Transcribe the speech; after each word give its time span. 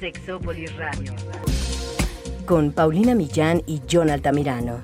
Sexópolis 0.00 0.74
Radio. 0.76 1.12
Con 2.46 2.72
Paulina 2.72 3.14
Millán 3.14 3.62
y 3.66 3.82
John 3.88 4.08
Altamirano. 4.08 4.80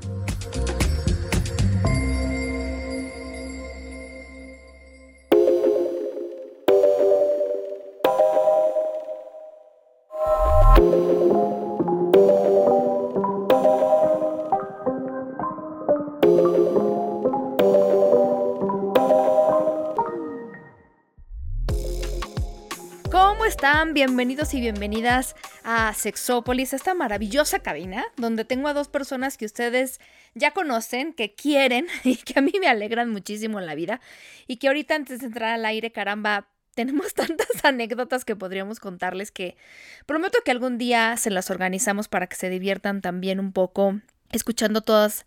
Bienvenidos 23.93 24.53
y 24.55 24.61
bienvenidas 24.61 25.37
a 25.65 25.95
Sexópolis, 25.95 26.73
esta 26.73 26.95
maravillosa 26.95 27.61
cabina 27.61 28.05
donde 28.17 28.45
tengo 28.45 28.69
a 28.69 28.75
dos 28.75 28.89
personas 28.89 29.37
que 29.37 29.47
ustedes 29.47 30.01
ya 30.35 30.51
conocen, 30.51 31.13
que 31.13 31.35
quieren 31.35 31.87
y 32.05 32.17
que 32.17 32.39
a 32.39 32.43
mí 32.43 32.53
me 32.61 32.69
alegran 32.69 33.11
muchísimo 33.11 33.59
en 33.59 33.67
la 33.67 33.75
vida. 33.75 34.01
Y 34.47 34.57
que 34.57 34.69
ahorita 34.69 34.95
antes 34.95 35.21
de 35.21 35.27
entrar 35.27 35.55
al 35.55 35.65
aire, 35.65 35.93
caramba, 35.93 36.49
tenemos 36.75 37.15
tantas 37.15 37.65
anécdotas 37.65 38.25
que 38.25 38.37
podríamos 38.37 38.81
contarles 38.81 39.31
que 39.31 39.57
prometo 40.05 40.39
que 40.45 40.51
algún 40.51 40.79
día 40.79 41.17
se 41.17 41.31
las 41.31 41.51
organizamos 41.51 42.09
para 42.09 42.27
que 42.27 42.37
se 42.37 42.51
diviertan 42.51 43.01
también 43.01 43.41
un 43.41 43.53
poco 43.53 44.01
escuchando 44.33 44.81
todas 44.81 45.27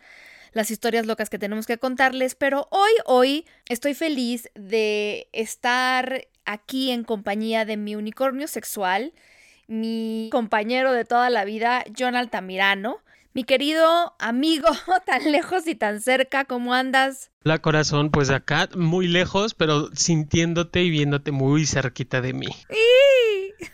las 0.51 0.71
historias 0.71 1.05
locas 1.05 1.29
que 1.29 1.39
tenemos 1.39 1.67
que 1.67 1.77
contarles, 1.77 2.35
pero 2.35 2.67
hoy, 2.71 2.91
hoy 3.05 3.45
estoy 3.67 3.93
feliz 3.93 4.49
de 4.55 5.29
estar 5.31 6.27
aquí 6.49 6.89
en 6.89 7.03
compañía 7.03 7.63
de 7.63 7.77
mi 7.77 7.95
unicornio 7.95 8.47
sexual, 8.47 9.13
mi 9.67 10.29
compañero 10.31 10.91
de 10.93 11.05
toda 11.05 11.29
la 11.29 11.45
vida, 11.45 11.83
John 11.97 12.15
Altamirano. 12.15 12.97
Mi 13.31 13.43
querido 13.43 14.15
amigo, 14.17 14.67
tan 15.05 15.31
lejos 15.31 15.67
y 15.67 15.75
tan 15.75 16.01
cerca, 16.01 16.45
¿cómo 16.45 16.73
andas? 16.73 17.29
La 17.43 17.59
corazón, 17.59 18.09
pues 18.09 18.31
acá, 18.31 18.67
muy 18.75 19.07
lejos, 19.07 19.53
pero 19.53 19.89
sintiéndote 19.95 20.83
y 20.83 20.89
viéndote 20.89 21.31
muy 21.31 21.67
cerquita 21.67 22.21
de 22.21 22.33
mí. 22.33 22.47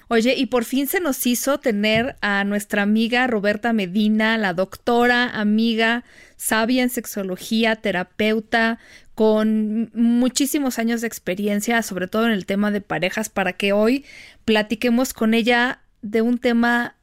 Oye, 0.08 0.36
y 0.36 0.48
por 0.48 0.66
fin 0.66 0.88
se 0.88 1.00
nos 1.00 1.26
hizo 1.26 1.60
tener 1.60 2.18
a 2.22 2.44
nuestra 2.44 2.82
amiga 2.82 3.26
Roberta 3.28 3.72
Medina, 3.72 4.38
la 4.38 4.54
doctora, 4.54 5.30
amiga, 5.30 6.04
sabia 6.36 6.84
en 6.84 6.90
sexología, 6.90 7.78
terapeuta, 7.78 8.80
con 9.16 9.90
muchísimos 9.94 10.78
años 10.78 11.02
de 11.02 11.08
experiencia, 11.08 11.82
sobre 11.82 12.08
todo 12.08 12.26
en 12.26 12.32
el 12.32 12.46
tema 12.46 12.70
de 12.70 12.82
parejas, 12.82 13.30
para 13.30 13.54
que 13.54 13.74
hoy 13.74 14.06
platiquemos 14.44 15.14
con 15.14 15.34
ella 15.34 15.82
de 16.02 16.22
un 16.22 16.38
tema 16.38 16.96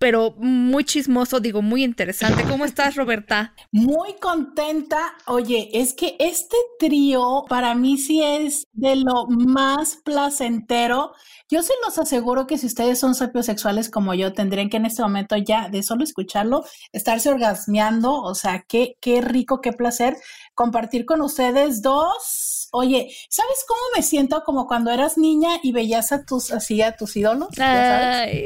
pero 0.00 0.34
muy 0.36 0.84
chismoso, 0.84 1.38
digo, 1.38 1.62
muy 1.62 1.84
interesante. 1.84 2.42
¿Cómo 2.48 2.64
estás, 2.64 2.96
Roberta? 2.96 3.54
Muy 3.70 4.14
contenta. 4.14 5.14
Oye, 5.26 5.70
es 5.72 5.94
que 5.94 6.16
este 6.18 6.56
trío 6.80 7.44
para 7.48 7.74
mí 7.76 7.96
sí 7.96 8.20
es 8.20 8.66
de 8.72 8.96
lo 8.96 9.26
más 9.28 9.96
placentero. 10.04 11.12
Yo 11.48 11.62
se 11.62 11.72
los 11.84 11.98
aseguro 11.98 12.48
que 12.48 12.58
si 12.58 12.66
ustedes 12.66 12.98
son 12.98 13.14
sapiosexuales 13.14 13.90
como 13.90 14.12
yo, 14.14 14.32
tendrían 14.32 14.70
que 14.70 14.78
en 14.78 14.86
este 14.86 15.02
momento 15.02 15.36
ya 15.36 15.68
de 15.68 15.84
solo 15.84 16.02
escucharlo, 16.02 16.64
estarse 16.92 17.30
orgasmeando. 17.30 18.22
O 18.22 18.34
sea, 18.34 18.64
qué, 18.68 18.96
qué 19.00 19.20
rico, 19.20 19.60
qué 19.60 19.72
placer 19.72 20.16
compartir 20.54 21.04
con 21.06 21.20
ustedes 21.20 21.82
dos. 21.82 22.68
Oye, 22.72 23.10
¿sabes 23.28 23.64
cómo 23.66 23.80
me 23.96 24.02
siento 24.02 24.42
como 24.44 24.66
cuando 24.66 24.90
eras 24.90 25.18
niña 25.18 25.58
y 25.62 25.72
veías 25.72 26.12
a 26.12 26.24
tus, 26.24 26.52
así 26.52 26.82
a 26.82 26.96
tus 26.96 27.16
ídolos? 27.16 27.48
Ay. 27.58 28.44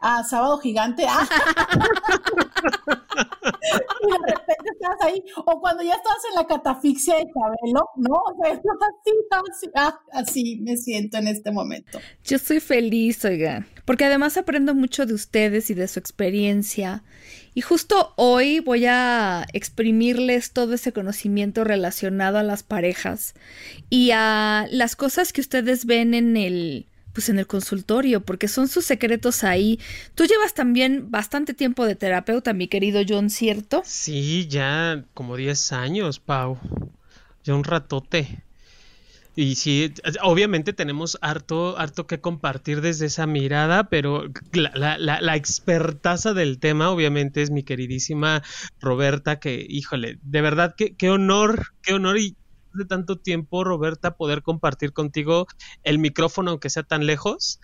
Ah, 0.00 0.22
Sábado 0.22 0.58
Gigante. 0.58 1.04
Ah. 1.08 1.28
y 4.00 4.06
de 4.06 4.18
repente 4.26 4.70
estás 4.72 4.96
ahí. 5.00 5.24
O 5.44 5.60
cuando 5.60 5.82
ya 5.82 5.94
estabas 5.94 6.22
en 6.28 6.34
la 6.36 6.46
catafixia 6.46 7.16
de 7.16 7.24
Chabelo, 7.24 7.88
¿no? 7.96 8.14
O 8.14 8.36
sea, 8.40 8.52
así, 8.52 8.60
así, 9.30 9.70
ah, 9.74 10.00
así 10.12 10.60
me 10.60 10.76
siento 10.76 11.18
en 11.18 11.26
este 11.26 11.50
momento. 11.50 11.98
Yo 12.24 12.36
estoy 12.36 12.60
feliz, 12.60 13.24
oigan. 13.24 13.66
Porque 13.84 14.04
además 14.04 14.36
aprendo 14.36 14.74
mucho 14.74 15.04
de 15.04 15.14
ustedes 15.14 15.70
y 15.70 15.74
de 15.74 15.88
su 15.88 15.98
experiencia. 15.98 17.02
Y 17.54 17.60
justo 17.60 18.12
hoy 18.16 18.60
voy 18.60 18.86
a 18.86 19.46
exprimirles 19.52 20.52
todo 20.52 20.74
ese 20.74 20.92
conocimiento 20.92 21.64
relacionado 21.64 22.38
a 22.38 22.42
las 22.42 22.62
parejas 22.62 23.34
y 23.90 24.10
a 24.12 24.66
las 24.70 24.96
cosas 24.96 25.32
que 25.32 25.40
ustedes 25.40 25.86
ven 25.86 26.14
en 26.14 26.36
el 26.36 26.86
pues 27.12 27.28
en 27.30 27.40
el 27.40 27.48
consultorio, 27.48 28.20
porque 28.20 28.46
son 28.46 28.68
sus 28.68 28.84
secretos 28.84 29.42
ahí. 29.42 29.80
Tú 30.14 30.24
llevas 30.24 30.54
también 30.54 31.10
bastante 31.10 31.52
tiempo 31.52 31.84
de 31.84 31.96
terapeuta, 31.96 32.52
mi 32.52 32.68
querido 32.68 33.02
John, 33.08 33.28
¿cierto? 33.28 33.82
Sí, 33.84 34.46
ya 34.46 35.04
como 35.14 35.36
10 35.36 35.72
años, 35.72 36.20
Pau. 36.20 36.58
Ya 37.42 37.56
un 37.56 37.64
ratote. 37.64 38.44
Y 39.40 39.54
sí, 39.54 39.94
obviamente 40.24 40.72
tenemos 40.72 41.16
harto, 41.20 41.78
harto 41.78 42.08
que 42.08 42.20
compartir 42.20 42.80
desde 42.80 43.06
esa 43.06 43.28
mirada, 43.28 43.88
pero 43.88 44.24
la, 44.52 44.98
la, 44.98 45.36
expertaza 45.36 46.34
del 46.34 46.58
tema, 46.58 46.90
obviamente, 46.90 47.42
es 47.42 47.52
mi 47.52 47.62
queridísima 47.62 48.42
Roberta, 48.80 49.38
que, 49.38 49.64
híjole, 49.68 50.18
de 50.22 50.40
verdad, 50.40 50.74
qué, 50.76 50.96
qué 50.96 51.10
honor, 51.10 51.68
qué 51.82 51.94
honor 51.94 52.18
y 52.18 52.36
de 52.74 52.84
tanto 52.84 53.16
tiempo, 53.16 53.62
Roberta, 53.62 54.16
poder 54.16 54.42
compartir 54.42 54.92
contigo 54.92 55.46
el 55.84 56.00
micrófono, 56.00 56.50
aunque 56.50 56.68
sea 56.68 56.82
tan 56.82 57.06
lejos. 57.06 57.60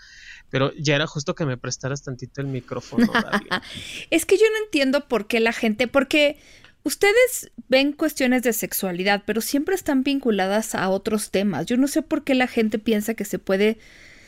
Pero 0.51 0.73
ya 0.79 0.95
era 0.95 1.09
justo 1.09 1.35
que 1.35 1.45
me 1.45 1.57
prestaras 1.57 2.05
tantito 2.05 2.41
el 2.41 2.47
micrófono. 2.47 3.11
es 4.11 4.27
que 4.27 4.37
yo 4.37 4.45
no 4.45 4.65
entiendo 4.65 5.09
por 5.09 5.27
qué 5.27 5.41
la 5.41 5.53
gente, 5.53 5.89
porque 5.89 6.39
Ustedes 6.85 7.51
ven 7.69 7.93
cuestiones 7.93 8.43
de 8.43 8.53
sexualidad, 8.53 9.23
pero 9.25 9.41
siempre 9.41 9.75
están 9.75 10.03
vinculadas 10.03 10.75
a 10.75 10.91
otros 10.91 11.31
temas. 11.31 11.65
Yo 11.65 11.79
no 11.79 11.89
sé 11.89 12.03
por 12.03 12.25
qué 12.25 12.35
la 12.35 12.47
gente 12.47 12.79
piensa 12.79 13.15
que 13.15 13.25
se 13.25 13.39
puede 13.39 13.79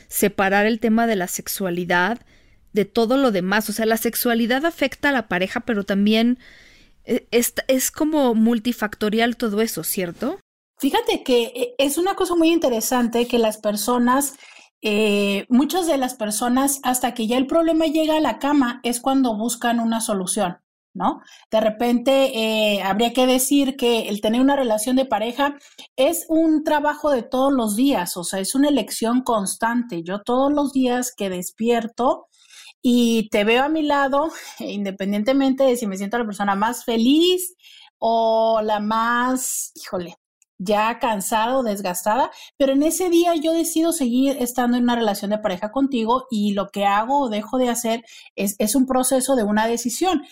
separar 0.07 0.65
el 0.65 0.79
tema 0.79 1.05
de 1.05 1.15
la 1.15 1.27
sexualidad 1.27 2.19
de 2.73 2.85
todo 2.85 3.17
lo 3.17 3.31
demás. 3.31 3.69
O 3.69 3.73
sea, 3.73 3.85
la 3.85 3.97
sexualidad 3.97 4.65
afecta 4.65 5.09
a 5.09 5.11
la 5.11 5.27
pareja, 5.27 5.59
pero 5.61 5.83
también 5.83 6.39
eh, 7.05 7.27
es, 7.29 7.53
es 7.67 7.91
como 7.91 8.33
multifactorial 8.33 9.37
todo 9.37 9.61
eso, 9.61 9.83
¿cierto? 9.83 10.39
Fíjate 10.79 11.23
que 11.23 11.43
eh, 11.43 11.75
es 11.77 11.99
una 11.99 12.15
cosa 12.15 12.35
muy 12.35 12.49
interesante 12.49 13.27
que 13.27 13.37
las 13.37 13.57
personas, 13.57 14.35
eh, 14.81 15.45
muchas 15.49 15.85
de 15.85 15.97
las 15.97 16.15
personas, 16.15 16.79
hasta 16.81 17.13
que 17.13 17.27
ya 17.27 17.37
el 17.37 17.45
problema 17.45 17.85
llega 17.85 18.17
a 18.17 18.21
la 18.21 18.39
cama, 18.39 18.79
es 18.83 18.99
cuando 18.99 19.37
buscan 19.37 19.79
una 19.79 20.01
solución. 20.01 20.57
¿No? 20.97 21.21
De 21.51 21.61
repente 21.61 22.31
eh, 22.37 22.81
habría 22.81 23.13
que 23.13 23.27
decir 23.27 23.77
que 23.77 24.09
el 24.09 24.19
tener 24.19 24.41
una 24.41 24.55
relación 24.55 24.95
de 24.95 25.05
pareja 25.05 25.55
es 25.95 26.25
un 26.27 26.63
trabajo 26.63 27.11
de 27.11 27.23
todos 27.23 27.53
los 27.53 27.75
días, 27.75 28.17
o 28.17 28.23
sea, 28.23 28.39
es 28.39 28.55
una 28.55 28.69
elección 28.69 29.21
constante. 29.21 30.03
Yo 30.03 30.21
todos 30.21 30.51
los 30.51 30.73
días 30.73 31.13
que 31.15 31.29
despierto 31.29 32.27
y 32.81 33.29
te 33.29 33.43
veo 33.43 33.63
a 33.63 33.69
mi 33.69 33.83
lado, 33.83 34.29
independientemente 34.59 35.63
de 35.63 35.77
si 35.77 35.87
me 35.87 35.97
siento 35.97 36.17
la 36.17 36.25
persona 36.25 36.55
más 36.55 36.85
feliz 36.85 37.55
o 37.99 38.61
la 38.63 38.79
más, 38.79 39.71
híjole, 39.75 40.15
ya 40.59 40.99
cansada 40.99 41.57
o 41.57 41.63
desgastada, 41.63 42.31
pero 42.57 42.73
en 42.73 42.83
ese 42.83 43.09
día 43.09 43.35
yo 43.35 43.53
decido 43.53 43.91
seguir 43.91 44.37
estando 44.39 44.77
en 44.77 44.83
una 44.83 44.95
relación 44.95 45.31
de 45.31 45.37
pareja 45.37 45.71
contigo 45.71 46.25
y 46.31 46.53
lo 46.53 46.69
que 46.69 46.85
hago 46.85 47.21
o 47.21 47.29
dejo 47.29 47.57
de 47.57 47.69
hacer 47.69 48.03
es, 48.35 48.55
es 48.57 48.75
un 48.75 48.85
proceso 48.87 49.35
de 49.35 49.43
una 49.43 49.67
decisión. 49.67 50.23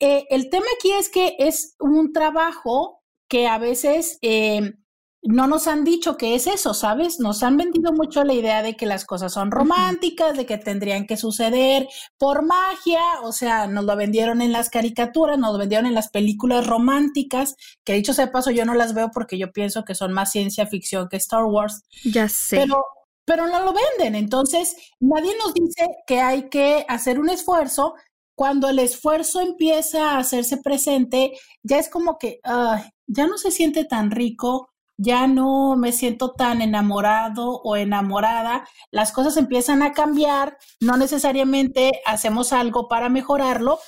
Eh, 0.00 0.26
el 0.30 0.50
tema 0.50 0.66
aquí 0.76 0.92
es 0.92 1.08
que 1.08 1.36
es 1.38 1.74
un 1.78 2.12
trabajo 2.12 3.02
que 3.28 3.46
a 3.46 3.58
veces 3.58 4.18
eh, 4.22 4.74
no 5.26 5.46
nos 5.46 5.66
han 5.66 5.84
dicho 5.84 6.16
que 6.16 6.34
es 6.34 6.46
eso, 6.46 6.72
¿sabes? 6.72 7.18
Nos 7.18 7.42
han 7.42 7.56
vendido 7.56 7.92
mucho 7.92 8.22
la 8.24 8.32
idea 8.32 8.62
de 8.62 8.76
que 8.76 8.86
las 8.86 9.04
cosas 9.04 9.32
son 9.32 9.50
románticas, 9.50 10.36
de 10.36 10.46
que 10.46 10.56
tendrían 10.56 11.06
que 11.06 11.16
suceder 11.16 11.88
por 12.16 12.44
magia, 12.44 13.00
o 13.22 13.32
sea, 13.32 13.66
nos 13.66 13.84
lo 13.84 13.96
vendieron 13.96 14.40
en 14.40 14.52
las 14.52 14.70
caricaturas, 14.70 15.38
nos 15.38 15.52
lo 15.52 15.58
vendieron 15.58 15.86
en 15.86 15.94
las 15.94 16.10
películas 16.10 16.66
románticas, 16.66 17.56
que 17.84 17.94
dicho 17.94 18.14
sea 18.14 18.30
paso, 18.30 18.50
yo 18.50 18.64
no 18.64 18.74
las 18.74 18.94
veo 18.94 19.10
porque 19.12 19.38
yo 19.38 19.52
pienso 19.52 19.84
que 19.84 19.94
son 19.94 20.12
más 20.12 20.30
ciencia 20.30 20.66
ficción 20.66 21.08
que 21.08 21.16
Star 21.16 21.44
Wars. 21.44 21.82
Ya 22.04 22.28
sé. 22.28 22.58
Pero, 22.58 22.84
pero 23.24 23.48
no 23.48 23.60
lo 23.60 23.72
venden, 23.72 24.14
entonces 24.14 24.76
nadie 25.00 25.32
nos 25.38 25.54
dice 25.54 25.88
que 26.06 26.20
hay 26.20 26.48
que 26.48 26.84
hacer 26.88 27.18
un 27.18 27.30
esfuerzo. 27.30 27.94
Cuando 28.36 28.68
el 28.68 28.78
esfuerzo 28.78 29.40
empieza 29.40 30.12
a 30.12 30.18
hacerse 30.18 30.58
presente, 30.58 31.32
ya 31.64 31.78
es 31.78 31.88
como 31.88 32.18
que 32.18 32.38
ya 33.08 33.26
no 33.26 33.38
se 33.38 33.50
siente 33.50 33.84
tan 33.84 34.10
rico, 34.12 34.68
ya 34.98 35.26
no 35.26 35.76
me 35.76 35.92
siento 35.92 36.32
tan 36.32 36.62
enamorado 36.62 37.60
o 37.62 37.76
enamorada, 37.76 38.66
las 38.90 39.12
cosas 39.12 39.36
empiezan 39.36 39.82
a 39.82 39.92
cambiar, 39.92 40.58
no 40.80 40.96
necesariamente 40.96 42.00
hacemos 42.06 42.52
algo 42.52 42.88
para 42.88 43.08
mejorarlo, 43.08 43.78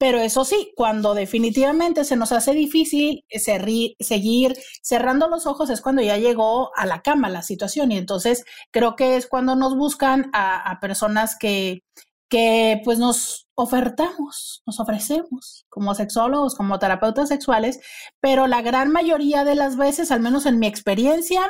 Pero 0.00 0.20
eso 0.20 0.44
sí, 0.44 0.72
cuando 0.76 1.12
definitivamente 1.14 2.04
se 2.04 2.16
nos 2.16 2.30
hace 2.32 2.52
difícil 2.54 3.24
seguir 3.30 4.56
cerrando 4.80 5.28
los 5.28 5.46
ojos 5.46 5.70
es 5.70 5.80
cuando 5.80 6.02
ya 6.02 6.16
llegó 6.18 6.70
a 6.76 6.86
la 6.86 7.02
cama 7.02 7.28
la 7.28 7.42
situación 7.42 7.90
y 7.90 7.98
entonces 7.98 8.44
creo 8.70 8.94
que 8.94 9.16
es 9.16 9.26
cuando 9.26 9.56
nos 9.56 9.76
buscan 9.76 10.30
a, 10.32 10.78
personas 10.80 11.36
que, 11.36 11.82
que 12.28 12.80
pues 12.84 12.98
nos 12.98 13.48
ofertamos, 13.54 14.62
nos 14.66 14.80
ofrecemos 14.80 15.66
como 15.68 15.94
sexólogos, 15.94 16.54
como 16.54 16.78
terapeutas 16.78 17.28
sexuales, 17.28 17.80
pero 18.20 18.46
la 18.46 18.62
gran 18.62 18.90
mayoría 18.90 19.44
de 19.44 19.54
las 19.54 19.76
veces, 19.76 20.10
al 20.10 20.20
menos 20.20 20.46
en 20.46 20.58
mi 20.58 20.66
experiencia, 20.66 21.42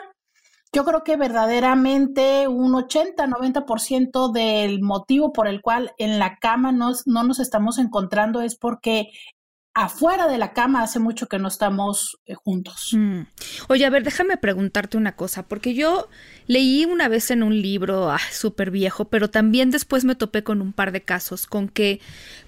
yo 0.73 0.85
creo 0.85 1.03
que 1.03 1.17
verdaderamente 1.17 2.47
un 2.47 2.73
80-90% 2.73 4.33
del 4.33 4.83
motivo 4.83 5.33
por 5.33 5.49
el 5.49 5.63
cual 5.63 5.93
en 5.99 6.19
la 6.19 6.37
cama 6.37 6.73
no 6.73 6.93
nos 7.05 7.39
estamos 7.39 7.79
encontrando 7.79 8.43
es 8.43 8.57
porque 8.57 9.11
afuera 9.79 10.27
de 10.27 10.39
la 10.39 10.53
cama 10.53 10.83
hace 10.83 10.99
mucho 10.99 11.29
que 11.29 11.39
no 11.39 11.47
estamos 11.47 12.19
eh, 12.27 12.35
juntos. 12.35 12.91
Mm. 12.93 13.21
Oye, 13.69 13.87
a 13.87 13.91
ver, 13.91 14.03
déjame 14.03 14.37
preguntarte 14.37 14.97
una 14.97 15.15
cosa, 15.15 15.45
porque 15.45 15.75
yo 15.75 16.09
leí 16.47 16.85
una 16.85 17.07
vez 17.07 17.31
en 17.31 17.45
un 17.45 17.63
libro 17.63 18.11
ah, 18.11 18.21
súper 18.33 18.73
viejo, 18.73 19.07
pero 19.07 19.31
también 19.31 19.71
después 19.71 20.05
me 20.05 20.17
topé 20.17 20.43
con 20.43 20.63
un 20.63 20.73
par 20.73 20.91
de 20.91 21.03
casos, 21.03 21.47
con 21.47 21.69
que, 21.69 22.01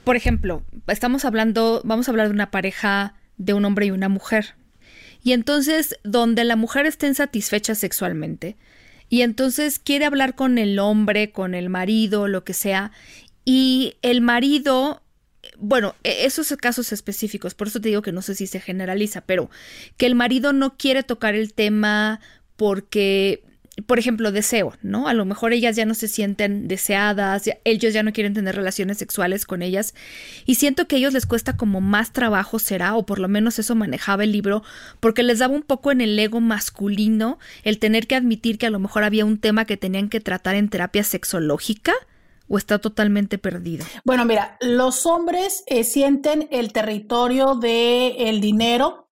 por 0.03 0.17
ejemplo, 0.17 0.65
estamos 0.89 1.25
hablando, 1.25 1.83
vamos 1.85 2.09
a 2.09 2.11
hablar 2.11 2.27
de 2.29 2.35
una 2.35 2.51
pareja 2.51 3.15
de 3.37 3.55
un 3.55 3.65
hombre 3.65 3.87
y 3.87 3.91
una 3.93 4.09
mujer, 4.09 4.57
y 5.23 5.33
entonces, 5.33 5.99
donde 6.03 6.45
la 6.45 6.57
mujer 6.57 6.87
esté 6.87 7.07
insatisfecha 7.07 7.77
sexualmente, 7.77 8.57
y 9.09 9.23
entonces 9.23 9.79
quiere 9.79 10.05
hablar 10.05 10.35
con 10.35 10.59
el 10.59 10.81
hombre, 10.81 11.31
con 11.31 11.55
el 11.55 11.69
marido, 11.69 12.27
lo 12.27 12.43
que 12.43 12.55
sea, 12.55 12.91
y 13.45 13.95
el 14.03 14.21
marido, 14.21 15.03
bueno, 15.59 15.95
e-, 16.05 16.27
esos 16.27 16.55
casos 16.61 16.93
específicos, 16.93 17.55
por 17.55 17.69
eso 17.69 17.81
te 17.81 17.89
digo 17.89 18.03
que 18.03 18.13
no 18.13 18.23
sé 18.23 18.35
si 18.35 18.47
se 18.47 18.61
generaliza, 18.61 19.23
pero 19.23 19.51
que 19.97 20.07
el 20.07 20.15
marido 20.15 20.53
no 20.53 20.77
quiere 20.77 21.03
tocar 21.03 21.35
el 21.35 21.53
tema 21.53 22.21
porque 22.57 23.43
por 23.87 23.99
ejemplo, 23.99 24.33
deseo, 24.33 24.75
¿no? 24.83 25.09
A 25.09 25.15
lo 25.15 25.25
mejor 25.25 25.53
ellas 25.53 25.77
ya 25.77 25.87
no 25.87 25.95
se 25.95 26.09
sienten 26.09 26.69
deseadas, 26.69 27.49
ellos 27.65 27.95
ya 27.95 28.03
no 28.03 28.13
quieren 28.13 28.35
tener 28.35 28.55
relaciones 28.55 28.99
sexuales 28.99 29.47
con 29.47 29.63
ellas 29.63 29.95
y 30.45 30.57
siento 30.57 30.87
que 30.87 30.97
a 30.97 30.99
ellos 30.99 31.13
les 31.13 31.27
cuesta 31.27 31.57
como 31.57 31.81
más 31.81 32.13
trabajo 32.13 32.59
será, 32.59 32.95
o 32.95 33.07
por 33.07 33.19
lo 33.19 33.29
menos 33.29 33.59
eso 33.59 33.75
manejaba 33.75 34.25
el 34.25 34.33
libro, 34.33 34.63
porque 34.99 35.23
les 35.23 35.39
daba 35.39 35.55
un 35.55 35.63
poco 35.63 35.93
en 35.93 36.01
el 36.01 36.19
ego 36.19 36.41
masculino 36.41 37.39
el 37.63 37.79
tener 37.79 38.07
que 38.07 38.17
admitir 38.17 38.59
que 38.59 38.67
a 38.67 38.71
lo 38.71 38.79
mejor 38.79 39.05
había 39.05 39.25
un 39.25 39.39
tema 39.39 39.65
que 39.65 39.77
tenían 39.77 40.09
que 40.09 40.21
tratar 40.21 40.57
en 40.57 40.69
terapia 40.69 41.05
sexológica 41.05 41.93
o 42.51 42.59
está 42.59 42.79
totalmente 42.79 43.39
perdido? 43.39 43.87
Bueno, 44.05 44.27
mira, 44.27 44.59
los 44.61 45.07
hombres 45.07 45.65
eh, 45.67 45.85
sienten 45.85 46.49
el 46.51 46.75
territorio 46.75 47.55
del 47.55 48.17
el 48.19 48.41
dinero, 48.43 49.09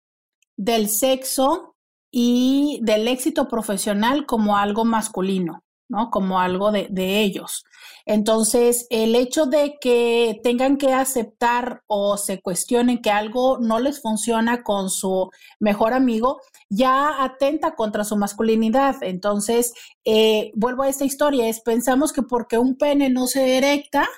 del 0.56 0.88
sexo, 0.88 1.76
y 2.18 2.78
del 2.80 3.08
éxito 3.08 3.46
profesional 3.46 4.24
como 4.24 4.56
algo 4.56 4.86
masculino, 4.86 5.64
¿no? 5.86 6.10
Como 6.10 6.40
algo 6.40 6.72
de, 6.72 7.20
ellos. 7.20 7.62
Entonces, 8.06 8.86
el 8.90 9.16
hecho 9.16 9.46
de 9.46 9.78
que 9.80 10.40
tengan 10.44 10.76
que 10.76 10.92
aceptar 10.92 11.82
o 11.88 12.16
se 12.16 12.40
cuestionen 12.40 13.02
que 13.02 13.10
algo 13.10 13.58
no 13.58 13.80
les 13.80 14.00
funciona 14.00 14.62
con 14.62 14.90
su 14.90 15.30
mejor 15.58 15.92
amigo, 15.92 16.40
ya 16.70 17.24
atenta 17.24 17.74
contra 17.74 18.04
su 18.04 18.16
masculinidad. 18.16 19.02
Entonces, 19.02 19.74
eh, 20.04 20.52
vuelvo 20.54 20.84
a 20.84 20.88
esta 20.88 21.04
historia, 21.04 21.48
es 21.48 21.60
pensamos 21.60 22.12
que 22.12 22.22
porque 22.22 22.58
un 22.58 22.76
pene 22.76 23.10
no 23.10 23.26
se 23.26 23.58
erecta, 23.58 24.08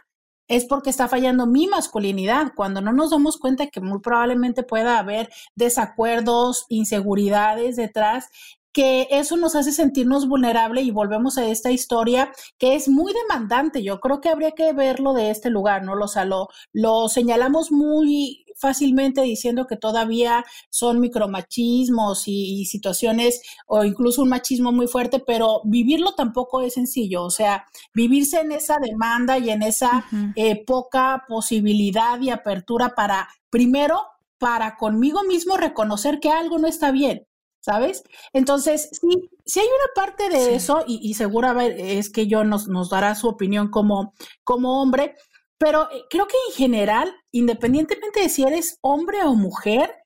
es 0.48 0.64
porque 0.64 0.90
está 0.90 1.08
fallando 1.08 1.46
mi 1.46 1.66
masculinidad, 1.66 2.52
cuando 2.56 2.80
no 2.80 2.92
nos 2.92 3.10
damos 3.10 3.38
cuenta 3.38 3.68
que 3.68 3.80
muy 3.80 4.00
probablemente 4.00 4.62
pueda 4.62 4.98
haber 4.98 5.30
desacuerdos, 5.54 6.64
inseguridades 6.68 7.76
detrás 7.76 8.28
que 8.78 9.08
eso 9.10 9.36
nos 9.36 9.56
hace 9.56 9.72
sentirnos 9.72 10.28
vulnerables 10.28 10.84
y 10.84 10.92
volvemos 10.92 11.36
a 11.36 11.44
esta 11.44 11.72
historia 11.72 12.30
que 12.58 12.76
es 12.76 12.88
muy 12.88 13.12
demandante. 13.12 13.82
Yo 13.82 13.98
creo 13.98 14.20
que 14.20 14.28
habría 14.28 14.52
que 14.52 14.72
verlo 14.72 15.14
de 15.14 15.32
este 15.32 15.50
lugar, 15.50 15.82
¿no? 15.82 15.96
Lo, 15.96 16.04
o 16.04 16.48
lo 16.72 17.08
señalamos 17.08 17.72
muy 17.72 18.44
fácilmente 18.56 19.22
diciendo 19.22 19.66
que 19.66 19.76
todavía 19.76 20.44
son 20.70 21.00
micromachismos 21.00 22.22
y, 22.26 22.66
situaciones 22.66 23.42
o 23.66 23.82
incluso 23.82 24.22
un 24.22 24.28
machismo 24.28 24.70
muy 24.70 24.86
fuerte, 24.86 25.18
pero 25.18 25.60
vivirlo 25.64 26.12
tampoco 26.12 26.60
es 26.60 26.74
sencillo. 26.74 27.24
O 27.24 27.30
sea, 27.30 27.66
vivirse 27.92 28.42
en 28.42 28.52
esa 28.52 28.76
demanda 28.80 29.38
y 29.38 29.50
en 29.50 29.64
esa 29.64 30.04
eh, 30.36 30.64
poca 30.64 31.24
posibilidad 31.26 32.20
y 32.20 32.30
apertura 32.30 32.94
para, 32.94 33.28
primero, 33.50 34.02
para 34.38 34.76
conmigo 34.76 35.24
mismo 35.24 35.56
reconocer 35.56 36.20
que 36.20 36.30
algo 36.30 36.58
no 36.58 36.68
está 36.68 36.92
bien. 36.92 37.26
¿Sabes? 37.68 38.02
Entonces, 38.32 38.88
sí, 38.92 39.28
sí 39.44 39.60
hay 39.60 39.66
una 39.66 39.92
parte 39.94 40.30
de 40.30 40.54
eso, 40.54 40.84
y, 40.86 41.00
y 41.02 41.12
seguro 41.12 41.60
es 41.60 42.08
que 42.08 42.26
yo 42.26 42.42
nos, 42.42 42.66
nos 42.66 42.88
dará 42.88 43.14
su 43.14 43.28
opinión 43.28 43.68
como, 43.68 44.14
como 44.42 44.80
hombre, 44.80 45.16
pero 45.58 45.90
eh, 45.90 46.04
creo 46.08 46.26
que 46.26 46.36
en 46.48 46.54
general, 46.54 47.14
independientemente 47.30 48.20
de 48.20 48.30
si 48.30 48.42
eres 48.42 48.78
hombre 48.80 49.22
o 49.24 49.34
mujer, 49.34 49.96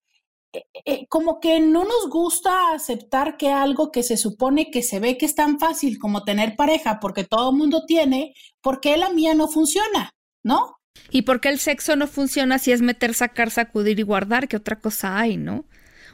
eh, 0.53 0.65
eh, 0.85 1.07
como 1.09 1.39
que 1.39 1.61
no 1.61 1.85
nos 1.85 2.09
gusta 2.11 2.73
aceptar 2.73 3.37
que 3.37 3.53
algo 3.53 3.93
que 3.93 4.03
se 4.03 4.17
supone 4.17 4.73
que 4.73 4.83
se 4.83 4.99
ve 4.99 5.17
que 5.17 5.27
es 5.27 5.37
tan 5.37 5.61
fácil 5.61 6.01
como 6.01 6.25
tener 6.25 6.57
pareja, 6.57 6.99
porque 6.99 7.23
todo 7.23 7.51
el 7.51 7.57
mundo 7.57 7.85
tiene, 7.87 8.35
porque 8.61 8.97
la 8.97 9.11
mía 9.11 9.35
no 9.35 9.47
funciona, 9.47 10.11
¿no? 10.43 10.79
¿Y 11.13 11.23
por 11.23 11.41
qué 11.41 11.51
el 11.51 11.61
sexo 11.61 11.95
no 11.95 12.09
funciona 12.09 12.59
si 12.59 12.73
es 12.73 12.83
meter, 12.83 13.15
sacar, 13.15 13.53
sacudir 13.53 14.01
y 14.01 14.03
guardar? 14.03 14.49
¿Qué 14.49 14.57
otra 14.57 14.81
cosa 14.81 15.17
hay, 15.17 15.37
no? 15.37 15.65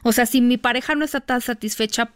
O 0.03 0.11
sea, 0.11 0.25
si 0.25 0.41
mi 0.41 0.57
pareja 0.57 0.95
no 0.95 1.05
está 1.05 1.21
tan 1.21 1.41
satisfecha 1.41 2.11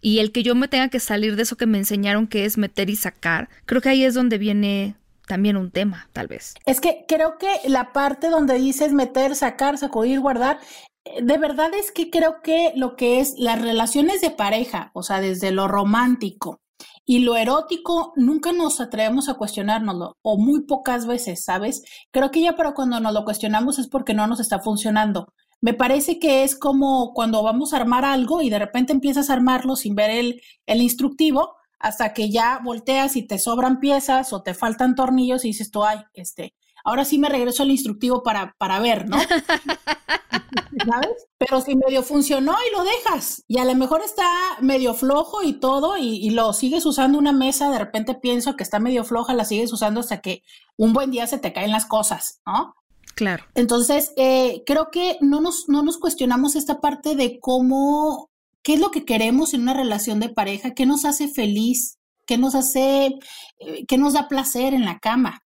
y 0.00 0.18
el 0.18 0.32
que 0.32 0.42
yo 0.42 0.54
me 0.54 0.68
tenga 0.68 0.88
que 0.88 1.00
salir 1.00 1.36
de 1.36 1.42
eso 1.42 1.56
que 1.56 1.66
me 1.66 1.78
enseñaron 1.78 2.26
que 2.26 2.44
es 2.44 2.58
meter 2.58 2.90
y 2.90 2.96
sacar, 2.96 3.48
creo 3.64 3.80
que 3.80 3.88
ahí 3.88 4.04
es 4.04 4.14
donde 4.14 4.38
viene 4.38 4.96
también 5.26 5.56
un 5.56 5.70
tema, 5.70 6.08
tal 6.12 6.28
vez. 6.28 6.54
Es 6.66 6.80
que 6.80 7.04
creo 7.08 7.38
que 7.38 7.48
la 7.68 7.92
parte 7.92 8.28
donde 8.28 8.54
dices 8.58 8.92
meter, 8.92 9.34
sacar, 9.34 9.78
sacudir, 9.78 10.20
guardar, 10.20 10.58
de 11.04 11.38
verdad 11.38 11.70
es 11.74 11.92
que 11.92 12.10
creo 12.10 12.40
que 12.42 12.72
lo 12.76 12.96
que 12.96 13.20
es 13.20 13.34
las 13.38 13.60
relaciones 13.60 14.20
de 14.20 14.30
pareja, 14.30 14.90
o 14.94 15.02
sea, 15.02 15.20
desde 15.20 15.50
lo 15.50 15.68
romántico 15.68 16.60
y 17.06 17.20
lo 17.20 17.36
erótico, 17.36 18.12
nunca 18.16 18.52
nos 18.52 18.80
atrevemos 18.80 19.28
a 19.28 19.34
cuestionárnoslo, 19.34 20.16
o 20.22 20.38
muy 20.38 20.62
pocas 20.64 21.06
veces, 21.06 21.44
¿sabes? 21.44 21.82
Creo 22.10 22.30
que 22.30 22.40
ya 22.40 22.56
para 22.56 22.72
cuando 22.72 22.98
nos 23.00 23.12
lo 23.12 23.24
cuestionamos 23.24 23.78
es 23.78 23.88
porque 23.88 24.14
no 24.14 24.26
nos 24.26 24.40
está 24.40 24.60
funcionando. 24.60 25.28
Me 25.60 25.74
parece 25.74 26.18
que 26.18 26.44
es 26.44 26.56
como 26.56 27.12
cuando 27.14 27.42
vamos 27.42 27.72
a 27.72 27.76
armar 27.76 28.04
algo 28.04 28.42
y 28.42 28.50
de 28.50 28.58
repente 28.58 28.92
empiezas 28.92 29.30
a 29.30 29.34
armarlo 29.34 29.76
sin 29.76 29.94
ver 29.94 30.10
el, 30.10 30.42
el 30.66 30.82
instructivo, 30.82 31.56
hasta 31.78 32.14
que 32.14 32.30
ya 32.30 32.60
volteas 32.64 33.16
y 33.16 33.26
te 33.26 33.38
sobran 33.38 33.80
piezas 33.80 34.32
o 34.32 34.42
te 34.42 34.54
faltan 34.54 34.94
tornillos 34.94 35.44
y 35.44 35.48
dices 35.48 35.70
tú, 35.70 35.84
ay, 35.84 35.98
este, 36.14 36.54
ahora 36.84 37.04
sí 37.04 37.18
me 37.18 37.28
regreso 37.28 37.62
al 37.62 37.70
instructivo 37.70 38.22
para, 38.22 38.54
para 38.58 38.78
ver, 38.78 39.08
¿no? 39.08 39.18
¿Sabes? 40.86 41.28
Pero 41.38 41.60
si 41.60 41.74
medio 41.76 42.02
funcionó 42.02 42.52
y 42.52 42.76
lo 42.76 42.84
dejas, 42.84 43.44
y 43.48 43.58
a 43.58 43.64
lo 43.64 43.74
mejor 43.74 44.02
está 44.02 44.26
medio 44.60 44.94
flojo 44.94 45.42
y 45.42 45.54
todo, 45.54 45.96
y, 45.96 46.30
lo 46.30 46.52
sigues 46.52 46.84
usando 46.84 47.18
una 47.18 47.32
mesa, 47.32 47.70
de 47.70 47.78
repente 47.78 48.14
pienso 48.14 48.56
que 48.56 48.62
está 48.62 48.78
medio 48.78 49.04
floja, 49.04 49.34
la 49.34 49.44
sigues 49.44 49.72
usando 49.72 50.00
hasta 50.00 50.20
que 50.20 50.42
un 50.76 50.92
buen 50.92 51.10
día 51.10 51.26
se 51.26 51.38
te 51.38 51.52
caen 51.52 51.70
las 51.70 51.86
cosas, 51.86 52.40
¿no? 52.46 52.74
Claro. 53.14 53.44
Entonces, 53.54 54.12
eh, 54.16 54.62
creo 54.66 54.90
que 54.90 55.18
no 55.20 55.40
nos, 55.40 55.68
no 55.68 55.82
nos 55.82 55.98
cuestionamos 55.98 56.56
esta 56.56 56.80
parte 56.80 57.14
de 57.14 57.38
cómo 57.40 58.30
qué 58.64 58.74
es 58.74 58.80
lo 58.80 58.90
que 58.90 59.04
queremos 59.04 59.54
en 59.54 59.62
una 59.62 59.74
relación 59.74 60.18
de 60.18 60.30
pareja, 60.30 60.74
qué 60.74 60.86
nos 60.86 61.04
hace 61.04 61.28
feliz, 61.28 61.98
qué 62.26 62.38
nos 62.38 62.54
hace, 62.56 63.18
eh, 63.58 63.84
qué 63.86 63.98
nos 63.98 64.14
da 64.14 64.26
placer 64.26 64.74
en 64.74 64.86
la 64.86 64.98
cama, 64.98 65.42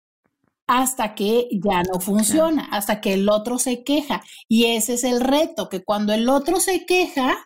hasta 0.68 1.14
que 1.14 1.49
ya 1.50 1.82
no 1.82 1.99
funciona, 1.99 2.68
hasta 2.70 3.00
que 3.00 3.14
el 3.14 3.28
otro 3.28 3.58
se 3.58 3.82
queja. 3.82 4.23
Y 4.49 4.66
ese 4.66 4.94
es 4.94 5.04
el 5.04 5.20
reto, 5.20 5.68
que 5.68 5.82
cuando 5.82 6.12
el 6.12 6.28
otro 6.28 6.61
se 6.61 6.85
queja, 6.85 7.37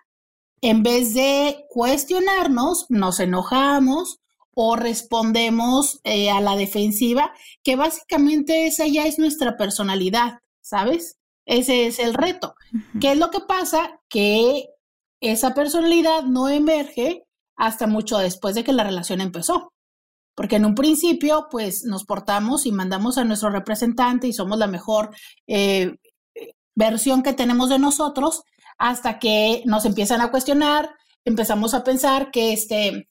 en 0.60 0.82
vez 0.82 1.14
de 1.14 1.64
cuestionarnos, 1.70 2.86
nos 2.88 3.20
enojamos 3.20 4.20
o 4.54 4.76
respondemos 4.76 6.00
eh, 6.04 6.30
a 6.30 6.40
la 6.40 6.57
defensiva, 6.57 7.33
que 7.62 7.76
básicamente 7.76 8.66
esa 8.66 8.87
ya 8.87 9.07
es 9.07 9.19
nuestra 9.19 9.57
personalidad, 9.57 10.40
¿sabes? 10.61 11.19
Ese 11.47 11.87
es 11.87 11.99
el 11.99 12.14
reto. 12.14 12.54
¿Qué 13.00 13.12
es 13.12 13.19
lo 13.19 13.30
que 13.30 13.40
pasa? 13.40 14.00
Que 14.09 14.66
esa 15.21 15.54
personalidad 15.54 16.23
no 16.25 16.49
emerge 16.49 17.25
hasta 17.57 17.87
mucho 17.87 18.19
después 18.19 18.54
de 18.54 18.64
que 18.64 18.73
la 18.73 18.85
relación 18.85 19.21
empezó. 19.21 19.73
Porque 20.35 20.57
en 20.57 20.64
un 20.64 20.75
principio, 20.75 21.49
pues 21.50 21.85
nos 21.85 22.04
portamos 22.04 22.66
y 22.66 22.73
mandamos 22.73 23.19
a 23.19 23.25
nuestro 23.25 23.50
representante 23.50 24.26
y 24.28 24.33
somos 24.33 24.59
la 24.59 24.66
mejor 24.66 25.11
eh, 25.47 25.97
versión 26.75 27.23
que 27.23 27.33
tenemos 27.33 27.69
de 27.69 27.78
nosotros 27.78 28.45
hasta 28.78 29.19
que 29.19 29.62
nos 29.66 29.85
empiezan 29.85 30.23
a 30.23 30.30
cuestionar, 30.30 30.90
empezamos 31.25 31.75
a 31.75 31.85
pensar 31.85 32.30
que 32.30 32.54
este, 32.54 33.09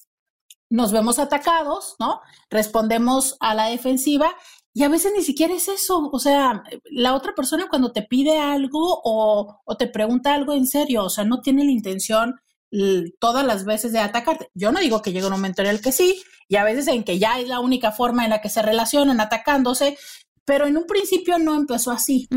nos 0.70 0.92
vemos 0.92 1.20
atacados, 1.20 1.96
¿no? 2.00 2.22
Respondemos 2.50 3.36
a 3.40 3.54
la 3.56 3.68
defensiva 3.68 4.36
Y 4.74 4.84
a 4.84 4.90
veces 4.90 5.12
ni 5.16 5.24
siquiera 5.24 5.54
es 5.54 5.68
eso. 5.68 6.10
O 6.12 6.20
sea, 6.20 6.64
la 6.92 7.16
otra 7.16 7.34
persona 7.34 7.68
cuando 7.70 7.92
te 7.92 8.04
pide 8.04 8.40
algo 8.40 9.02
o, 9.04 9.62
o 9.66 9.78
te 9.78 9.88
pregunta 9.88 10.34
algo 10.34 10.54
en 10.54 10.68
serio, 10.68 11.06
o 11.06 11.10
sea, 11.10 11.26
no 11.26 11.42
tiene 11.42 11.66
la 11.66 11.72
intención 11.72 12.36
todas 13.20 13.46
las 13.46 13.66
veces 13.66 13.92
de 13.92 14.00
atacarte. 14.00 14.52
Yo 14.54 14.72
no 14.72 14.80
digo 14.80 15.02
que 15.02 15.12
llegue 15.12 15.26
un 15.26 15.32
momento 15.32 15.62
en 15.62 15.70
el 15.70 15.82
que 15.82 15.92
sí, 15.92 16.22
y 16.48 16.56
a 16.56 16.64
veces 16.64 16.88
en 16.88 17.04
que 17.04 17.18
ya 17.18 17.40
es 17.40 17.48
la 17.48 17.60
única 17.60 17.92
forma 17.92 18.24
en 18.24 18.30
la 18.30 18.42
que 18.42 18.50
se 18.50 18.62
relacionan 18.62 19.20
atacándose, 19.20 19.98
pero 20.46 20.68
en 20.68 20.78
un 20.78 20.86
principio 20.86 21.40
no 21.40 21.56
empezó 21.56 21.92
así. 21.92 22.28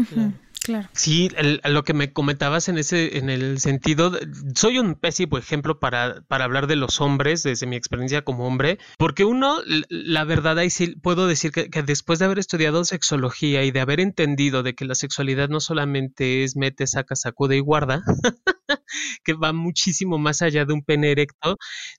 Claro. 0.62 0.88
Sí, 0.92 1.28
lo 1.64 1.82
que 1.82 1.92
me 1.92 2.12
comentabas 2.12 2.68
en 2.68 2.78
ese, 2.78 3.18
en 3.18 3.30
el 3.30 3.58
sentido, 3.58 4.12
soy 4.54 4.78
un 4.78 4.94
pésimo 4.94 5.36
ejemplo 5.36 5.80
para, 5.80 6.22
para 6.28 6.44
hablar 6.44 6.68
de 6.68 6.76
los 6.76 7.00
hombres, 7.00 7.42
desde 7.42 7.66
mi 7.66 7.74
experiencia 7.74 8.22
como 8.22 8.46
hombre, 8.46 8.78
porque 8.96 9.24
uno, 9.24 9.58
la 9.88 10.24
verdad, 10.24 10.58
ahí 10.58 10.70
sí 10.70 10.94
puedo 10.94 11.26
decir 11.26 11.50
que, 11.50 11.68
después 11.82 12.20
de 12.20 12.26
haber 12.26 12.38
estudiado 12.38 12.84
sexología 12.84 13.64
y 13.64 13.72
de 13.72 13.80
haber 13.80 13.98
entendido 13.98 14.62
de 14.62 14.74
que 14.74 14.84
la 14.84 14.94
sexualidad 14.94 15.48
no 15.48 15.58
solamente 15.58 16.44
es 16.44 16.54
mete, 16.54 16.86
saca, 16.86 17.16
sacude 17.16 17.56
y 17.56 17.60
guarda, 17.60 18.02
que 19.24 19.32
va 19.34 19.52
muchísimo 19.52 20.18
más 20.18 20.42
allá 20.42 20.64
de 20.64 20.74
un 20.74 20.84
pene 20.84 21.10
erecto, 21.10 21.56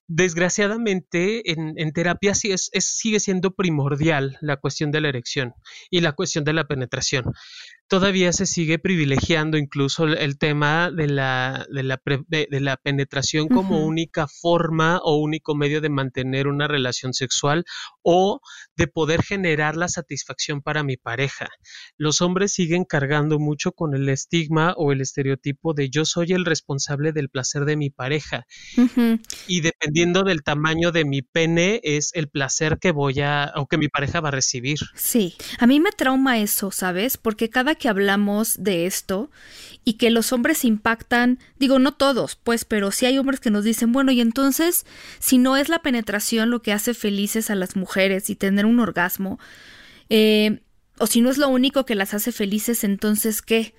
desgraciadamente 0.07 1.51
en, 1.51 1.73
en 1.75 1.91
terapia 1.91 2.33
sí 2.33 2.51
es, 2.53 2.69
es, 2.71 2.85
sigue 2.85 3.19
siendo 3.19 3.51
primordial 3.51 4.37
la 4.39 4.55
cuestión 4.55 4.91
de 4.91 5.01
la 5.01 5.09
erección 5.09 5.53
y 5.89 5.99
la 5.99 6.13
cuestión 6.13 6.45
de 6.45 6.53
la 6.53 6.65
penetración 6.65 7.25
todavía 7.93 8.33
se 8.33 8.47
sigue 8.47 8.79
privilegiando 8.79 9.55
incluso 9.55 10.05
el, 10.05 10.39
tema 10.39 10.89
de 10.89 11.05
la, 11.05 11.67
de 11.71 11.83
la, 11.83 12.01
de, 12.27 12.47
la 12.59 12.75
penetración 12.75 13.47
como 13.47 13.85
única 13.85 14.27
forma 14.27 14.97
o 15.03 15.17
único 15.17 15.53
medio 15.53 15.79
de 15.79 15.89
mantener 15.89 16.47
una 16.47 16.67
relación 16.67 17.13
sexual 17.13 17.65
o 18.01 18.41
de 18.75 18.87
poder 18.87 19.21
generar 19.21 19.75
la 19.75 19.89
satisfacción 19.89 20.63
para 20.63 20.81
mi 20.81 20.97
pareja. 20.97 21.49
Los 21.95 22.21
hombres 22.21 22.53
siguen 22.53 22.83
cargando 22.83 23.37
mucho 23.37 23.73
con 23.73 23.93
el 23.93 24.09
estigma 24.09 24.73
o 24.75 24.91
el 24.91 24.99
estereotipo 24.99 25.75
de 25.75 25.91
yo 25.91 26.03
soy 26.03 26.33
el 26.33 26.45
responsable 26.45 27.11
del 27.11 27.29
placer 27.29 27.63
de 27.63 27.77
mi 27.77 27.91
pareja. 27.91 28.47
Y 29.47 29.61
dependiendo 29.61 30.23
del 30.23 30.41
tamaño 30.41 30.91
de 30.91 31.05
mi 31.05 31.21
pene 31.21 31.79
es 31.83 32.09
el 32.15 32.27
placer 32.27 32.79
que 32.81 32.91
voy 32.91 33.19
a 33.19 33.53
o 33.55 33.67
que 33.67 33.77
mi 33.77 33.87
pareja 33.87 34.19
va 34.19 34.29
a 34.29 34.31
recibir. 34.31 34.79
Sí, 34.95 35.35
a 35.59 35.67
mí 35.67 35.79
me 35.79 35.91
trauma 35.91 36.39
eso, 36.39 36.71
¿sabes? 36.71 37.17
Porque 37.17 37.51
cada 37.51 37.75
que 37.83 37.89
hablamos 37.89 38.63
de 38.63 38.85
esto 38.85 39.29
y 39.83 39.95
que 39.95 40.09
los 40.09 40.31
hombres 40.31 40.63
impactan, 40.63 41.37
digo, 41.59 41.79
no 41.79 41.93
todos, 41.93 42.37
pues, 42.37 42.63
pero 42.63 42.91
sí 42.91 43.05
hay 43.05 43.17
hombres 43.17 43.41
que 43.41 43.51
nos 43.51 43.65
dicen, 43.65 43.91
bueno, 43.91 44.13
y 44.13 44.21
entonces, 44.21 44.85
si 45.19 45.37
no 45.37 45.57
es 45.57 45.67
la 45.67 45.81
penetración 45.81 46.49
lo 46.49 46.61
que 46.61 46.71
hace 46.71 46.93
felices 46.93 47.49
a 47.49 47.55
las 47.55 47.75
mujeres 47.75 48.29
y 48.29 48.35
tener 48.35 48.65
un 48.65 48.79
orgasmo, 48.79 49.37
eh, 50.09 50.61
o 50.97 51.07
si 51.07 51.19
no 51.19 51.29
es 51.29 51.37
lo 51.37 51.49
único 51.49 51.85
que 51.85 51.95
las 51.95 52.13
hace 52.13 52.31
felices, 52.31 52.85
entonces, 52.85 53.41
¿qué? 53.41 53.75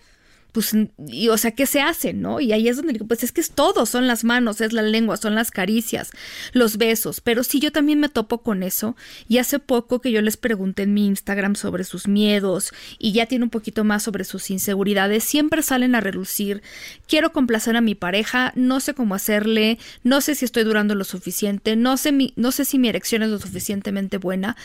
Pues, 0.54 0.70
y, 1.08 1.28
o 1.30 1.36
sea, 1.36 1.50
¿qué 1.50 1.66
se 1.66 1.80
hace, 1.80 2.12
no? 2.12 2.38
Y 2.38 2.52
ahí 2.52 2.68
es 2.68 2.76
donde 2.76 2.92
digo, 2.92 3.08
pues 3.08 3.24
es 3.24 3.32
que 3.32 3.40
es 3.40 3.50
todo, 3.50 3.86
son 3.86 4.06
las 4.06 4.22
manos, 4.22 4.60
es 4.60 4.72
la 4.72 4.82
lengua, 4.82 5.16
son 5.16 5.34
las 5.34 5.50
caricias, 5.50 6.12
los 6.52 6.76
besos, 6.76 7.20
pero 7.20 7.42
sí 7.42 7.58
yo 7.58 7.72
también 7.72 7.98
me 7.98 8.08
topo 8.08 8.38
con 8.38 8.62
eso. 8.62 8.94
Y 9.26 9.38
hace 9.38 9.58
poco 9.58 10.00
que 10.00 10.12
yo 10.12 10.22
les 10.22 10.36
pregunté 10.36 10.84
en 10.84 10.94
mi 10.94 11.06
Instagram 11.06 11.56
sobre 11.56 11.82
sus 11.82 12.06
miedos 12.06 12.72
y 13.00 13.10
ya 13.10 13.26
tiene 13.26 13.42
un 13.42 13.50
poquito 13.50 13.82
más 13.82 14.04
sobre 14.04 14.22
sus 14.22 14.48
inseguridades, 14.48 15.24
siempre 15.24 15.60
salen 15.64 15.96
a 15.96 16.00
relucir, 16.00 16.62
quiero 17.08 17.32
complacer 17.32 17.76
a 17.76 17.80
mi 17.80 17.96
pareja, 17.96 18.52
no 18.54 18.78
sé 18.78 18.94
cómo 18.94 19.16
hacerle, 19.16 19.80
no 20.04 20.20
sé 20.20 20.36
si 20.36 20.44
estoy 20.44 20.62
durando 20.62 20.94
lo 20.94 21.02
suficiente, 21.02 21.74
no 21.74 21.96
sé, 21.96 22.12
mi, 22.12 22.32
no 22.36 22.52
sé 22.52 22.64
si 22.64 22.78
mi 22.78 22.88
erección 22.88 23.24
es 23.24 23.30
lo 23.30 23.40
suficientemente 23.40 24.18
buena. 24.18 24.56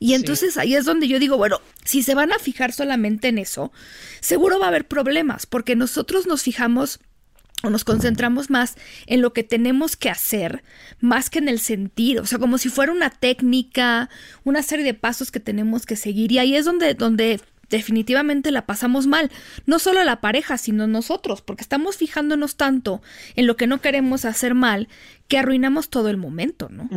Y 0.00 0.14
entonces 0.14 0.58
ahí 0.58 0.74
es 0.74 0.84
donde 0.84 1.08
yo 1.08 1.18
digo, 1.18 1.38
bueno, 1.38 1.60
si 1.84 2.02
se 2.02 2.14
van 2.14 2.32
a 2.32 2.38
fijar 2.38 2.72
solamente 2.72 3.28
en 3.28 3.38
eso, 3.38 3.72
seguro 4.20 4.58
va 4.58 4.66
a 4.66 4.68
haber 4.68 4.86
problemas, 4.86 5.23
porque 5.46 5.76
nosotros 5.76 6.26
nos 6.26 6.42
fijamos 6.42 7.00
o 7.62 7.70
nos 7.70 7.84
concentramos 7.84 8.50
más 8.50 8.76
en 9.06 9.22
lo 9.22 9.32
que 9.32 9.42
tenemos 9.42 9.96
que 9.96 10.10
hacer, 10.10 10.62
más 11.00 11.30
que 11.30 11.38
en 11.38 11.48
el 11.48 11.58
sentir, 11.58 12.20
o 12.20 12.26
sea, 12.26 12.38
como 12.38 12.58
si 12.58 12.68
fuera 12.68 12.92
una 12.92 13.10
técnica, 13.10 14.10
una 14.44 14.62
serie 14.62 14.84
de 14.84 14.94
pasos 14.94 15.30
que 15.30 15.40
tenemos 15.40 15.86
que 15.86 15.96
seguir. 15.96 16.30
Y 16.32 16.38
ahí 16.38 16.56
es 16.56 16.66
donde, 16.66 16.94
donde 16.94 17.40
definitivamente 17.70 18.50
la 18.50 18.66
pasamos 18.66 19.06
mal, 19.06 19.30
no 19.66 19.78
solo 19.78 20.02
la 20.04 20.20
pareja, 20.20 20.58
sino 20.58 20.86
nosotros, 20.86 21.42
porque 21.42 21.62
estamos 21.62 21.96
fijándonos 21.96 22.56
tanto 22.56 23.02
en 23.36 23.46
lo 23.46 23.56
que 23.56 23.66
no 23.66 23.80
queremos 23.80 24.24
hacer 24.24 24.54
mal 24.54 24.88
que 25.28 25.38
arruinamos 25.38 25.88
todo 25.88 26.10
el 26.10 26.18
momento, 26.18 26.68
¿no? 26.68 26.88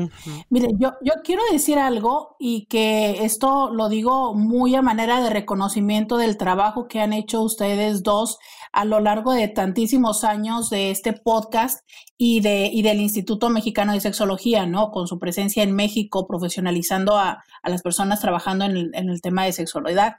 Mire, 0.50 0.68
yo, 0.80 0.94
yo 1.02 1.14
quiero 1.24 1.42
decir 1.52 1.80
algo 1.80 2.36
y 2.40 2.66
que 2.66 3.24
esto 3.24 3.70
lo 3.72 3.88
digo 3.88 4.34
muy 4.34 4.76
a 4.76 4.82
manera 4.82 5.22
de 5.22 5.30
reconocimiento 5.30 6.18
del 6.18 6.38
trabajo 6.38 6.88
que 6.88 7.00
han 7.00 7.14
hecho 7.14 7.42
ustedes 7.42 8.04
dos 8.04 8.38
a 8.78 8.86
lo 8.86 9.00
largo 9.00 9.34
de 9.34 9.48
tantísimos 9.48 10.24
años 10.24 10.70
de 10.70 10.92
este 10.92 11.12
podcast 11.12 11.84
y, 12.16 12.42
de, 12.42 12.70
y 12.72 12.84
del 12.84 13.02
Instituto 13.02 13.50
Mexicano 13.50 13.94
de 13.94 14.02
Sexología, 14.02 14.68
¿no? 14.68 14.92
Con 14.92 15.08
su 15.08 15.18
presencia 15.18 15.64
en 15.64 15.74
México, 15.76 16.28
profesionalizando 16.28 17.18
a, 17.18 17.44
las 17.64 17.82
personas 17.82 18.22
trabajando 18.22 18.66
en 18.66 18.78
el, 18.78 18.92
en 18.94 19.10
el 19.10 19.20
tema 19.20 19.46
de 19.46 19.54
sexualidad. 19.54 20.18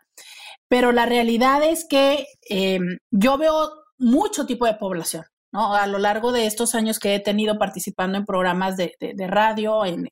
Pero 0.67 0.91
la 0.91 1.07
realidad 1.07 1.63
es 1.63 1.87
que 1.89 2.27
em, 2.51 2.99
yo 3.13 3.39
veo 3.39 3.71
mucho 3.97 4.45
tipo 4.45 4.67
de 4.67 4.75
población, 4.75 5.23
¿no? 5.53 5.75
A 5.75 5.87
lo 5.87 6.01
largo 6.01 6.33
de 6.33 6.47
estos 6.47 6.75
años 6.75 6.99
que 6.99 7.15
he 7.15 7.21
tenido 7.21 7.59
participando 7.59 8.19
en 8.19 8.27
programas 8.27 8.77
de, 8.77 8.97
radio 9.29 9.87
en, 9.87 10.09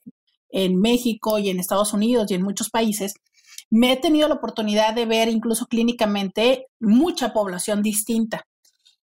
en, 0.51 0.81
México 0.81 1.41
y 1.41 1.51
en 1.51 1.59
Estados 1.59 1.93
Unidos 1.93 2.31
y 2.31 2.35
en 2.35 2.43
muchos 2.43 2.71
países, 2.71 3.15
me 3.71 3.93
he 3.93 3.97
tenido 3.97 4.29
la 4.29 4.35
oportunidad 4.35 4.95
de 4.95 5.07
ver 5.07 5.29
incluso 5.29 5.67
clínicamente 5.67 6.67
mucha 6.81 7.33
población 7.33 7.83
distinta. 7.83 8.47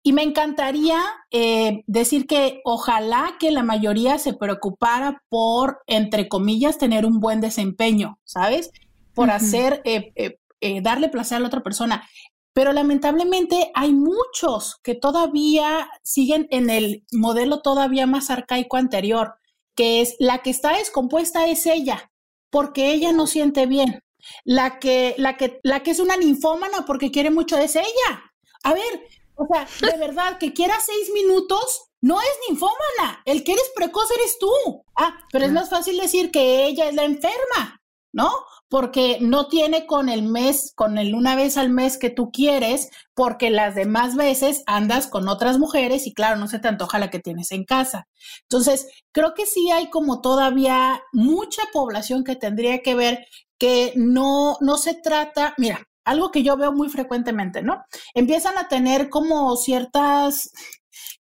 Y 0.03 0.13
me 0.13 0.21
encantaría 0.21 1.01
eh, 1.31 1.83
decir 1.87 2.27
que 2.27 2.61
ojalá 2.63 3.37
que 3.39 3.49
la 3.49 3.63
mayoría 3.63 4.19
se 4.19 4.33
preocupara 4.33 5.23
por, 5.29 5.79
entre 5.87 6.29
comillas, 6.29 6.77
tener 6.77 7.07
un 7.07 7.19
buen 7.19 7.41
desempeño, 7.41 8.19
¿sabes? 8.23 8.71
Por 9.15 9.31
hacer 9.31 9.81
eh, 9.83 10.11
eh, 10.15 10.37
eh, 10.61 10.81
darle 10.81 11.09
placer 11.09 11.37
a 11.37 11.39
la 11.39 11.47
otra 11.47 11.63
persona. 11.63 12.07
Pero 12.53 12.71
lamentablemente 12.71 13.71
hay 13.73 13.93
muchos 13.93 14.77
que 14.81 14.95
todavía 14.95 15.89
siguen 16.03 16.47
en 16.49 16.69
el 16.69 17.03
modelo 17.11 17.61
todavía 17.61 18.07
más 18.07 18.29
arcaico 18.29 18.77
anterior, 18.77 19.35
que 19.75 20.01
es 20.01 20.15
la 20.19 20.39
que 20.39 20.49
está 20.49 20.77
descompuesta 20.77 21.47
es 21.47 21.65
ella, 21.65 22.11
porque 22.49 22.93
ella 22.93 23.11
no 23.11 23.27
siente 23.27 23.65
bien. 23.65 24.01
La 24.43 24.79
que, 24.79 25.15
la 25.17 25.37
que, 25.37 25.59
la 25.63 25.83
que 25.83 25.91
es 25.91 25.99
una 25.99 26.17
ninfómana 26.17 26.85
porque 26.85 27.11
quiere 27.11 27.29
mucho 27.29 27.57
es 27.57 27.75
ella. 27.75 28.31
A 28.63 28.73
ver, 28.73 29.07
o 29.35 29.47
sea, 29.51 29.67
de 29.91 29.97
verdad, 30.05 30.37
que 30.37 30.53
quiera 30.53 30.75
seis 30.79 31.11
minutos 31.13 31.89
no 32.01 32.21
es 32.21 32.29
ninfómana. 32.49 33.21
El 33.25 33.43
que 33.43 33.53
eres 33.53 33.71
precoz 33.75 34.09
eres 34.11 34.37
tú. 34.39 34.83
Ah, 34.95 35.17
pero 35.31 35.45
es 35.45 35.51
más 35.51 35.69
fácil 35.69 35.97
decir 35.97 36.31
que 36.31 36.65
ella 36.65 36.89
es 36.89 36.95
la 36.95 37.03
enferma, 37.03 37.81
¿no? 38.11 38.31
porque 38.75 39.19
no 39.21 39.47
tiene 39.47 39.85
con 39.85 40.09
el 40.09 40.23
mes, 40.23 40.73
con 40.75 40.97
el 40.97 41.13
una 41.13 41.35
vez 41.35 41.57
al 41.57 41.69
mes 41.69 41.97
que 41.97 42.09
tú 42.09 42.31
quieres, 42.31 42.89
porque 43.13 43.49
las 43.49 43.75
demás 43.75 44.15
veces 44.15 44.63
andas 44.65 45.07
con 45.07 45.27
otras 45.27 45.59
mujeres 45.59 46.07
y 46.07 46.13
claro, 46.13 46.37
no 46.37 46.47
se 46.47 46.59
te 46.59 46.67
antoja 46.67 46.99
la 46.99 47.09
que 47.09 47.19
tienes 47.19 47.51
en 47.51 47.63
casa. 47.63 48.07
Entonces, 48.41 48.87
creo 49.11 49.33
que 49.33 49.45
sí 49.45 49.69
hay 49.71 49.89
como 49.89 50.21
todavía 50.21 51.01
mucha 51.13 51.61
población 51.73 52.23
que 52.23 52.35
tendría 52.35 52.81
que 52.81 52.95
ver 52.95 53.27
que 53.65 53.93
no, 53.95 54.57
no 54.61 54.77
se 54.77 54.93
trata, 54.93 55.55
mira, 55.57 55.87
algo 56.03 56.29
que 56.29 56.43
yo 56.43 56.55
veo 56.55 56.71
muy 56.71 56.87
frecuentemente, 56.87 57.63
¿no? 57.63 57.83
Empiezan 58.13 58.59
a 58.59 58.67
tener 58.67 59.09
como 59.09 59.57
ciertas 59.57 60.51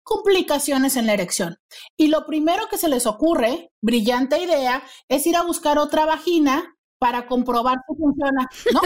complicaciones 0.04 0.98
en 0.98 1.08
la 1.08 1.14
erección. 1.14 1.56
Y 1.96 2.08
lo 2.08 2.26
primero 2.26 2.68
que 2.70 2.78
se 2.78 2.90
les 2.90 3.08
ocurre, 3.08 3.72
brillante 3.80 4.44
idea, 4.44 4.84
es 5.08 5.26
ir 5.26 5.38
a 5.38 5.44
buscar 5.44 5.78
otra 5.78 6.06
vagina 6.06 6.76
para 7.00 7.28
comprobar 7.28 7.78
si 7.88 7.96
funciona, 7.96 8.50
¿no? 8.74 8.82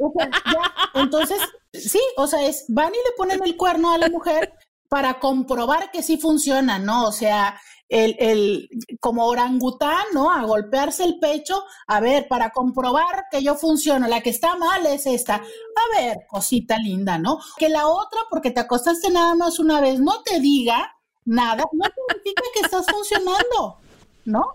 entonces, 1.00 1.38
sí, 1.72 2.00
o 2.16 2.26
sea, 2.26 2.44
es, 2.44 2.64
van 2.66 2.92
y 2.92 2.96
le 2.96 3.16
ponen 3.16 3.38
el 3.44 3.56
cuerno 3.56 3.92
a 3.92 3.98
la 3.98 4.08
mujer 4.08 4.52
para 4.88 5.20
comprobar 5.20 5.92
que 5.92 6.02
sí 6.02 6.16
funciona, 6.16 6.80
¿no? 6.80 7.06
O 7.06 7.12
sea, 7.12 7.60
el, 7.92 8.16
el, 8.18 8.68
como 9.00 9.26
orangután, 9.26 10.04
¿no? 10.14 10.32
A 10.32 10.44
golpearse 10.44 11.04
el 11.04 11.18
pecho, 11.18 11.62
a 11.86 12.00
ver, 12.00 12.26
para 12.26 12.50
comprobar 12.50 13.26
que 13.30 13.42
yo 13.42 13.54
funciono, 13.54 14.08
la 14.08 14.22
que 14.22 14.30
está 14.30 14.56
mal 14.56 14.86
es 14.86 15.04
esta. 15.04 15.34
A 15.34 16.00
ver, 16.00 16.26
cosita 16.26 16.78
linda, 16.78 17.18
¿no? 17.18 17.38
Que 17.58 17.68
la 17.68 17.86
otra, 17.86 18.20
porque 18.30 18.50
te 18.50 18.60
acostaste 18.60 19.10
nada 19.10 19.34
más 19.34 19.58
una 19.58 19.80
vez, 19.82 20.00
no 20.00 20.22
te 20.22 20.40
diga 20.40 20.96
nada, 21.26 21.64
no 21.70 21.84
significa 21.84 22.42
que 22.54 22.60
estás 22.60 22.86
funcionando. 22.90 23.78
¿no? 24.24 24.54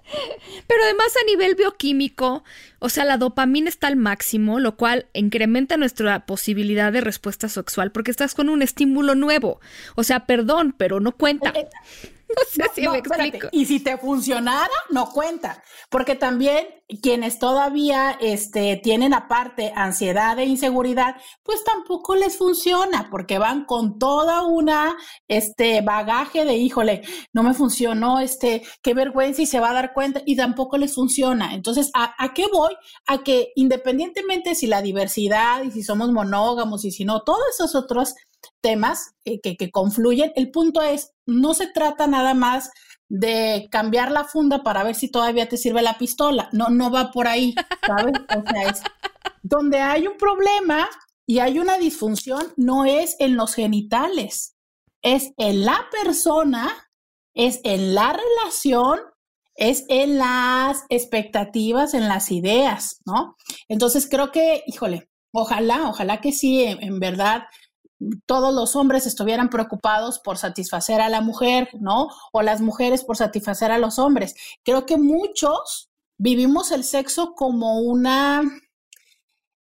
Pero 0.66 0.84
además 0.84 1.14
a 1.22 1.26
nivel 1.26 1.56
bioquímico, 1.56 2.46
o 2.80 2.88
sea, 2.88 3.04
la 3.04 3.18
dopamina 3.18 3.68
está 3.68 3.88
al 3.88 3.98
máximo, 3.98 4.60
lo 4.60 4.78
cual 4.78 5.08
incrementa 5.14 5.76
nuestra 5.76 6.26
posibilidad 6.26 6.94
de 6.94 7.02
respuesta 7.02 7.50
sexual 7.50 7.92
porque 7.92 8.12
estás 8.12 8.34
con 8.34 8.48
un 8.48 8.62
estímulo 8.62 9.14
nuevo. 9.14 9.60
O 9.96 10.04
sea, 10.04 10.26
perdón, 10.26 10.74
pero 10.78 11.02
no 11.02 11.12
cuenta. 11.12 11.54
No 12.58 12.66
sé 12.66 12.82
si 12.82 12.88
me 12.88 12.98
explico. 12.98 13.48
Y 13.52 13.66
si 13.66 13.80
te 13.80 13.98
funcionara, 13.98 14.74
no 14.90 15.12
cuenta, 15.12 15.64
porque 15.90 16.16
también 16.16 16.68
quienes 17.02 17.38
todavía 17.38 18.18
este, 18.22 18.78
tienen 18.78 19.14
aparte 19.14 19.74
ansiedad 19.76 20.40
e 20.40 20.46
inseguridad, 20.46 21.18
pues 21.44 21.64
tampoco 21.64 22.16
les 22.16 22.38
funciona, 22.38 23.10
porque 23.12 23.40
van 23.40 23.66
con 23.66 24.00
toda 24.00 24.44
una 24.44 24.98
este 25.28 25.82
bagaje 25.82 26.46
de 26.46 26.56
híjole, 26.56 27.02
no 27.34 27.44
me 27.44 27.54
funcionó, 27.54 28.20
este, 28.20 28.64
qué 28.82 28.94
vergüenza 28.94 29.42
y 29.42 29.48
se 29.48 29.60
va 29.60 29.72
a 29.72 29.74
dar 29.74 29.94
cuenta, 29.94 30.22
y 30.26 30.36
tampoco 30.36 30.78
les 30.78 30.96
funciona. 30.96 31.54
Entonces, 31.54 31.92
¿a, 31.94 32.14
a 32.18 32.34
qué 32.34 32.46
voy? 32.52 32.74
A 33.06 33.20
que 33.20 33.52
independientemente 33.56 34.56
si 34.56 34.68
la 34.68 34.82
diversidad 34.82 35.64
y 35.64 35.72
si 35.72 35.84
somos 35.84 36.12
monógamos 36.12 36.86
y 36.86 36.92
si 36.92 37.04
no, 37.04 37.22
todos 37.22 37.42
esos 37.54 37.76
otros 37.76 38.16
temas 38.62 39.16
que, 39.24 39.40
que, 39.42 39.72
confluyen. 39.72 40.32
El 40.36 40.52
punto 40.52 40.82
es, 40.82 41.12
no 41.26 41.54
se 41.54 41.68
trata 41.68 42.08
nada 42.08 42.34
más 42.34 42.70
de 43.10 43.68
cambiar 43.72 44.12
la 44.12 44.26
funda 44.26 44.64
para 44.64 44.84
ver 44.84 44.96
si 44.96 45.10
todavía 45.10 45.48
te 45.48 45.58
sirve 45.58 45.82
la 45.82 45.98
pistola. 45.98 46.50
No, 46.52 46.70
no 46.70 46.92
va 46.92 47.12
por 47.12 47.28
ahí, 47.28 47.56
¿sabes? 47.86 48.14
O 48.36 48.50
sea, 48.50 48.70
es 48.70 48.82
donde 49.44 49.80
hay 49.80 50.08
un 50.08 50.18
problema 50.18 50.88
y 51.26 51.40
hay 51.40 51.60
una 51.60 51.78
disfunción, 51.78 52.54
no 52.58 52.86
es 52.86 53.16
en 53.20 53.36
los 53.36 53.54
genitales, 53.54 54.56
es 55.02 55.34
en 55.38 55.66
la 55.66 55.88
persona, 55.92 56.90
es 57.34 57.60
en 57.64 57.94
la 57.94 58.14
relación, 58.14 59.00
es 59.56 59.86
en 59.90 60.18
las 60.18 60.84
expectativas, 60.90 61.94
en 61.94 62.08
las 62.08 62.32
ideas, 62.32 63.02
¿no? 63.06 63.36
Entonces 63.68 64.08
creo 64.10 64.32
que, 64.32 64.64
híjole, 64.68 65.10
ojalá, 65.34 65.90
ojalá 65.90 66.22
que 66.22 66.32
sí, 66.32 66.64
en 66.64 67.00
verdad 67.00 67.44
todos 68.26 68.54
los 68.54 68.76
hombres 68.76 69.08
estuvieran 69.08 69.50
preocupados 69.50 70.20
por 70.20 70.38
satisfacer 70.38 71.02
a 71.02 71.10
la 71.10 71.22
mujer, 71.22 71.70
¿no? 71.80 72.10
O 72.32 72.42
las 72.42 72.62
mujeres 72.62 73.04
por 73.04 73.18
satisfacer 73.18 73.72
a 73.72 73.78
los 73.78 74.00
hombres. 74.00 74.36
Creo 74.64 74.86
que 74.86 74.98
muchos 74.98 75.90
vivimos 76.18 76.72
el 76.72 76.84
sexo 76.84 77.34
como 77.36 77.80
una 77.80 78.44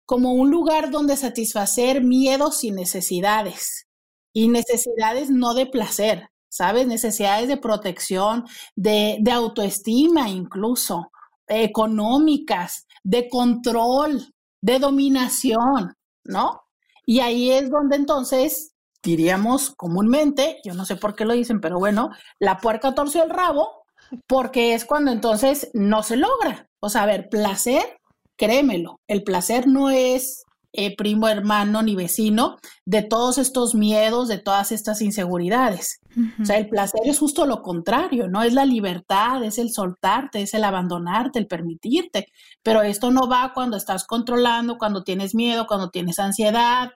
como 0.04 0.34
un 0.34 0.50
lugar 0.50 0.92
donde 0.92 1.16
satisfacer 1.16 2.02
miedos 2.02 2.62
y 2.62 2.70
necesidades 2.70 3.86
y 4.32 4.48
necesidades 4.48 5.30
no 5.30 5.52
de 5.52 5.66
placer, 5.66 6.30
¿sabes? 6.48 6.86
Necesidades 6.86 7.48
de 7.48 7.56
protección, 7.56 8.44
de, 8.76 9.18
de 9.20 9.32
autoestima 9.32 10.28
incluso, 10.28 11.10
económicas, 11.48 12.86
de 13.02 13.28
control, 13.28 14.32
de 14.60 14.78
dominación, 14.78 15.94
¿no? 16.24 16.65
Y 17.06 17.20
ahí 17.20 17.52
es 17.52 17.70
donde 17.70 17.96
entonces 17.96 18.74
diríamos 19.02 19.70
comúnmente, 19.76 20.58
yo 20.64 20.74
no 20.74 20.84
sé 20.84 20.96
por 20.96 21.14
qué 21.14 21.24
lo 21.24 21.34
dicen, 21.34 21.60
pero 21.60 21.78
bueno, 21.78 22.10
la 22.40 22.58
puerca 22.58 22.94
torció 22.94 23.22
el 23.22 23.30
rabo, 23.30 23.84
porque 24.26 24.74
es 24.74 24.84
cuando 24.84 25.12
entonces 25.12 25.70
no 25.72 26.02
se 26.02 26.16
logra. 26.16 26.68
O 26.80 26.88
sea, 26.88 27.04
a 27.04 27.06
ver, 27.06 27.28
placer, 27.28 28.00
créemelo, 28.36 29.00
el 29.06 29.22
placer 29.22 29.68
no 29.68 29.90
es 29.90 30.45
eh, 30.76 30.94
primo, 30.96 31.28
hermano 31.28 31.82
ni 31.82 31.94
vecino 31.94 32.56
de 32.84 33.02
todos 33.02 33.38
estos 33.38 33.74
miedos, 33.74 34.28
de 34.28 34.38
todas 34.38 34.72
estas 34.72 35.02
inseguridades. 35.02 36.00
O 36.40 36.46
sea, 36.46 36.56
el 36.56 36.68
placer 36.68 37.02
es 37.04 37.18
justo 37.18 37.44
lo 37.44 37.60
contrario, 37.60 38.26
¿no? 38.26 38.42
Es 38.42 38.54
la 38.54 38.64
libertad, 38.64 39.44
es 39.44 39.58
el 39.58 39.70
soltarte, 39.70 40.40
es 40.40 40.54
el 40.54 40.64
abandonarte, 40.64 41.38
el 41.38 41.46
permitirte. 41.46 42.28
Pero 42.62 42.82
esto 42.82 43.10
no 43.10 43.28
va 43.28 43.52
cuando 43.54 43.76
estás 43.76 44.06
controlando, 44.06 44.78
cuando 44.78 45.04
tienes 45.04 45.34
miedo, 45.34 45.66
cuando 45.66 45.90
tienes 45.90 46.18
ansiedad, 46.18 46.92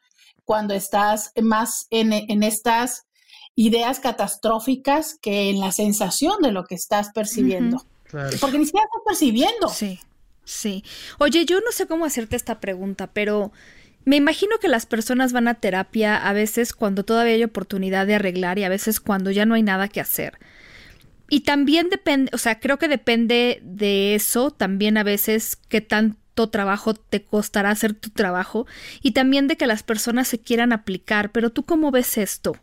cuando 0.47 0.73
estás 0.73 1.33
más 1.43 1.87
en, 1.91 2.15
en 2.15 2.43
estas 2.43 3.07
ideas 3.55 4.01
catastróficas 4.01 5.19
que 5.21 5.51
en 5.51 5.61
la 5.61 5.71
sensación 5.71 6.41
de 6.41 6.53
lo 6.53 6.65
que 6.65 6.75
estás 6.75 7.11
percibiendo. 7.13 7.85
Porque 8.41 8.59
ni 8.59 8.65
siquiera 8.65 8.87
estás 8.87 9.03
percibiendo. 9.07 9.69
Sí, 9.69 10.01
sí. 10.51 10.85
Oye, 11.19 11.45
yo 11.45 11.61
no 11.61 11.73
sé 11.73 11.87
cómo 11.87 12.05
hacerte 12.05 12.37
esta 12.37 12.61
pregunta, 12.61 13.11
pero 13.13 13.53
me 14.05 14.17
imagino 14.17 14.59
que 14.59 14.69
las 14.69 14.87
personas 14.87 15.33
van 15.33 15.49
a 15.49 15.55
terapia 15.55 16.17
a 16.17 16.33
veces 16.33 16.73
cuando 16.73 17.05
todavía 17.05 17.35
hay 17.35 17.45
oportunidad 17.45 18.07
de 18.07 18.15
arreglar 18.15 18.59
y 18.59 18.65
a 18.65 18.69
veces 18.69 19.01
cuando 19.01 19.31
ya 19.31 19.47
no 19.47 19.55
hay 19.55 19.63
nada 19.63 19.89
que 19.89 20.01
hacer. 20.01 20.39
Y 21.29 21.41
también 21.41 21.91
depende, 21.91 22.31
o 22.35 22.39
sea, 22.39 22.59
creo 22.59 22.79
que 22.79 22.89
depende 22.89 23.61
de 23.63 24.17
eso, 24.17 24.51
también 24.51 24.97
a 24.97 25.05
veces 25.05 25.57
qué 25.69 25.81
tanto 25.81 26.51
trabajo 26.51 26.95
te 26.95 27.23
costará 27.23 27.71
hacer 27.71 27.95
tu 27.95 28.11
trabajo 28.11 28.67
y 29.01 29.13
también 29.13 29.47
de 29.47 29.57
que 29.57 29.69
las 29.69 29.85
personas 29.85 30.27
se 30.27 30.41
quieran 30.41 30.73
aplicar, 30.73 31.31
pero 31.31 31.51
tú 31.51 31.65
cómo 31.65 31.93
ves 31.93 32.19
esto? 32.19 32.57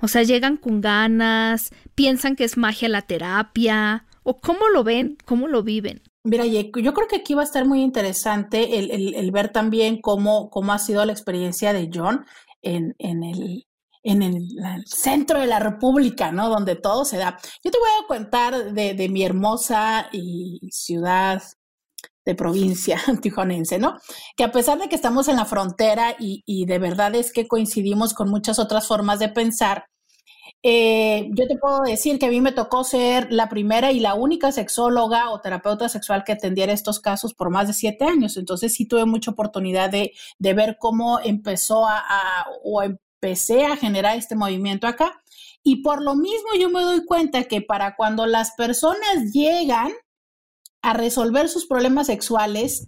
O 0.00 0.06
sea, 0.06 0.22
llegan 0.22 0.56
con 0.58 0.80
ganas, 0.80 1.72
piensan 1.94 2.36
que 2.36 2.44
es 2.44 2.56
magia 2.56 2.88
la 2.88 3.02
terapia, 3.02 4.04
o 4.22 4.40
cómo 4.40 4.68
lo 4.68 4.84
ven, 4.84 5.16
cómo 5.24 5.48
lo 5.48 5.62
viven. 5.62 6.02
Mira, 6.26 6.46
yo 6.46 6.70
creo 6.72 7.06
que 7.06 7.16
aquí 7.16 7.34
va 7.34 7.42
a 7.42 7.44
estar 7.44 7.66
muy 7.66 7.82
interesante 7.82 8.78
el, 8.78 9.30
ver 9.30 9.50
también 9.52 10.00
cómo, 10.00 10.48
cómo 10.48 10.72
ha 10.72 10.78
sido 10.78 11.04
la 11.04 11.12
experiencia 11.12 11.74
de 11.74 11.90
John 11.92 12.24
en, 12.62 12.94
el, 12.98 13.66
en 14.02 14.22
el, 14.22 14.48
centro 14.86 15.38
de 15.38 15.46
la 15.46 15.58
República, 15.58 16.32
¿no? 16.32 16.48
Donde 16.48 16.76
todo 16.76 17.04
se 17.04 17.18
da. 17.18 17.38
Yo 17.62 17.70
te 17.70 17.78
voy 17.78 17.90
a 18.02 18.06
contar 18.06 18.72
de, 18.72 19.08
mi 19.10 19.22
hermosa 19.22 20.08
ciudad 20.70 21.42
de 22.24 22.34
provincia 22.34 22.98
tijonense, 23.20 23.78
¿no? 23.78 23.98
Que 24.34 24.44
a 24.44 24.52
pesar 24.52 24.78
de 24.78 24.88
que 24.88 24.96
estamos 24.96 25.28
en 25.28 25.36
la 25.36 25.44
frontera 25.44 26.16
y, 26.18 26.42
y 26.46 26.64
de 26.64 26.78
verdad 26.78 27.14
es 27.14 27.34
que 27.34 27.46
coincidimos 27.46 28.14
con 28.14 28.30
muchas 28.30 28.58
otras 28.58 28.88
formas 28.88 29.18
de 29.18 29.28
pensar, 29.28 29.84
eh, 30.66 31.28
yo 31.32 31.46
te 31.46 31.58
puedo 31.58 31.82
decir 31.82 32.18
que 32.18 32.24
a 32.24 32.30
mí 32.30 32.40
me 32.40 32.50
tocó 32.50 32.84
ser 32.84 33.30
la 33.30 33.50
primera 33.50 33.92
y 33.92 34.00
la 34.00 34.14
única 34.14 34.50
sexóloga 34.50 35.28
o 35.28 35.42
terapeuta 35.42 35.90
sexual 35.90 36.24
que 36.24 36.32
atendiera 36.32 36.72
estos 36.72 37.00
casos 37.00 37.34
por 37.34 37.50
más 37.50 37.66
de 37.66 37.74
siete 37.74 38.06
años. 38.06 38.38
Entonces 38.38 38.72
sí 38.72 38.86
tuve 38.86 39.04
mucha 39.04 39.32
oportunidad 39.32 39.90
de, 39.90 40.14
ver 40.38 40.78
cómo 40.80 41.20
empezó 41.20 41.86
a, 41.86 42.46
o 42.62 42.82
empecé 42.82 43.66
a 43.66 43.76
generar 43.76 44.16
este 44.16 44.36
movimiento 44.36 44.86
acá. 44.86 45.22
Y 45.62 45.82
por 45.82 46.02
lo 46.02 46.14
mismo 46.14 46.48
yo 46.58 46.70
me 46.70 46.80
doy 46.80 47.04
cuenta 47.04 47.44
que 47.44 47.60
para 47.60 47.94
cuando 47.94 48.24
las 48.24 48.52
personas 48.52 49.32
llegan 49.34 49.92
a 50.80 50.94
resolver 50.94 51.50
sus 51.50 51.66
problemas 51.66 52.06
sexuales, 52.06 52.86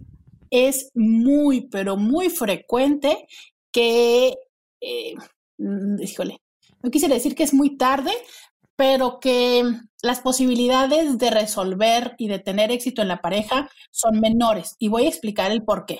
es 0.49 0.89
muy, 0.95 1.67
pero 1.69 1.95
muy 1.95 2.31
frecuente 2.31 3.27
que, 3.71 4.35
eh, 4.81 5.13
mm, 5.59 6.01
híjole, 6.01 6.41
no 6.87 6.91
quisiera 6.91 7.15
decir 7.15 7.35
que 7.35 7.43
es 7.43 7.53
muy 7.53 7.75
tarde, 7.75 8.11
pero 8.77 9.19
que 9.19 9.61
las 10.01 10.21
posibilidades 10.21 11.17
de 11.17 11.31
resolver 11.31 12.15
y 12.17 12.29
de 12.29 12.39
tener 12.39 12.71
éxito 12.71 13.01
en 13.01 13.09
la 13.09 13.21
pareja 13.21 13.69
son 13.91 14.21
menores. 14.21 14.77
Y 14.79 14.87
voy 14.87 15.05
a 15.05 15.09
explicar 15.09 15.51
el 15.51 15.65
por 15.65 15.85
qué, 15.85 15.99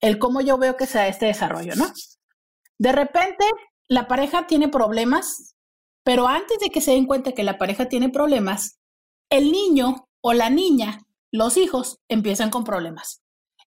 el 0.00 0.18
cómo 0.18 0.40
yo 0.40 0.56
veo 0.56 0.78
que 0.78 0.86
sea 0.86 1.06
este 1.06 1.26
desarrollo, 1.26 1.74
¿no? 1.76 1.84
De 2.78 2.92
repente, 2.92 3.44
la 3.88 4.08
pareja 4.08 4.46
tiene 4.46 4.68
problemas, 4.68 5.54
pero 6.02 6.26
antes 6.26 6.58
de 6.60 6.70
que 6.70 6.80
se 6.80 6.92
den 6.92 7.04
cuenta 7.04 7.32
que 7.32 7.42
la 7.42 7.58
pareja 7.58 7.90
tiene 7.90 8.08
problemas, 8.08 8.78
el 9.28 9.52
niño 9.52 10.08
o 10.22 10.32
la 10.32 10.48
niña, 10.48 11.02
los 11.30 11.58
hijos, 11.58 11.98
empiezan 12.08 12.48
con 12.48 12.64
problemas. 12.64 13.22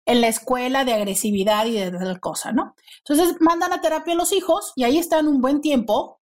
En 0.08 0.20
la 0.20 0.30
escuela 0.30 0.84
de 0.84 0.96
agresividad 0.96 1.68
y 1.68 1.74
de 1.74 1.92
tal 1.92 2.20
cosa, 2.20 2.54
¿no? 2.54 2.74
Entonces 3.08 3.36
mandan 3.40 3.72
a 3.72 3.82
terapia 3.82 4.14
a 4.14 4.18
los 4.18 4.32
hijos 4.32 4.74
y 4.76 4.84
ahí 4.84 4.98
están 4.98 5.28
un 5.28 5.42
buen 5.42 5.62
tiempo 5.62 6.22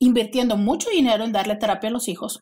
invirtiendo 0.00 0.56
mucho 0.56 0.90
dinero 0.90 1.24
en 1.24 1.32
darle 1.32 1.56
terapia 1.56 1.90
a 1.90 1.92
los 1.92 2.08
hijos. 2.08 2.40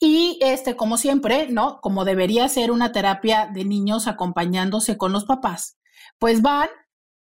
Y 0.00 0.38
este, 0.40 0.74
como 0.74 0.96
siempre, 0.96 1.48
¿no? 1.50 1.80
Como 1.80 2.04
debería 2.04 2.48
ser 2.48 2.72
una 2.72 2.92
terapia 2.92 3.48
de 3.52 3.64
niños 3.64 4.08
acompañándose 4.08 4.96
con 4.96 5.12
los 5.12 5.26
papás, 5.26 5.76
pues 6.18 6.40
van, 6.40 6.68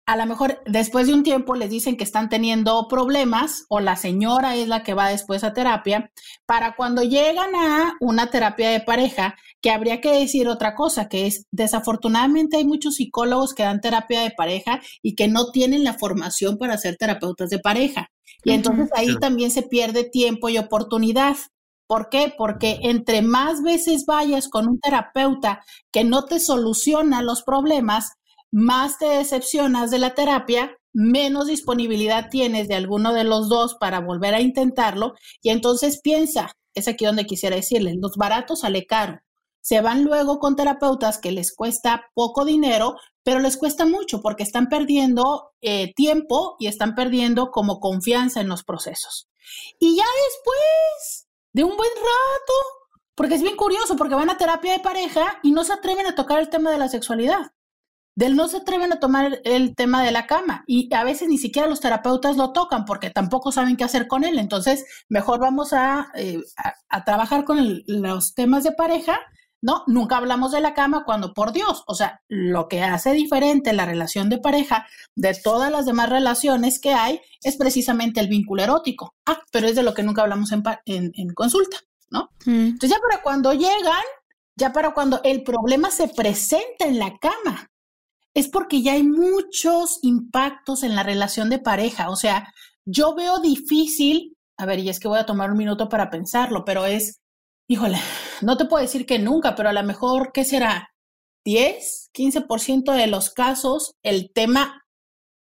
a 0.06 0.16
lo 0.16 0.24
mejor 0.24 0.62
después 0.64 1.08
de 1.08 1.14
un 1.14 1.22
tiempo 1.22 1.54
les 1.56 1.68
dicen 1.68 1.96
que 1.96 2.04
están 2.04 2.30
teniendo 2.30 2.88
problemas 2.88 3.66
o 3.68 3.80
la 3.80 3.96
señora 3.96 4.56
es 4.56 4.66
la 4.66 4.82
que 4.82 4.94
va 4.94 5.10
después 5.10 5.44
a 5.44 5.52
terapia, 5.52 6.10
para 6.46 6.74
cuando 6.74 7.02
llegan 7.02 7.54
a 7.54 7.96
una 8.00 8.30
terapia 8.30 8.70
de 8.70 8.80
pareja, 8.80 9.36
que 9.60 9.70
habría 9.70 10.00
que 10.00 10.12
decir 10.12 10.48
otra 10.48 10.74
cosa, 10.74 11.08
que 11.08 11.26
es, 11.26 11.46
desafortunadamente 11.50 12.56
hay 12.56 12.64
muchos 12.64 12.94
psicólogos 12.94 13.52
que 13.52 13.64
dan 13.64 13.80
terapia 13.82 14.22
de 14.22 14.30
pareja 14.30 14.80
y 15.02 15.16
que 15.16 15.28
no 15.28 15.50
tienen 15.50 15.84
la 15.84 15.94
formación 15.94 16.56
para 16.56 16.78
ser 16.78 16.96
terapeutas 16.96 17.50
de 17.50 17.58
pareja. 17.58 18.10
Y 18.46 18.52
entonces 18.52 18.88
ahí 18.94 19.16
también 19.18 19.50
se 19.50 19.62
pierde 19.62 20.04
tiempo 20.04 20.48
y 20.48 20.56
oportunidad. 20.56 21.36
¿Por 21.88 22.08
qué? 22.10 22.32
Porque 22.38 22.78
entre 22.82 23.20
más 23.20 23.60
veces 23.60 24.06
vayas 24.06 24.48
con 24.48 24.68
un 24.68 24.78
terapeuta 24.78 25.64
que 25.90 26.04
no 26.04 26.26
te 26.26 26.38
soluciona 26.38 27.22
los 27.22 27.42
problemas, 27.42 28.12
más 28.52 28.98
te 28.98 29.06
decepcionas 29.06 29.90
de 29.90 29.98
la 29.98 30.14
terapia, 30.14 30.76
menos 30.92 31.48
disponibilidad 31.48 32.28
tienes 32.30 32.68
de 32.68 32.76
alguno 32.76 33.12
de 33.12 33.24
los 33.24 33.48
dos 33.48 33.74
para 33.80 33.98
volver 33.98 34.34
a 34.34 34.40
intentarlo. 34.40 35.14
Y 35.42 35.50
entonces 35.50 36.00
piensa, 36.00 36.52
es 36.72 36.86
aquí 36.86 37.04
donde 37.04 37.26
quisiera 37.26 37.56
decirles, 37.56 37.96
los 38.00 38.16
baratos 38.16 38.60
sale 38.60 38.86
caro. 38.86 39.20
Se 39.66 39.80
van 39.80 40.04
luego 40.04 40.38
con 40.38 40.54
terapeutas 40.54 41.18
que 41.18 41.32
les 41.32 41.52
cuesta 41.52 42.06
poco 42.14 42.44
dinero, 42.44 43.00
pero 43.24 43.40
les 43.40 43.56
cuesta 43.56 43.84
mucho 43.84 44.22
porque 44.22 44.44
están 44.44 44.68
perdiendo 44.68 45.54
eh, 45.60 45.92
tiempo 45.96 46.54
y 46.60 46.68
están 46.68 46.94
perdiendo 46.94 47.50
como 47.50 47.80
confianza 47.80 48.40
en 48.40 48.46
los 48.46 48.62
procesos. 48.62 49.28
Y 49.80 49.96
ya 49.96 50.04
después 50.28 51.28
de 51.52 51.64
un 51.64 51.76
buen 51.76 51.90
rato, 51.96 52.52
porque 53.16 53.34
es 53.34 53.42
bien 53.42 53.56
curioso, 53.56 53.96
porque 53.96 54.14
van 54.14 54.30
a 54.30 54.38
terapia 54.38 54.72
de 54.72 54.78
pareja 54.78 55.40
y 55.42 55.50
no 55.50 55.64
se 55.64 55.72
atreven 55.72 56.06
a 56.06 56.14
tocar 56.14 56.38
el 56.38 56.48
tema 56.48 56.70
de 56.70 56.78
la 56.78 56.88
sexualidad. 56.88 57.50
Del 58.14 58.36
no 58.36 58.46
se 58.46 58.58
atreven 58.58 58.92
a 58.92 59.00
tomar 59.00 59.40
el 59.42 59.74
tema 59.74 60.04
de 60.04 60.12
la 60.12 60.28
cama 60.28 60.62
y 60.68 60.94
a 60.94 61.02
veces 61.02 61.28
ni 61.28 61.38
siquiera 61.38 61.66
los 61.66 61.80
terapeutas 61.80 62.36
lo 62.36 62.52
tocan 62.52 62.84
porque 62.84 63.10
tampoco 63.10 63.50
saben 63.50 63.76
qué 63.76 63.82
hacer 63.82 64.06
con 64.06 64.22
él. 64.22 64.38
Entonces, 64.38 64.84
mejor 65.08 65.40
vamos 65.40 65.72
a, 65.72 66.12
eh, 66.14 66.38
a, 66.88 67.04
trabajar 67.04 67.44
con 67.44 67.82
los 67.88 68.32
temas 68.34 68.62
de 68.62 68.70
pareja 68.70 69.18
¿no? 69.62 69.84
Nunca 69.86 70.18
hablamos 70.18 70.52
de 70.52 70.60
la 70.60 70.74
cama 70.74 71.04
cuando, 71.04 71.32
por 71.32 71.52
Dios, 71.52 71.82
o 71.86 71.94
sea, 71.94 72.20
lo 72.28 72.68
que 72.68 72.82
hace 72.82 73.12
diferente 73.12 73.72
la 73.72 73.86
relación 73.86 74.28
de 74.28 74.38
pareja 74.38 74.86
de 75.14 75.34
todas 75.34 75.70
las 75.70 75.86
demás 75.86 76.10
relaciones 76.10 76.80
que 76.80 76.94
hay 76.94 77.20
es 77.42 77.56
precisamente 77.56 78.20
el 78.20 78.28
vínculo 78.28 78.62
erótico. 78.62 79.14
Ah, 79.26 79.40
pero 79.50 79.66
es 79.66 79.74
de 79.74 79.82
lo 79.82 79.94
que 79.94 80.02
nunca 80.02 80.22
hablamos 80.22 80.52
en, 80.52 80.62
en, 80.84 81.34
consulta, 81.34 81.78
¿no? 82.10 82.30
Mm. 82.44 82.68
Entonces 82.68 82.90
ya 82.90 83.00
para 83.00 83.22
cuando 83.22 83.52
llegan, 83.52 84.04
ya 84.56 84.72
para 84.72 84.92
cuando 84.92 85.20
el 85.24 85.42
problema 85.42 85.90
se 85.90 86.08
presenta 86.08 86.86
en 86.86 86.98
la 86.98 87.16
cama, 87.18 87.70
es 88.34 88.48
porque 88.48 88.82
ya 88.82 88.92
hay 88.92 89.02
muchos 89.02 89.98
impactos 90.02 90.82
en 90.82 90.94
la 90.94 91.02
relación 91.02 91.48
de 91.48 91.58
pareja. 91.58 92.10
O 92.10 92.16
sea, 92.16 92.52
yo 92.84 93.14
veo 93.14 93.40
difícil, 93.40 94.36
a 94.58 94.66
ver, 94.66 94.78
y 94.78 94.90
es 94.90 95.00
que 95.00 95.08
voy 95.08 95.18
a 95.18 95.26
tomar 95.26 95.50
un 95.50 95.56
minuto 95.56 95.88
para 95.88 96.10
pensarlo, 96.10 96.64
pero 96.64 96.84
es 96.84 97.20
híjole, 97.68 97.98
no 98.42 98.56
te 98.56 98.64
puedo 98.64 98.82
decir 98.82 99.06
que 99.06 99.18
nunca, 99.18 99.54
pero 99.54 99.68
a 99.68 99.72
lo 99.72 99.82
mejor, 99.82 100.32
¿qué 100.32 100.44
será? 100.44 100.92
10, 101.44 102.10
15% 102.12 102.92
de 102.92 103.06
los 103.06 103.30
casos 103.30 103.94
el 104.02 104.32
tema 104.32 104.84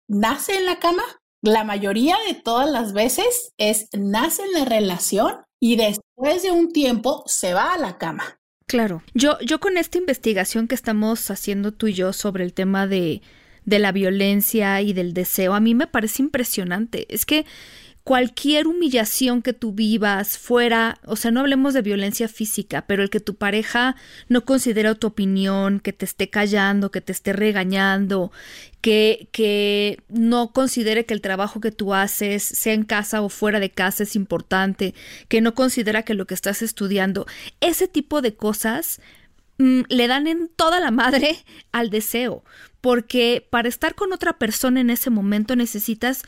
nace 0.08 0.56
en 0.56 0.66
la 0.66 0.78
cama. 0.78 1.02
La 1.42 1.64
mayoría 1.64 2.16
de 2.26 2.34
todas 2.34 2.68
las 2.68 2.92
veces 2.92 3.52
es 3.58 3.88
nace 3.96 4.42
en 4.42 4.52
la 4.52 4.64
relación 4.64 5.36
y 5.60 5.76
después 5.76 6.42
de 6.42 6.50
un 6.50 6.72
tiempo 6.72 7.22
se 7.26 7.54
va 7.54 7.72
a 7.72 7.78
la 7.78 7.98
cama. 7.98 8.40
Claro, 8.66 9.02
yo, 9.14 9.38
yo 9.40 9.60
con 9.60 9.76
esta 9.78 9.98
investigación 9.98 10.68
que 10.68 10.74
estamos 10.74 11.30
haciendo 11.30 11.72
tú 11.72 11.86
y 11.86 11.94
yo 11.94 12.12
sobre 12.12 12.44
el 12.44 12.52
tema 12.52 12.86
de, 12.86 13.22
de 13.64 13.78
la 13.78 13.92
violencia 13.92 14.80
y 14.82 14.92
del 14.92 15.14
deseo, 15.14 15.54
a 15.54 15.60
mí 15.60 15.74
me 15.74 15.86
parece 15.86 16.22
impresionante. 16.22 17.12
Es 17.12 17.24
que 17.24 17.46
cualquier 18.08 18.68
humillación 18.68 19.42
que 19.42 19.52
tú 19.52 19.72
vivas 19.72 20.38
fuera, 20.38 20.98
o 21.04 21.14
sea, 21.14 21.30
no 21.30 21.40
hablemos 21.40 21.74
de 21.74 21.82
violencia 21.82 22.26
física, 22.26 22.86
pero 22.86 23.02
el 23.02 23.10
que 23.10 23.20
tu 23.20 23.34
pareja 23.34 23.96
no 24.30 24.46
considera 24.46 24.94
tu 24.94 25.08
opinión, 25.08 25.78
que 25.78 25.92
te 25.92 26.06
esté 26.06 26.30
callando, 26.30 26.90
que 26.90 27.02
te 27.02 27.12
esté 27.12 27.34
regañando, 27.34 28.32
que, 28.80 29.28
que 29.30 30.00
no 30.08 30.54
considere 30.54 31.04
que 31.04 31.12
el 31.12 31.20
trabajo 31.20 31.60
que 31.60 31.70
tú 31.70 31.92
haces, 31.92 32.42
sea 32.42 32.72
en 32.72 32.84
casa 32.84 33.20
o 33.20 33.28
fuera 33.28 33.60
de 33.60 33.68
casa, 33.68 34.04
es 34.04 34.16
importante, 34.16 34.94
que 35.28 35.42
no 35.42 35.54
considera 35.54 36.02
que 36.02 36.14
lo 36.14 36.26
que 36.26 36.32
estás 36.32 36.62
estudiando, 36.62 37.26
ese 37.60 37.88
tipo 37.88 38.22
de 38.22 38.34
cosas 38.34 39.02
mm, 39.58 39.82
le 39.90 40.06
dan 40.06 40.26
en 40.28 40.48
toda 40.48 40.80
la 40.80 40.90
madre 40.90 41.44
al 41.72 41.90
deseo, 41.90 42.42
porque 42.80 43.46
para 43.50 43.68
estar 43.68 43.94
con 43.94 44.14
otra 44.14 44.38
persona 44.38 44.80
en 44.80 44.88
ese 44.88 45.10
momento 45.10 45.56
necesitas 45.56 46.22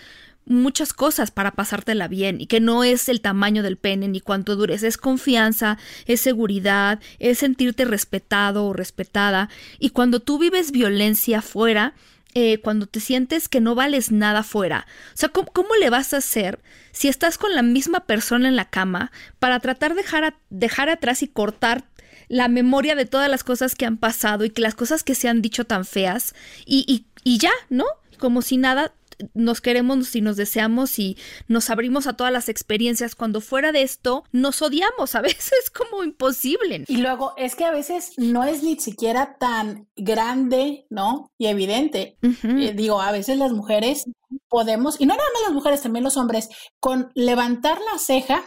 muchas 0.50 0.92
cosas 0.92 1.30
para 1.30 1.52
pasártela 1.52 2.08
bien 2.08 2.40
y 2.40 2.46
que 2.46 2.60
no 2.60 2.84
es 2.84 3.08
el 3.08 3.20
tamaño 3.20 3.62
del 3.62 3.76
pene 3.76 4.08
ni 4.08 4.20
cuánto 4.20 4.56
dures, 4.56 4.82
es 4.82 4.96
confianza, 4.96 5.78
es 6.06 6.20
seguridad, 6.20 7.00
es 7.18 7.38
sentirte 7.38 7.84
respetado 7.84 8.66
o 8.66 8.72
respetada 8.72 9.48
y 9.78 9.90
cuando 9.90 10.20
tú 10.20 10.38
vives 10.38 10.72
violencia 10.72 11.40
fuera, 11.40 11.94
eh, 12.34 12.58
cuando 12.60 12.86
te 12.86 13.00
sientes 13.00 13.48
que 13.48 13.60
no 13.60 13.74
vales 13.74 14.12
nada 14.12 14.42
fuera. 14.42 14.86
O 15.14 15.16
sea, 15.16 15.30
¿cómo, 15.30 15.50
¿cómo, 15.52 15.74
le 15.74 15.90
vas 15.90 16.14
a 16.14 16.18
hacer 16.18 16.60
si 16.92 17.08
estás 17.08 17.38
con 17.38 17.54
la 17.54 17.62
misma 17.62 18.00
persona 18.00 18.48
en 18.48 18.54
la 18.54 18.70
cama 18.70 19.10
para 19.38 19.58
tratar 19.58 19.94
de 19.94 20.02
dejar, 20.02 20.36
dejar 20.48 20.88
atrás 20.90 21.22
y 21.22 21.28
cortar 21.28 21.84
la 22.28 22.46
memoria 22.46 22.94
de 22.94 23.06
todas 23.06 23.28
las 23.28 23.42
cosas 23.42 23.74
que 23.74 23.84
han 23.84 23.96
pasado 23.96 24.44
y 24.44 24.50
que 24.50 24.62
las 24.62 24.76
cosas 24.76 25.02
que 25.02 25.16
se 25.16 25.28
han 25.28 25.42
dicho 25.42 25.64
tan 25.64 25.84
feas 25.84 26.34
y, 26.64 26.84
y, 26.86 27.06
y 27.24 27.38
ya, 27.38 27.52
¿no? 27.68 27.84
Como 28.18 28.42
si 28.42 28.56
nada 28.56 28.92
nos 29.34 29.60
queremos 29.60 30.14
y 30.14 30.20
nos 30.20 30.36
deseamos 30.36 30.98
y 30.98 31.16
nos 31.48 31.70
abrimos 31.70 32.06
a 32.06 32.14
todas 32.14 32.32
las 32.32 32.48
experiencias 32.48 33.14
cuando 33.14 33.40
fuera 33.40 33.72
de 33.72 33.82
esto 33.82 34.24
nos 34.32 34.62
odiamos, 34.62 35.14
a 35.14 35.20
veces 35.20 35.52
es 35.62 35.70
como 35.70 36.04
imposible. 36.04 36.84
Y 36.88 36.98
luego 36.98 37.34
es 37.36 37.54
que 37.54 37.64
a 37.64 37.70
veces 37.70 38.12
no 38.16 38.44
es 38.44 38.62
ni 38.62 38.78
siquiera 38.78 39.36
tan 39.38 39.88
grande, 39.96 40.86
¿no? 40.90 41.30
Y 41.38 41.46
evidente. 41.46 42.16
Eh, 42.22 42.72
digo, 42.74 43.00
a 43.00 43.12
veces 43.12 43.38
las 43.38 43.52
mujeres 43.52 44.04
podemos, 44.48 45.00
y 45.00 45.06
no 45.06 45.14
nada 45.14 45.28
más 45.34 45.42
las 45.42 45.52
mujeres, 45.52 45.82
también 45.82 46.04
los 46.04 46.16
hombres, 46.16 46.48
con 46.78 47.10
levantar 47.14 47.78
la 47.78 47.98
ceja 47.98 48.44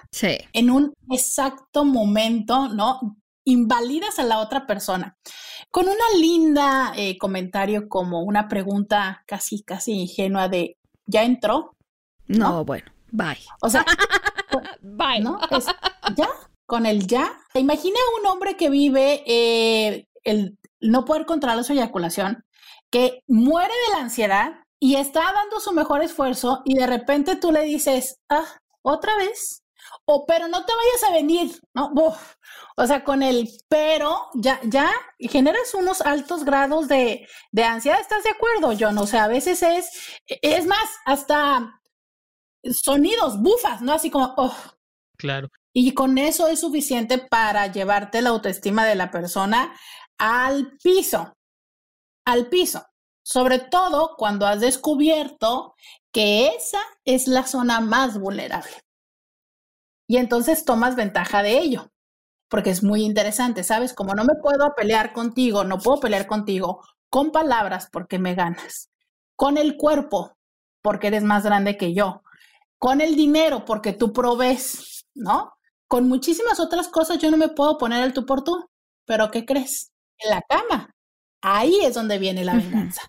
en 0.54 0.70
un 0.70 0.94
exacto 1.10 1.86
momento, 1.86 2.70
¿no? 2.70 3.18
Invalidas 3.46 4.20
a 4.20 4.24
la 4.24 4.40
otra 4.40 4.66
persona. 4.66 5.18
Con 5.72 5.86
una 5.86 6.20
linda 6.20 6.94
eh, 6.96 7.18
comentario 7.18 7.90
como 7.90 8.22
una 8.22 8.48
pregunta 8.48 9.24
casi, 9.26 9.64
casi 9.64 9.94
ingenua 9.94 10.48
de, 10.48 10.78
¿ya 11.06 11.24
entró? 11.24 11.76
No, 12.28 12.64
bueno, 12.66 12.92
bye. 13.12 13.40
O 13.62 13.70
sea, 13.70 13.86
bye. 14.82 15.20
¿no? 15.20 15.40
ya, 16.16 16.30
con 16.66 16.86
el 16.86 17.08
ya. 17.08 17.32
Imagina 17.56 17.98
un 18.20 18.28
hombre 18.28 18.56
que 18.56 18.70
vive 18.70 19.24
eh, 19.26 20.08
el 20.24 20.58
no 20.80 21.06
poder 21.06 21.26
controlar 21.26 21.64
su 21.64 21.74
eyaculación, 21.74 22.46
que 22.90 23.24
muere 23.28 23.74
de 23.88 23.96
la 23.96 24.04
ansiedad 24.04 24.54
y 24.80 24.96
está 24.96 25.22
dando 25.34 25.60
su 25.60 25.72
mejor 25.72 26.04
esfuerzo 26.04 26.62
y 26.66 26.76
de 26.76 26.88
repente 26.88 27.36
tú 27.36 27.52
le 27.52 27.64
dices, 27.64 28.20
ah, 28.30 28.46
otra 28.82 29.16
vez, 29.16 29.63
o 30.06 30.26
pero 30.26 30.48
no 30.48 30.66
te 30.66 30.74
vayas 30.74 31.04
a 31.10 31.14
venir, 31.14 31.62
¿no? 31.74 31.94
O 32.76 32.88
sea, 32.88 33.04
con 33.04 33.24
el 33.24 33.50
pero 33.70 34.28
ya, 34.34 34.60
ya 34.64 34.92
generas 35.20 35.74
unos 35.74 36.02
altos 36.02 36.44
grados 36.44 36.88
de, 36.88 37.28
de 37.52 37.64
ansiedad, 37.64 38.02
¿estás 38.02 38.24
de 38.24 38.32
acuerdo, 38.32 38.76
John? 38.80 38.98
O 38.98 39.08
sea, 39.08 39.26
a 39.26 39.28
veces 39.30 39.64
es, 39.64 39.90
es 40.26 40.66
más, 40.66 40.90
hasta 41.06 41.80
sonidos, 42.72 43.42
bufas, 43.42 43.82
¿no? 43.82 43.94
Así 43.94 44.10
como, 44.10 44.34
oh. 44.38 44.56
Claro. 45.18 45.50
Y 45.74 45.94
con 45.94 46.18
eso 46.18 46.48
es 46.48 46.60
suficiente 46.60 47.18
para 47.18 47.68
llevarte 47.68 48.22
la 48.22 48.30
autoestima 48.30 48.86
de 48.86 48.96
la 48.96 49.10
persona 49.12 49.74
al 50.18 50.78
piso, 50.84 51.34
al 52.26 52.48
piso. 52.48 52.86
Sobre 53.26 53.60
todo 53.60 54.16
cuando 54.18 54.46
has 54.46 54.60
descubierto 54.60 55.76
que 56.12 56.48
esa 56.48 56.82
es 57.06 57.28
la 57.28 57.48
zona 57.48 57.80
más 57.80 58.20
vulnerable. 58.20 58.83
Y 60.14 60.18
entonces 60.18 60.64
tomas 60.64 60.96
ventaja 60.96 61.42
de 61.42 61.58
ello, 61.58 61.92
porque 62.48 62.70
es 62.70 62.84
muy 62.84 63.02
interesante, 63.02 63.64
¿sabes? 63.64 63.96
Como 63.96 64.14
no 64.14 64.24
me 64.24 64.36
puedo 64.36 64.76
pelear 64.76 65.12
contigo, 65.12 65.64
no 65.64 65.80
puedo 65.80 66.02
pelear 66.02 66.28
contigo 66.28 66.84
con 67.10 67.32
palabras 67.32 67.90
porque 67.92 68.20
me 68.20 68.36
ganas, 68.36 68.92
con 69.36 69.58
el 69.58 69.76
cuerpo 69.76 70.38
porque 70.84 71.08
eres 71.08 71.24
más 71.24 71.44
grande 71.44 71.78
que 71.78 71.96
yo, 71.96 72.22
con 72.78 73.02
el 73.02 73.16
dinero 73.16 73.66
porque 73.66 73.92
tú 73.92 74.14
provees, 74.14 75.08
¿no? 75.16 75.54
Con 75.88 76.08
muchísimas 76.08 76.60
otras 76.60 76.90
cosas 76.90 77.18
yo 77.18 77.32
no 77.32 77.38
me 77.38 77.50
puedo 77.50 77.80
poner 77.80 78.04
el 78.04 78.14
tú 78.14 78.24
por 78.24 78.44
tú, 78.44 78.70
pero 79.06 79.32
¿qué 79.32 79.46
crees? 79.48 79.94
En 80.20 80.30
la 80.30 80.44
cama, 80.48 80.94
ahí 81.42 81.80
es 81.82 81.96
donde 81.96 82.20
viene 82.20 82.46
la 82.46 82.54
venganza. 82.54 83.02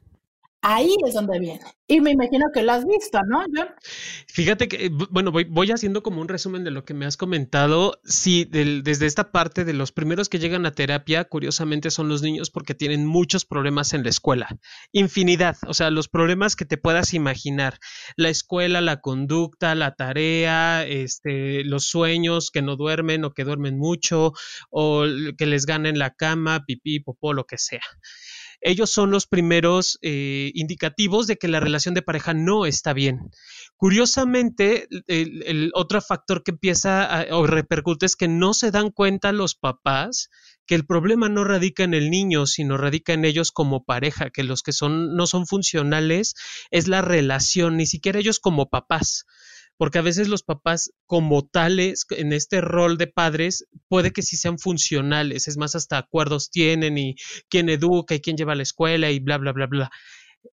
Ahí 0.67 0.97
es 1.07 1.13
donde 1.13 1.39
viene. 1.39 1.61
Y 1.87 2.01
me 2.01 2.11
imagino 2.11 2.47
que 2.55 2.63
lo 2.63 2.73
has 2.73 2.87
visto, 2.87 3.19
¿no? 3.29 3.45
Fíjate 4.29 4.67
que, 4.67 4.89
bueno, 5.11 5.31
voy, 5.31 5.71
haciendo 5.71 6.03
como 6.03 6.23
un 6.23 6.29
resumen 6.29 6.65
de 6.65 6.71
lo 6.71 6.87
que 6.87 6.95
me 6.95 7.05
has 7.05 7.19
comentado. 7.19 8.01
Sí, 8.03 8.47
desde 8.47 9.05
esta 9.05 9.31
parte 9.31 9.67
de 9.67 9.75
los 9.75 9.93
primeros 9.93 10.31
que 10.31 10.39
llegan 10.39 10.65
a 10.65 10.73
terapia, 10.73 11.25
curiosamente 11.25 11.91
son 11.91 12.09
los 12.09 12.23
niños 12.23 12.49
porque 12.49 12.75
tienen 12.75 13.05
muchos 13.05 13.45
problemas 13.45 13.93
en 13.93 14.05
la 14.05 14.09
escuela. 14.09 14.49
Infinidad, 14.91 15.59
o 15.67 15.75
sea, 15.75 15.91
los 15.91 16.09
problemas 16.09 16.57
que 16.57 16.65
te 16.65 16.79
puedas 16.79 17.13
imaginar. 17.13 17.79
La 18.17 18.31
escuela, 18.31 18.81
la 18.81 19.03
conducta, 19.03 19.75
la 19.75 19.95
tarea, 19.97 20.87
este, 20.87 21.63
los 21.65 21.85
sueños 21.85 22.51
que 22.51 22.63
no 22.63 22.77
duermen 22.77 23.27
o 23.27 23.35
que 23.35 23.45
duermen 23.45 23.77
mucho, 23.77 24.33
o 24.71 25.05
que 25.37 25.45
les 25.45 25.67
ganen 25.67 25.99
la 25.99 26.15
cama, 26.15 26.65
pipí, 26.67 27.01
popó, 27.01 27.35
lo 27.35 27.45
que 27.45 27.59
sea 27.59 27.83
ellos 28.65 28.91
son 28.91 29.11
los 29.11 29.27
primeros 29.27 29.99
eh, 30.01 30.51
indicativos 30.55 31.27
de 31.27 31.37
que 31.37 31.49
la 31.49 31.61
relación 31.61 31.95
de 31.95 32.01
pareja 32.01 32.33
no 32.33 32.65
está 32.65 32.95
bien. 32.95 33.31
Curiosamente, 33.77 34.89
el, 35.07 35.71
otro 35.75 36.01
factor 36.01 36.43
que 36.43 36.53
empieza 36.53 37.27
o 37.31 37.47
repercute 37.47 38.07
es 38.07 38.17
que 38.17 38.27
no 38.27 38.55
se 38.55 38.71
dan 38.71 38.91
cuenta 38.91 39.33
los 39.33 39.55
papás 39.55 40.31
que 40.67 40.75
el 40.75 40.87
problema 40.87 41.29
no 41.29 41.45
radica 41.45 41.85
en 41.85 41.93
el 41.93 42.11
niño, 42.11 42.47
sino 42.47 42.79
radica 42.79 43.13
en 43.13 43.27
ellos 43.27 43.53
como 43.53 43.85
pareja, 43.85 44.31
que 44.31 44.45
los 44.45 44.63
que 44.63 44.73
son 44.73 45.15
no 45.15 45.27
son 45.27 45.47
funcionales 45.47 46.35
es 46.71 46.89
la 46.89 47.03
relación, 47.03 47.77
ni 47.77 47.85
siquiera 47.85 48.19
ellos 48.19 48.41
como 48.41 48.71
papás 48.71 49.27
porque 49.77 49.99
a 49.99 50.03
veces 50.03 50.29
los 50.29 50.43
papás 50.43 50.93
como 51.07 51.47
tales 51.47 52.07
en 52.11 52.33
este 52.33 52.61
rol 52.61 52.97
de 52.97 53.07
padres 53.07 53.67
puede 53.89 54.13
que 54.13 54.23
sí 54.23 54.37
sean 54.37 54.59
funcionales, 54.59 55.49
es 55.49 55.57
más, 55.57 55.75
hasta 55.75 55.99
acuerdos 55.99 56.51
tienen 56.51 56.99
y 56.99 57.17
quién 57.49 57.69
educa 57.69 58.15
y 58.15 58.21
quién 58.21 58.37
lleva 58.37 58.53
a 58.53 58.57
la 58.57 58.63
escuela 58.63 59.11
y 59.11 59.21
bla, 59.21 59.39
bla, 59.39 59.53
bla, 59.53 59.67
bla. 59.67 59.91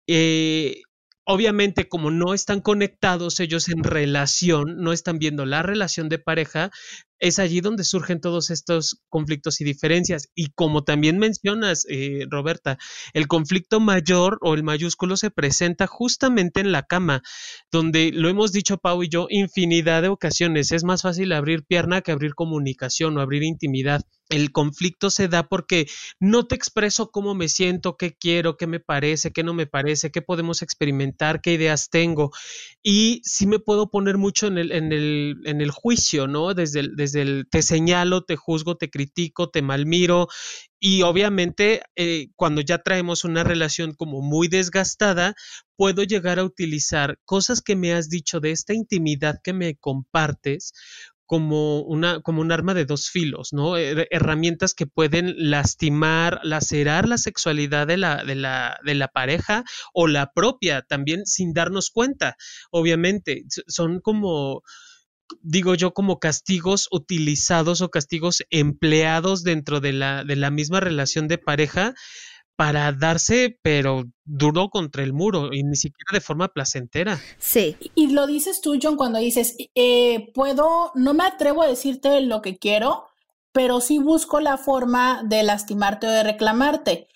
Eh, 0.06 0.82
obviamente 1.24 1.88
como 1.88 2.10
no 2.10 2.32
están 2.32 2.60
conectados 2.60 3.38
ellos 3.40 3.68
en 3.68 3.84
relación, 3.84 4.78
no 4.78 4.92
están 4.92 5.18
viendo 5.18 5.44
la 5.44 5.62
relación 5.62 6.08
de 6.08 6.18
pareja, 6.18 6.70
es 7.20 7.38
allí 7.38 7.60
donde 7.60 7.84
surgen 7.84 8.20
todos 8.20 8.50
estos 8.50 9.00
conflictos 9.08 9.60
y 9.60 9.64
diferencias. 9.64 10.28
Y 10.34 10.50
como 10.50 10.84
también 10.84 11.18
mencionas, 11.18 11.86
eh, 11.88 12.26
Roberta, 12.30 12.78
el 13.12 13.26
conflicto 13.28 13.80
mayor 13.80 14.38
o 14.42 14.54
el 14.54 14.62
mayúsculo 14.62 15.16
se 15.16 15.30
presenta 15.30 15.86
justamente 15.86 16.60
en 16.60 16.72
la 16.72 16.84
cama, 16.84 17.22
donde 17.70 18.12
lo 18.12 18.28
hemos 18.28 18.52
dicho 18.52 18.78
Pau 18.78 19.02
y 19.02 19.08
yo 19.08 19.26
infinidad 19.30 20.02
de 20.02 20.08
ocasiones. 20.08 20.72
Es 20.72 20.84
más 20.84 21.02
fácil 21.02 21.32
abrir 21.32 21.64
pierna 21.64 22.02
que 22.02 22.12
abrir 22.12 22.34
comunicación 22.34 23.16
o 23.16 23.20
abrir 23.20 23.42
intimidad. 23.42 24.02
El 24.28 24.52
conflicto 24.52 25.08
se 25.08 25.26
da 25.28 25.48
porque 25.48 25.86
no 26.20 26.46
te 26.46 26.54
expreso 26.54 27.10
cómo 27.10 27.34
me 27.34 27.48
siento, 27.48 27.96
qué 27.96 28.14
quiero, 28.14 28.58
qué 28.58 28.66
me 28.66 28.78
parece, 28.78 29.32
qué 29.32 29.42
no 29.42 29.54
me 29.54 29.66
parece, 29.66 30.10
qué 30.10 30.20
podemos 30.20 30.60
experimentar, 30.60 31.40
qué 31.40 31.54
ideas 31.54 31.88
tengo. 31.88 32.30
Y 32.82 33.22
sí 33.24 33.46
me 33.46 33.58
puedo 33.58 33.90
poner 33.90 34.18
mucho 34.18 34.46
en 34.46 34.58
el, 34.58 34.72
en 34.72 34.92
el, 34.92 35.36
en 35.44 35.62
el 35.62 35.70
juicio, 35.70 36.26
¿no? 36.26 36.52
Desde 36.52 36.80
el, 36.80 36.96
desde 36.96 37.07
el 37.14 37.46
te 37.50 37.62
señalo, 37.62 38.24
te 38.24 38.36
juzgo, 38.36 38.76
te 38.76 38.90
critico, 38.90 39.50
te 39.50 39.62
malmiro. 39.62 40.28
Y 40.80 41.02
obviamente 41.02 41.82
eh, 41.96 42.28
cuando 42.36 42.60
ya 42.60 42.78
traemos 42.78 43.24
una 43.24 43.44
relación 43.44 43.94
como 43.94 44.20
muy 44.22 44.48
desgastada, 44.48 45.34
puedo 45.76 46.02
llegar 46.04 46.38
a 46.38 46.44
utilizar 46.44 47.18
cosas 47.24 47.60
que 47.60 47.76
me 47.76 47.92
has 47.92 48.08
dicho 48.08 48.40
de 48.40 48.52
esta 48.52 48.74
intimidad 48.74 49.36
que 49.42 49.52
me 49.52 49.76
compartes 49.76 50.72
como 51.28 51.82
una 51.82 52.22
como 52.22 52.40
un 52.40 52.52
arma 52.52 52.72
de 52.72 52.86
dos 52.86 53.10
filos, 53.10 53.52
¿no? 53.52 53.76
Herramientas 53.76 54.72
que 54.72 54.86
pueden 54.86 55.34
lastimar, 55.36 56.40
lacerar 56.42 57.06
la 57.06 57.18
sexualidad 57.18 57.86
de 57.86 57.98
la, 57.98 58.24
de 58.24 58.34
la, 58.34 58.78
de 58.82 58.94
la 58.94 59.08
pareja 59.08 59.62
o 59.92 60.06
la 60.06 60.32
propia 60.32 60.80
también 60.88 61.26
sin 61.26 61.52
darnos 61.52 61.90
cuenta. 61.90 62.36
Obviamente, 62.70 63.44
son 63.66 64.00
como 64.00 64.62
digo 65.42 65.74
yo, 65.74 65.92
como 65.92 66.18
castigos 66.18 66.88
utilizados 66.90 67.80
o 67.80 67.90
castigos 67.90 68.42
empleados 68.50 69.44
dentro 69.44 69.80
de 69.80 69.92
la, 69.92 70.24
de 70.24 70.36
la 70.36 70.50
misma 70.50 70.80
relación 70.80 71.28
de 71.28 71.38
pareja 71.38 71.94
para 72.56 72.90
darse, 72.90 73.56
pero 73.62 74.02
duro 74.24 74.68
contra 74.68 75.04
el 75.04 75.12
muro 75.12 75.50
y 75.52 75.62
ni 75.62 75.76
siquiera 75.76 76.10
de 76.12 76.20
forma 76.20 76.48
placentera. 76.48 77.20
Sí. 77.38 77.76
Y 77.94 78.08
lo 78.08 78.26
dices 78.26 78.60
tú, 78.60 78.76
John, 78.82 78.96
cuando 78.96 79.20
dices, 79.20 79.56
eh, 79.76 80.32
puedo, 80.34 80.90
no 80.96 81.14
me 81.14 81.24
atrevo 81.24 81.62
a 81.62 81.68
decirte 81.68 82.20
lo 82.20 82.42
que 82.42 82.58
quiero, 82.58 83.06
pero 83.52 83.80
sí 83.80 83.98
busco 83.98 84.40
la 84.40 84.58
forma 84.58 85.22
de 85.24 85.44
lastimarte 85.44 86.08
o 86.08 86.10
de 86.10 86.24
reclamarte. 86.24 87.06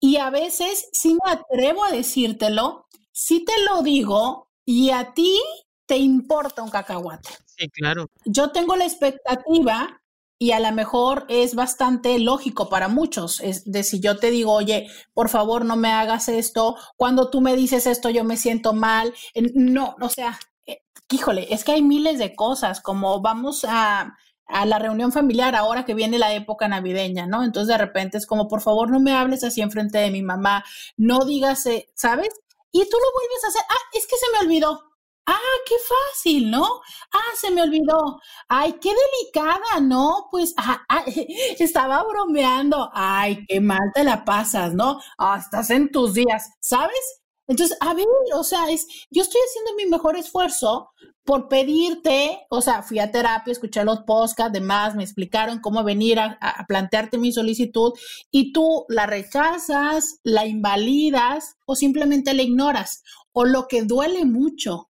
Y 0.00 0.16
a 0.16 0.30
veces 0.30 0.88
sí 0.92 1.16
me 1.24 1.30
atrevo 1.30 1.84
a 1.84 1.92
decírtelo, 1.92 2.86
sí 3.12 3.44
te 3.44 3.52
lo 3.70 3.82
digo 3.82 4.48
y 4.64 4.90
a 4.90 5.12
ti 5.14 5.40
te 5.88 5.96
importa 5.96 6.62
un 6.62 6.70
cacahuate. 6.70 7.30
Sí, 7.46 7.68
claro. 7.70 8.10
Yo 8.26 8.50
tengo 8.52 8.76
la 8.76 8.84
expectativa 8.84 10.00
y 10.38 10.52
a 10.52 10.60
lo 10.60 10.70
mejor 10.70 11.24
es 11.28 11.54
bastante 11.54 12.18
lógico 12.20 12.68
para 12.68 12.86
muchos, 12.88 13.40
es 13.40 13.64
de 13.64 13.82
si 13.82 13.98
yo 13.98 14.18
te 14.18 14.30
digo, 14.30 14.52
oye, 14.52 14.86
por 15.14 15.30
favor 15.30 15.64
no 15.64 15.74
me 15.74 15.90
hagas 15.90 16.28
esto, 16.28 16.76
cuando 16.96 17.30
tú 17.30 17.40
me 17.40 17.56
dices 17.56 17.86
esto 17.86 18.10
yo 18.10 18.22
me 18.22 18.36
siento 18.36 18.72
mal, 18.72 19.12
no, 19.54 19.96
o 20.00 20.08
sea, 20.08 20.38
eh, 20.66 20.82
híjole, 21.10 21.52
es 21.52 21.64
que 21.64 21.72
hay 21.72 21.82
miles 21.82 22.18
de 22.20 22.36
cosas, 22.36 22.80
como 22.80 23.20
vamos 23.20 23.64
a, 23.66 24.16
a 24.46 24.66
la 24.66 24.78
reunión 24.78 25.10
familiar 25.10 25.56
ahora 25.56 25.84
que 25.84 25.94
viene 25.94 26.18
la 26.18 26.34
época 26.34 26.68
navideña, 26.68 27.26
¿no? 27.26 27.42
Entonces 27.42 27.68
de 27.68 27.78
repente 27.78 28.18
es 28.18 28.26
como, 28.26 28.46
por 28.46 28.60
favor 28.60 28.90
no 28.90 29.00
me 29.00 29.12
hables 29.14 29.42
así 29.42 29.62
enfrente 29.62 29.98
de 29.98 30.12
mi 30.12 30.22
mamá, 30.22 30.64
no 30.96 31.24
digas, 31.24 31.66
eh, 31.66 31.88
¿sabes? 31.94 32.28
Y 32.70 32.80
tú 32.80 32.96
lo 32.96 33.12
vuelves 33.12 33.44
a 33.44 33.48
hacer, 33.48 33.62
ah, 33.68 33.88
es 33.94 34.06
que 34.06 34.16
se 34.16 34.26
me 34.32 34.46
olvidó, 34.46 34.87
Ah, 35.30 35.56
qué 35.66 35.74
fácil, 35.86 36.50
¿no? 36.50 36.64
Ah, 37.12 37.32
se 37.38 37.50
me 37.50 37.60
olvidó. 37.62 38.18
Ay, 38.48 38.76
qué 38.80 38.88
delicada, 38.88 39.78
¿no? 39.82 40.28
Pues 40.30 40.54
ah, 40.56 40.80
ah, 40.88 41.04
estaba 41.58 42.02
bromeando. 42.04 42.88
Ay, 42.94 43.44
qué 43.46 43.60
mal 43.60 43.92
te 43.94 44.04
la 44.04 44.24
pasas, 44.24 44.72
¿no? 44.72 44.98
Ah, 45.18 45.38
estás 45.38 45.68
en 45.68 45.90
tus 45.92 46.14
días, 46.14 46.48
¿sabes? 46.60 47.20
Entonces, 47.46 47.76
a 47.80 47.92
ver, 47.92 48.06
o 48.34 48.42
sea, 48.44 48.70
es, 48.70 48.86
yo 49.10 49.22
estoy 49.22 49.40
haciendo 49.48 49.74
mi 49.76 49.86
mejor 49.86 50.16
esfuerzo 50.16 50.90
por 51.24 51.48
pedirte, 51.48 52.46
o 52.48 52.62
sea, 52.62 52.82
fui 52.82 52.98
a 52.98 53.10
terapia, 53.12 53.52
escuché 53.52 53.84
los 53.84 54.00
podcasts, 54.00 54.52
demás, 54.52 54.94
me 54.94 55.02
explicaron 55.02 55.60
cómo 55.60 55.84
venir 55.84 56.18
a, 56.20 56.38
a 56.40 56.64
plantearte 56.66 57.18
mi 57.18 57.32
solicitud 57.32 57.92
y 58.30 58.52
tú 58.54 58.86
la 58.88 59.06
rechazas, 59.06 60.20
la 60.22 60.46
invalidas 60.46 61.56
o 61.66 61.76
simplemente 61.76 62.32
la 62.32 62.42
ignoras. 62.42 63.02
O 63.32 63.44
lo 63.44 63.68
que 63.68 63.82
duele 63.82 64.24
mucho, 64.24 64.88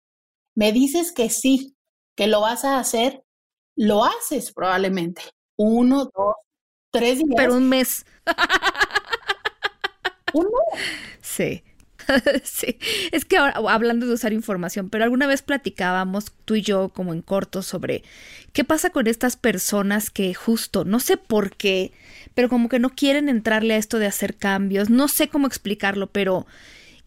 me 0.58 0.72
dices 0.72 1.12
que 1.12 1.30
sí, 1.30 1.76
que 2.16 2.26
lo 2.26 2.40
vas 2.40 2.64
a 2.64 2.80
hacer, 2.80 3.22
lo 3.76 4.04
haces 4.04 4.50
probablemente. 4.52 5.22
Uno, 5.56 6.10
dos, 6.12 6.34
tres 6.90 7.18
días. 7.18 7.30
Pero 7.36 7.54
un 7.54 7.68
mes. 7.68 8.04
Uno. 10.32 10.50
Sí. 11.20 11.62
sí, 12.42 12.76
es 13.12 13.24
que 13.24 13.36
ahora, 13.36 13.60
hablando 13.68 14.06
de 14.06 14.14
usar 14.14 14.32
información, 14.32 14.90
pero 14.90 15.04
alguna 15.04 15.28
vez 15.28 15.42
platicábamos 15.42 16.32
tú 16.44 16.56
y 16.56 16.62
yo 16.62 16.88
como 16.88 17.12
en 17.12 17.22
corto 17.22 17.62
sobre 17.62 18.02
qué 18.52 18.64
pasa 18.64 18.90
con 18.90 19.06
estas 19.06 19.36
personas 19.36 20.10
que 20.10 20.34
justo, 20.34 20.84
no 20.84 20.98
sé 20.98 21.18
por 21.18 21.54
qué, 21.54 21.92
pero 22.34 22.48
como 22.48 22.68
que 22.68 22.80
no 22.80 22.90
quieren 22.90 23.28
entrarle 23.28 23.74
a 23.74 23.76
esto 23.76 24.00
de 24.00 24.06
hacer 24.06 24.36
cambios, 24.36 24.90
no 24.90 25.06
sé 25.06 25.28
cómo 25.28 25.46
explicarlo, 25.46 26.08
pero 26.08 26.46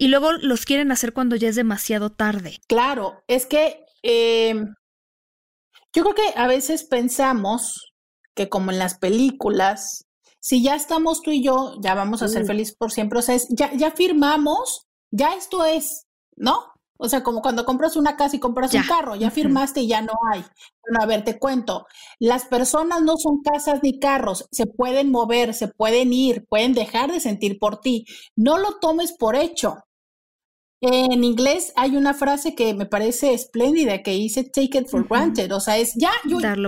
y 0.01 0.07
luego 0.07 0.31
los 0.31 0.65
quieren 0.65 0.91
hacer 0.91 1.13
cuando 1.13 1.35
ya 1.35 1.47
es 1.47 1.55
demasiado 1.55 2.11
tarde. 2.11 2.59
Claro, 2.67 3.21
es 3.27 3.45
que 3.45 3.85
em, 4.01 4.73
yo 5.93 6.01
creo 6.01 6.15
que 6.15 6.33
a 6.35 6.47
veces 6.47 6.85
pensamos 6.85 7.93
que 8.33 8.49
como 8.49 8.71
en 8.71 8.79
las 8.79 8.97
películas, 8.97 10.07
si 10.39 10.63
ya 10.63 10.73
estamos 10.73 11.21
tú 11.21 11.29
y 11.29 11.43
yo, 11.43 11.75
ya 11.83 11.93
vamos 11.93 12.23
a 12.23 12.29
ser 12.29 12.47
felices 12.47 12.75
por 12.75 12.91
siempre, 12.91 13.19
o 13.19 13.21
sea, 13.21 13.37
ya, 13.49 13.71
ya 13.75 13.91
firmamos, 13.91 14.87
ya 15.11 15.35
esto 15.35 15.65
es, 15.65 16.07
¿no? 16.35 16.71
O 16.97 17.07
sea, 17.07 17.21
como 17.21 17.43
cuando 17.43 17.63
compras 17.63 17.95
una 17.95 18.15
casa 18.15 18.35
y 18.35 18.39
compras 18.39 18.73
un 18.73 18.83
carro, 18.83 19.15
ya 19.15 19.29
firmaste 19.29 19.81
y 19.81 19.87
ya 19.87 20.01
no 20.01 20.13
hay. 20.33 20.43
Bueno, 20.81 21.03
a 21.03 21.05
ver, 21.05 21.23
te 21.23 21.37
cuento, 21.37 21.85
las 22.17 22.45
personas 22.45 23.03
no 23.03 23.17
son 23.17 23.43
casas 23.43 23.81
ni 23.83 23.99
carros, 23.99 24.47
se 24.51 24.65
pueden 24.65 25.11
mover, 25.11 25.53
se 25.53 25.67
pueden 25.67 26.11
ir, 26.11 26.47
pueden 26.47 26.73
dejar 26.73 27.11
de 27.11 27.19
sentir 27.19 27.59
por 27.59 27.81
ti. 27.81 28.05
No 28.35 28.57
lo 28.57 28.79
tomes 28.79 29.13
por 29.13 29.35
hecho. 29.35 29.77
En 30.81 31.23
inglés 31.23 31.73
hay 31.75 31.95
una 31.95 32.15
frase 32.15 32.55
que 32.55 32.73
me 32.73 32.87
parece 32.87 33.35
espléndida 33.35 34.01
que 34.01 34.11
dice 34.11 34.43
take 34.43 34.79
it 34.79 34.87
for 34.89 35.07
granted, 35.07 35.51
o 35.53 35.59
sea, 35.59 35.77
es 35.77 35.93
ya, 35.95 36.11
yo, 36.25 36.39
ya 36.39 36.55
no, 36.55 36.67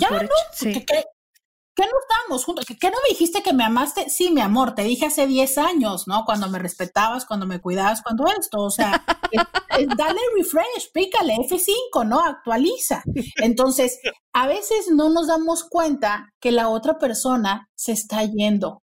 ¿qué, 0.60 1.84
no 1.84 2.00
estamos 2.00 2.46
juntos? 2.46 2.66
¿Qué, 2.68 2.92
no 2.92 2.98
me 3.02 3.10
dijiste 3.10 3.42
que 3.42 3.54
me 3.54 3.64
amaste? 3.64 4.12
Sí, 4.12 4.30
mi 4.30 4.42
amor, 4.42 4.76
te 4.76 4.84
dije 4.84 5.08
hace 5.08 5.26
10 5.26 5.58
años, 5.58 6.08
¿no? 6.08 6.26
Cuando 6.26 6.48
me 6.48 6.60
respetabas, 6.60 7.26
cuando 7.26 7.48
me 7.48 7.60
cuidabas, 7.60 8.04
cuando 8.04 8.26
esto, 8.28 8.60
o 8.60 8.70
sea, 8.70 9.04
dale 9.98 10.20
refresh, 10.38 10.92
pícale 10.94 11.34
F5, 11.34 12.08
¿no? 12.08 12.24
Actualiza. 12.24 13.02
Entonces, 13.38 14.00
a 14.32 14.46
veces 14.46 14.90
no 14.94 15.10
nos 15.10 15.26
damos 15.26 15.64
cuenta 15.64 16.32
que 16.40 16.52
la 16.52 16.70
otra 16.70 17.00
persona 17.00 17.68
se 17.74 17.94
está 17.94 18.24
yendo, 18.24 18.84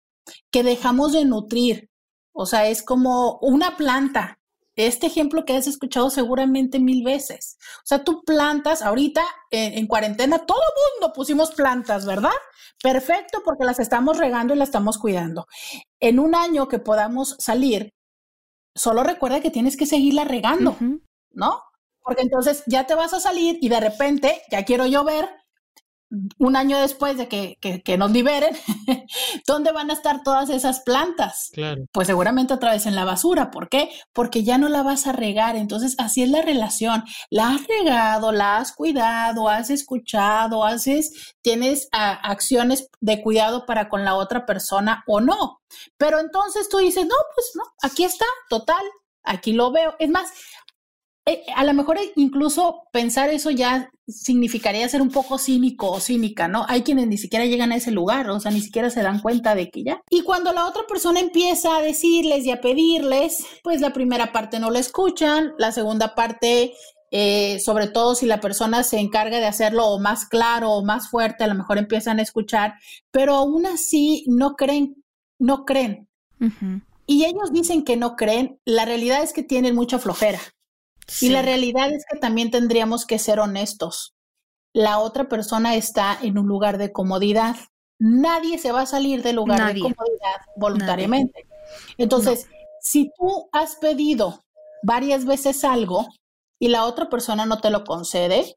que 0.52 0.64
dejamos 0.64 1.12
de 1.12 1.26
nutrir, 1.26 1.90
o 2.32 2.46
sea, 2.46 2.68
es 2.68 2.82
como 2.82 3.40
una 3.42 3.76
planta, 3.76 4.37
este 4.78 5.08
ejemplo 5.08 5.44
que 5.44 5.58
has 5.58 5.68
escuchado 5.68 6.10
seguramente 6.10 6.80
mil 6.80 7.04
veces. 7.04 7.58
O 7.80 7.86
sea, 7.86 8.04
tú 8.04 8.22
plantas, 8.24 8.82
ahorita 8.82 9.24
en, 9.52 9.88
cuarentena, 9.88 10.46
todo 10.46 10.60
el 10.62 11.02
mundo 11.02 11.14
pusimos 11.14 11.52
plantas, 11.52 12.06
¿verdad? 12.06 12.32
Perfecto, 12.82 13.42
porque 13.44 13.66
las 13.66 13.80
estamos 13.80 14.18
regando 14.18 14.54
y 14.54 14.58
las 14.58 14.70
estamos 14.70 15.00
cuidando. 15.00 15.48
En 16.00 16.20
un 16.20 16.36
año 16.36 16.68
que 16.68 16.78
podamos 16.78 17.36
salir, 17.40 17.90
solo 18.76 19.04
recuerda 19.04 19.42
que 19.42 19.52
tienes 19.52 19.76
que 19.76 19.88
seguirla 19.88 20.26
regando, 20.26 20.78
¿no? 21.32 21.62
Porque 22.02 22.22
entonces 22.22 22.64
ya 22.68 22.86
te 22.86 22.94
vas 22.94 23.14
a 23.14 23.20
salir 23.20 23.58
y 23.60 23.70
de 23.70 23.80
repente 23.80 24.42
ya 24.52 24.64
quiero 24.64 24.86
llover 24.86 25.28
un 26.38 26.56
año 26.56 26.80
después 26.80 27.18
de 27.18 27.28
que, 27.28 27.58
que, 27.60 27.98
nos 27.98 28.12
liberen, 28.12 28.56
¿dónde 29.48 29.72
van 29.72 29.90
a 29.90 29.94
estar 29.94 30.24
todas 30.24 30.50
esas 30.50 30.82
plantas? 30.82 31.50
Claro. 31.54 31.86
Pues 31.92 32.08
seguramente 32.08 32.54
otra 32.54 32.72
vez 32.72 32.86
en 32.86 32.96
la 32.96 33.06
basura. 33.06 33.52
¿Por 33.52 33.68
qué? 33.70 33.90
Porque 34.14 34.44
ya 34.44 34.58
no 34.58 34.70
la 34.70 34.84
vas 34.84 35.08
a 35.08 35.12
regar. 35.12 35.56
Entonces, 35.56 35.96
así 35.98 36.24
es 36.24 36.30
la 36.30 36.42
relación. 36.42 37.04
La 37.30 37.50
has 37.50 37.68
regado, 37.68 38.32
la 38.32 38.58
has 38.58 38.72
cuidado, 38.72 39.50
has 39.50 39.70
escuchado, 39.70 40.64
haces, 40.64 41.36
tienes 41.42 41.90
acciones 41.92 42.90
de 43.02 43.22
cuidado 43.22 43.66
para 43.66 43.90
con 43.90 44.06
la 44.06 44.16
otra 44.16 44.46
persona 44.46 45.04
o 45.08 45.20
no. 45.20 45.60
Pero 45.98 46.20
entonces 46.20 46.70
tú 46.70 46.78
dices, 46.78 47.06
no, 47.06 47.16
pues 47.36 47.52
no, 47.56 47.64
aquí 47.82 48.04
está, 48.04 48.26
total, 48.50 48.84
aquí 49.24 49.52
lo 49.52 49.72
veo. 49.72 49.96
Es 50.00 50.10
más, 50.10 50.32
eh, 51.26 51.44
a 51.56 51.66
lo 51.66 51.74
mejor 51.74 52.00
incluso 52.16 52.84
pensar 52.94 53.30
eso 53.30 53.52
ya 53.52 53.90
significaría 54.08 54.88
ser 54.88 55.02
un 55.02 55.10
poco 55.10 55.38
cínico 55.38 55.92
o 55.92 56.00
cínica, 56.00 56.48
¿no? 56.48 56.66
Hay 56.68 56.84
quienes 56.84 57.08
ni 57.08 57.18
siquiera 57.18 57.46
llegan 57.46 57.72
a 57.72 57.76
ese 57.76 57.92
lugar, 57.92 58.30
o 58.30 58.40
sea, 58.40 58.52
ni 58.52 58.62
siquiera 58.62 58.90
se 58.90 59.04
dan 59.04 59.20
cuenta 59.20 59.54
de 59.54 59.70
que 59.70 59.84
ya. 59.84 60.02
Y 60.10 60.22
cuando 60.22 60.54
la 60.54 60.66
otra 60.66 60.84
persona 60.88 61.20
empieza 61.20 61.76
a 61.76 61.82
decirles 61.82 62.46
y 62.46 62.52
a 62.52 62.62
pedirles, 62.62 63.46
pues 63.64 63.82
la 63.82 63.92
primera 63.92 64.32
parte 64.32 64.60
no 64.60 64.72
la 64.72 64.80
escuchan, 64.80 65.54
la 65.58 65.72
segunda 65.72 66.16
parte 66.16 66.74
eh, 67.10 67.60
sobre 67.62 67.88
todo 67.88 68.16
si 68.16 68.26
la 68.26 68.42
persona 68.42 68.84
se 68.84 69.00
encarga 69.00 69.40
de 69.40 69.46
hacerlo 69.46 69.88
o 69.88 70.00
más 70.00 70.26
claro 70.26 70.72
o 70.72 70.84
más 70.84 71.10
fuerte, 71.10 71.44
a 71.44 71.48
lo 71.48 71.56
mejor 71.56 71.78
empiezan 71.78 72.20
a 72.20 72.22
escuchar, 72.22 72.76
pero 73.12 73.36
aún 73.36 73.66
así 73.66 74.26
no 74.28 74.56
creen, 74.56 75.04
no 75.40 75.64
creen. 75.66 76.08
Y 77.06 77.26
ellos 77.26 77.52
dicen 77.54 77.84
que 77.84 77.96
no 77.96 78.16
creen, 78.16 78.60
la 78.66 78.86
realidad 78.86 79.24
es 79.24 79.34
que 79.34 79.44
tienen 79.44 79.76
mucha 79.76 80.00
flojera. 80.00 80.40
Y 81.22 81.30
la 81.30 81.42
realidad 81.42 81.92
es 81.92 82.06
que 82.06 82.20
también 82.20 82.52
tendríamos 82.52 83.06
que 83.06 83.20
ser 83.20 83.40
honestos. 83.40 84.14
La 84.74 85.00
otra 85.00 85.28
persona 85.30 85.76
está 85.76 86.18
en 86.22 86.38
un 86.38 86.48
lugar 86.48 86.78
de 86.78 86.92
comodidad. 86.92 87.56
Nadie 88.00 88.60
se 88.60 88.72
va 88.72 88.82
a 88.82 88.86
salir 88.86 89.24
del 89.24 89.38
lugar 89.38 89.74
de 89.74 89.80
comodidad 89.80 90.42
voluntariamente. 90.56 91.48
Entonces, 91.98 92.48
si 92.82 93.12
tú 93.18 93.50
has 93.52 93.76
pedido 93.78 94.44
varias 94.84 95.26
veces 95.26 95.64
algo 95.64 96.08
y 96.60 96.68
la 96.68 96.86
otra 96.86 97.10
persona 97.10 97.46
no 97.46 97.60
te 97.60 97.70
lo 97.70 97.84
concede, 97.84 98.56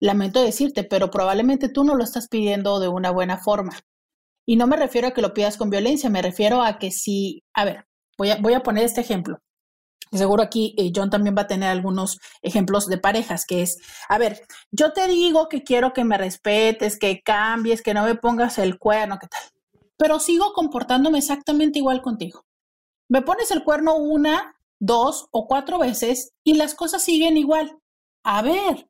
lamento 0.00 0.42
decirte, 0.42 0.84
pero 0.84 1.10
probablemente 1.10 1.68
tú 1.68 1.84
no 1.84 1.94
lo 1.94 2.04
estás 2.04 2.28
pidiendo 2.28 2.80
de 2.80 2.88
una 2.88 3.10
buena 3.10 3.38
forma. 3.38 3.78
Y 4.46 4.56
no 4.56 4.66
me 4.66 4.76
refiero 4.76 5.08
a 5.08 5.12
que 5.12 5.22
lo 5.22 5.34
pidas 5.34 5.56
con 5.56 5.70
violencia, 5.70 6.10
me 6.10 6.22
refiero 6.22 6.62
a 6.62 6.78
que 6.78 6.90
si, 6.90 7.44
a 7.54 7.64
ver, 7.64 7.86
voy 8.18 8.30
a, 8.30 8.36
voy 8.36 8.54
a 8.54 8.62
poner 8.62 8.84
este 8.84 9.00
ejemplo. 9.00 9.38
Seguro 10.12 10.42
aquí 10.42 10.74
eh, 10.76 10.92
John 10.94 11.08
también 11.08 11.34
va 11.36 11.42
a 11.42 11.46
tener 11.46 11.70
algunos 11.70 12.18
ejemplos 12.42 12.86
de 12.86 12.98
parejas, 12.98 13.46
que 13.46 13.62
es, 13.62 13.78
a 14.08 14.18
ver, 14.18 14.46
yo 14.70 14.92
te 14.92 15.08
digo 15.08 15.48
que 15.48 15.62
quiero 15.62 15.92
que 15.92 16.04
me 16.04 16.18
respetes, 16.18 16.98
que 16.98 17.22
cambies, 17.22 17.82
que 17.82 17.94
no 17.94 18.04
me 18.04 18.14
pongas 18.14 18.58
el 18.58 18.78
cuerno, 18.78 19.18
¿qué 19.18 19.26
tal? 19.26 19.40
Pero 19.96 20.20
sigo 20.20 20.52
comportándome 20.52 21.18
exactamente 21.18 21.78
igual 21.78 22.02
contigo. 22.02 22.44
Me 23.08 23.22
pones 23.22 23.50
el 23.50 23.64
cuerno 23.64 23.96
una, 23.96 24.56
dos 24.78 25.28
o 25.30 25.46
cuatro 25.46 25.78
veces 25.78 26.32
y 26.44 26.54
las 26.54 26.74
cosas 26.74 27.02
siguen 27.02 27.36
igual. 27.36 27.78
A 28.24 28.42
ver, 28.42 28.88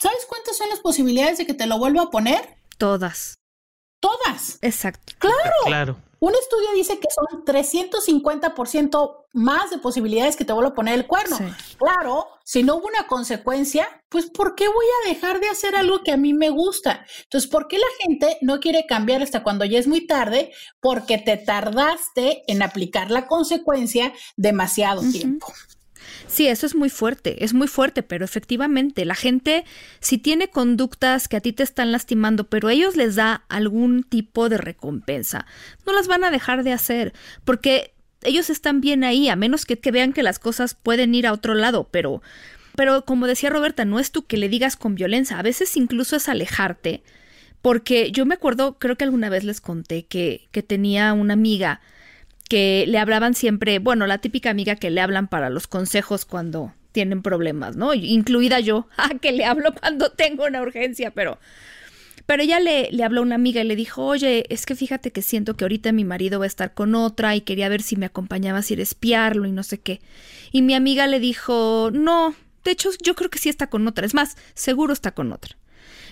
¿sabes 0.00 0.26
cuántas 0.28 0.56
son 0.56 0.68
las 0.68 0.80
posibilidades 0.80 1.38
de 1.38 1.46
que 1.46 1.54
te 1.54 1.66
lo 1.66 1.78
vuelva 1.78 2.04
a 2.04 2.10
poner? 2.10 2.56
Todas. 2.78 3.38
Todas. 4.00 4.58
Exacto. 4.62 5.12
Claro. 5.18 5.36
Claro. 5.66 6.11
Un 6.22 6.36
estudio 6.36 6.68
dice 6.76 7.00
que 7.00 7.08
son 7.10 7.44
350% 7.44 9.24
más 9.32 9.70
de 9.70 9.78
posibilidades 9.78 10.36
que 10.36 10.44
te 10.44 10.52
vuelva 10.52 10.70
a 10.70 10.74
poner 10.74 10.94
el 10.94 11.08
cuerno. 11.08 11.36
Claro, 11.78 12.28
si 12.44 12.62
no 12.62 12.76
hubo 12.76 12.86
una 12.86 13.08
consecuencia, 13.08 13.88
pues 14.08 14.26
¿por 14.26 14.54
qué 14.54 14.68
voy 14.68 14.86
a 14.86 15.08
dejar 15.08 15.40
de 15.40 15.48
hacer 15.48 15.74
algo 15.74 16.04
que 16.04 16.12
a 16.12 16.16
mí 16.16 16.32
me 16.32 16.50
gusta? 16.50 17.04
Entonces, 17.24 17.50
¿por 17.50 17.66
qué 17.66 17.76
la 17.76 17.86
gente 17.98 18.38
no 18.40 18.60
quiere 18.60 18.86
cambiar 18.86 19.20
hasta 19.20 19.42
cuando 19.42 19.64
ya 19.64 19.80
es 19.80 19.88
muy 19.88 20.06
tarde? 20.06 20.52
Porque 20.78 21.18
te 21.18 21.36
tardaste 21.38 22.44
en 22.46 22.62
aplicar 22.62 23.10
la 23.10 23.26
consecuencia 23.26 24.12
demasiado 24.36 25.02
tiempo. 25.02 25.52
Sí, 26.26 26.46
eso 26.46 26.66
es 26.66 26.74
muy 26.74 26.90
fuerte, 26.90 27.44
es 27.44 27.54
muy 27.54 27.68
fuerte, 27.68 28.02
pero 28.02 28.24
efectivamente 28.24 29.04
la 29.04 29.14
gente, 29.14 29.64
si 30.00 30.18
tiene 30.18 30.48
conductas 30.48 31.28
que 31.28 31.36
a 31.36 31.40
ti 31.40 31.52
te 31.52 31.62
están 31.62 31.92
lastimando, 31.92 32.44
pero 32.44 32.68
a 32.68 32.72
ellos 32.72 32.96
les 32.96 33.16
da 33.16 33.44
algún 33.48 34.02
tipo 34.02 34.48
de 34.48 34.58
recompensa, 34.58 35.46
no 35.86 35.92
las 35.92 36.08
van 36.08 36.24
a 36.24 36.30
dejar 36.30 36.64
de 36.64 36.72
hacer, 36.72 37.12
porque 37.44 37.92
ellos 38.22 38.50
están 38.50 38.80
bien 38.80 39.04
ahí, 39.04 39.28
a 39.28 39.36
menos 39.36 39.66
que, 39.66 39.78
que 39.78 39.90
vean 39.90 40.12
que 40.12 40.22
las 40.22 40.38
cosas 40.38 40.74
pueden 40.74 41.14
ir 41.14 41.26
a 41.26 41.32
otro 41.32 41.54
lado, 41.54 41.88
pero... 41.90 42.22
Pero 42.74 43.04
como 43.04 43.26
decía 43.26 43.50
Roberta, 43.50 43.84
no 43.84 43.98
es 43.98 44.12
tú 44.12 44.24
que 44.24 44.38
le 44.38 44.48
digas 44.48 44.76
con 44.76 44.94
violencia, 44.94 45.38
a 45.38 45.42
veces 45.42 45.76
incluso 45.76 46.16
es 46.16 46.30
alejarte, 46.30 47.02
porque 47.60 48.10
yo 48.12 48.24
me 48.24 48.34
acuerdo, 48.34 48.78
creo 48.78 48.96
que 48.96 49.04
alguna 49.04 49.28
vez 49.28 49.44
les 49.44 49.60
conté 49.60 50.04
que, 50.04 50.48
que 50.52 50.62
tenía 50.62 51.12
una 51.12 51.34
amiga 51.34 51.82
que 52.48 52.84
le 52.86 52.98
hablaban 52.98 53.34
siempre, 53.34 53.78
bueno, 53.78 54.06
la 54.06 54.18
típica 54.18 54.50
amiga 54.50 54.76
que 54.76 54.90
le 54.90 55.00
hablan 55.00 55.28
para 55.28 55.50
los 55.50 55.66
consejos 55.66 56.24
cuando 56.24 56.72
tienen 56.92 57.22
problemas, 57.22 57.76
¿no? 57.76 57.94
Incluida 57.94 58.60
yo, 58.60 58.86
que 59.20 59.32
le 59.32 59.44
hablo 59.44 59.74
cuando 59.74 60.10
tengo 60.12 60.44
una 60.46 60.62
urgencia, 60.62 61.10
pero... 61.10 61.38
Pero 62.24 62.44
ella 62.44 62.60
le, 62.60 62.88
le 62.92 63.02
habló 63.02 63.20
a 63.20 63.24
una 63.24 63.34
amiga 63.34 63.62
y 63.62 63.64
le 63.66 63.74
dijo, 63.74 64.04
oye, 64.04 64.44
es 64.48 64.64
que 64.64 64.76
fíjate 64.76 65.10
que 65.10 65.22
siento 65.22 65.56
que 65.56 65.64
ahorita 65.64 65.90
mi 65.90 66.04
marido 66.04 66.38
va 66.38 66.44
a 66.44 66.46
estar 66.46 66.72
con 66.72 66.94
otra 66.94 67.34
y 67.34 67.40
quería 67.40 67.68
ver 67.68 67.82
si 67.82 67.96
me 67.96 68.06
acompañabas 68.06 68.70
a 68.70 68.72
ir 68.72 68.78
a 68.78 68.84
espiarlo 68.84 69.44
y 69.44 69.50
no 69.50 69.64
sé 69.64 69.80
qué. 69.80 70.00
Y 70.52 70.62
mi 70.62 70.74
amiga 70.74 71.08
le 71.08 71.18
dijo, 71.18 71.90
no, 71.92 72.36
de 72.64 72.70
hecho 72.70 72.90
yo 73.02 73.16
creo 73.16 73.28
que 73.28 73.40
sí 73.40 73.48
está 73.48 73.66
con 73.68 73.88
otra, 73.88 74.06
es 74.06 74.14
más, 74.14 74.36
seguro 74.54 74.92
está 74.92 75.10
con 75.10 75.32
otra. 75.32 75.56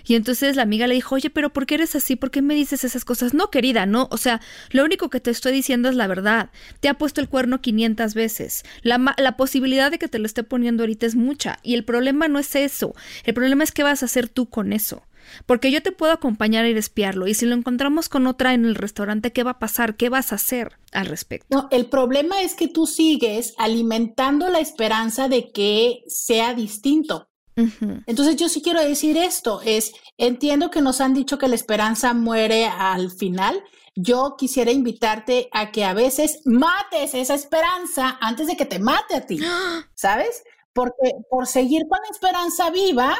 Y 0.07 0.15
entonces 0.15 0.57
la 0.57 0.63
amiga 0.63 0.87
le 0.87 0.95
dijo, 0.95 1.15
oye, 1.15 1.31
pero 1.31 1.53
¿por 1.53 1.67
qué 1.67 1.77
eres 1.77 1.95
así? 1.97 2.17
¿Por 2.17 2.31
qué 2.31 2.43
me 2.43 2.55
dices 2.55 2.85
esas 2.85 3.05
cosas? 3.05 3.35
No, 3.35 3.51
querida, 3.51 3.87
no. 3.87 4.09
O 4.11 4.17
sea, 4.17 4.41
lo 4.71 4.85
único 4.85 5.11
que 5.11 5.21
te 5.21 5.31
estoy 5.31 5.53
diciendo 5.53 5.89
es 5.89 5.95
la 5.95 6.07
verdad. 6.07 6.51
Te 6.81 6.89
ha 6.89 6.95
puesto 6.95 7.21
el 7.21 7.29
cuerno 7.29 7.61
500 7.61 8.15
veces. 8.15 8.65
La, 8.83 9.15
la 9.17 9.37
posibilidad 9.37 9.91
de 9.91 9.99
que 9.99 10.09
te 10.09 10.19
lo 10.19 10.27
esté 10.27 10.43
poniendo 10.43 10.83
ahorita 10.83 11.07
es 11.07 11.17
mucha. 11.17 11.59
Y 11.63 11.75
el 11.75 11.85
problema 11.85 12.29
no 12.29 12.39
es 12.39 12.55
eso. 12.57 12.95
El 13.25 13.35
problema 13.35 13.65
es 13.65 13.73
qué 13.73 13.83
vas 13.83 14.03
a 14.03 14.07
hacer 14.07 14.29
tú 14.29 14.49
con 14.49 14.73
eso. 14.73 15.05
Porque 15.47 15.71
yo 15.71 15.83
te 15.83 15.93
puedo 15.93 16.13
acompañar 16.13 16.65
a 16.65 16.69
ir 16.69 16.77
a 16.77 16.81
espiarlo 16.81 17.27
y 17.27 17.35
si 17.35 17.47
lo 17.47 17.55
encontramos 17.55 18.09
con 18.09 18.27
otra 18.27 18.55
en 18.55 18.65
el 18.65 18.75
restaurante, 18.75 19.33
¿qué 19.33 19.43
va 19.43 19.53
a 19.53 19.59
pasar? 19.59 19.97
¿Qué 19.97 20.09
vas 20.09 20.33
a 20.33 20.37
hacer 20.37 20.79
al 20.93 21.07
respecto? 21.07 21.47
No, 21.51 21.69
el 21.71 21.87
problema 21.87 22.43
es 22.43 22.55
que 22.55 22.69
tú 22.69 22.87
sigues 22.87 23.55
alimentando 23.59 24.49
la 24.49 24.61
esperanza 24.61 25.29
de 25.29 25.51
que 25.53 26.03
sea 26.07 26.55
distinto. 26.55 27.30
Entonces 27.57 28.37
yo 28.37 28.49
sí 28.49 28.63
quiero 28.63 28.81
decir 28.81 29.17
esto, 29.17 29.61
es, 29.65 29.93
entiendo 30.17 30.71
que 30.71 30.81
nos 30.81 31.01
han 31.01 31.15
dicho 31.15 31.39
que 31.39 31.49
la 31.49 31.55
esperanza 31.55 32.15
muere 32.15 32.67
al 32.67 33.11
final. 33.11 33.63
Yo 33.97 34.37
quisiera 34.39 34.71
invitarte 34.71 35.49
a 35.53 35.73
que 35.73 35.85
a 35.85 35.93
veces 35.93 36.41
mates 36.45 37.15
esa 37.15 37.35
esperanza 37.35 38.19
antes 38.21 38.47
de 38.47 38.57
que 38.57 38.65
te 38.65 38.79
mate 38.79 39.17
a 39.17 39.27
ti, 39.27 39.39
¿sabes? 39.95 40.43
Porque 40.73 41.13
por 41.29 41.47
seguir 41.47 41.83
con 41.89 41.99
la 42.03 42.11
esperanza 42.11 42.71
viva, 42.71 43.19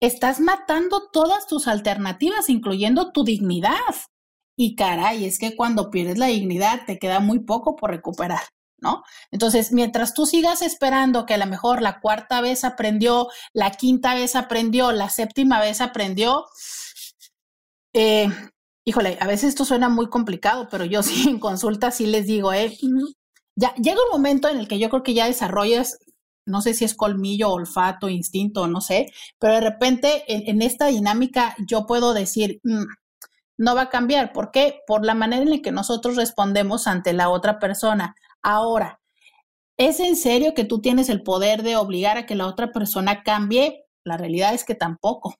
estás 0.00 0.40
matando 0.40 1.08
todas 1.12 1.46
tus 1.46 1.66
alternativas, 1.66 2.48
incluyendo 2.50 3.12
tu 3.12 3.24
dignidad. 3.24 3.94
Y 4.56 4.76
caray, 4.76 5.24
es 5.24 5.38
que 5.38 5.56
cuando 5.56 5.90
pierdes 5.90 6.18
la 6.18 6.26
dignidad 6.26 6.82
te 6.86 6.98
queda 6.98 7.20
muy 7.20 7.40
poco 7.40 7.74
por 7.74 7.90
recuperar. 7.90 8.42
¿No? 8.84 9.02
Entonces, 9.32 9.72
mientras 9.72 10.14
tú 10.14 10.26
sigas 10.26 10.62
esperando 10.62 11.26
que 11.26 11.34
a 11.34 11.38
lo 11.38 11.46
mejor 11.46 11.82
la 11.82 12.00
cuarta 12.00 12.40
vez 12.40 12.62
aprendió, 12.64 13.28
la 13.52 13.72
quinta 13.72 14.14
vez 14.14 14.36
aprendió, 14.36 14.92
la 14.92 15.08
séptima 15.08 15.58
vez 15.60 15.80
aprendió, 15.80 16.44
eh, 17.94 18.28
híjole, 18.84 19.16
a 19.20 19.26
veces 19.26 19.48
esto 19.48 19.64
suena 19.64 19.88
muy 19.88 20.08
complicado, 20.08 20.68
pero 20.70 20.84
yo 20.84 21.02
sí 21.02 21.28
en 21.28 21.40
consulta 21.40 21.90
sí 21.90 22.06
les 22.06 22.26
digo, 22.26 22.52
eh, 22.52 22.76
ya 23.56 23.74
llega 23.76 24.04
un 24.04 24.12
momento 24.12 24.48
en 24.48 24.58
el 24.58 24.68
que 24.68 24.78
yo 24.78 24.90
creo 24.90 25.02
que 25.02 25.14
ya 25.14 25.26
desarrollas, 25.26 25.98
no 26.46 26.60
sé 26.60 26.74
si 26.74 26.84
es 26.84 26.94
colmillo, 26.94 27.50
olfato, 27.50 28.10
instinto, 28.10 28.68
no 28.68 28.82
sé, 28.82 29.06
pero 29.38 29.54
de 29.54 29.60
repente 29.62 30.24
en, 30.28 30.60
esta 30.60 30.88
dinámica 30.88 31.56
yo 31.66 31.86
puedo 31.86 32.12
decir, 32.12 32.60
mm, 32.64 32.84
no 33.58 33.74
va 33.74 33.82
a 33.82 33.88
cambiar. 33.90 34.32
¿Por 34.32 34.50
qué? 34.50 34.80
Por 34.86 35.04
la 35.04 35.14
manera 35.14 35.42
en 35.42 35.50
la 35.50 35.62
que 35.62 35.72
nosotros 35.72 36.16
respondemos 36.16 36.86
ante 36.86 37.12
la 37.12 37.28
otra 37.28 37.58
persona. 37.58 38.14
Ahora, 38.44 39.00
¿es 39.78 40.00
en 40.00 40.16
serio 40.16 40.52
que 40.52 40.64
tú 40.64 40.82
tienes 40.82 41.08
el 41.08 41.22
poder 41.22 41.62
de 41.62 41.76
obligar 41.76 42.18
a 42.18 42.26
que 42.26 42.34
la 42.34 42.46
otra 42.46 42.72
persona 42.72 43.22
cambie? 43.22 43.86
La 44.04 44.18
realidad 44.18 44.52
es 44.52 44.64
que 44.64 44.74
tampoco. 44.74 45.34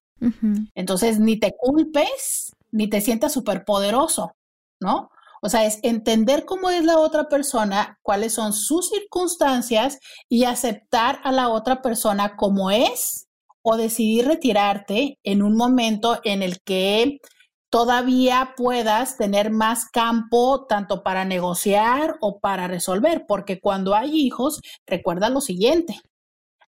Entonces, 0.74 1.20
ni 1.20 1.38
te 1.38 1.54
culpes, 1.54 2.52
ni 2.72 2.88
te 2.88 3.02
sientas 3.02 3.34
superpoderoso, 3.34 4.32
¿no? 4.80 5.10
O 5.42 5.50
sea, 5.50 5.66
es 5.66 5.80
entender 5.82 6.46
cómo 6.46 6.70
es 6.70 6.82
la 6.82 6.98
otra 6.98 7.28
persona, 7.28 7.98
cuáles 8.00 8.32
son 8.32 8.54
sus 8.54 8.88
circunstancias 8.88 9.98
y 10.30 10.44
aceptar 10.44 11.20
a 11.24 11.30
la 11.30 11.50
otra 11.50 11.82
persona 11.82 12.36
como 12.36 12.70
es 12.70 13.28
o 13.60 13.76
decidir 13.76 14.26
retirarte 14.26 15.18
en 15.22 15.42
un 15.42 15.56
momento 15.56 16.20
en 16.24 16.42
el 16.42 16.62
que 16.62 17.20
todavía 17.74 18.54
puedas 18.56 19.16
tener 19.16 19.50
más 19.50 19.86
campo 19.86 20.64
tanto 20.68 21.02
para 21.02 21.24
negociar 21.24 22.14
o 22.20 22.38
para 22.38 22.68
resolver, 22.68 23.24
porque 23.26 23.58
cuando 23.58 23.96
hay 23.96 24.16
hijos, 24.16 24.60
recuerda 24.86 25.28
lo 25.28 25.40
siguiente, 25.40 26.00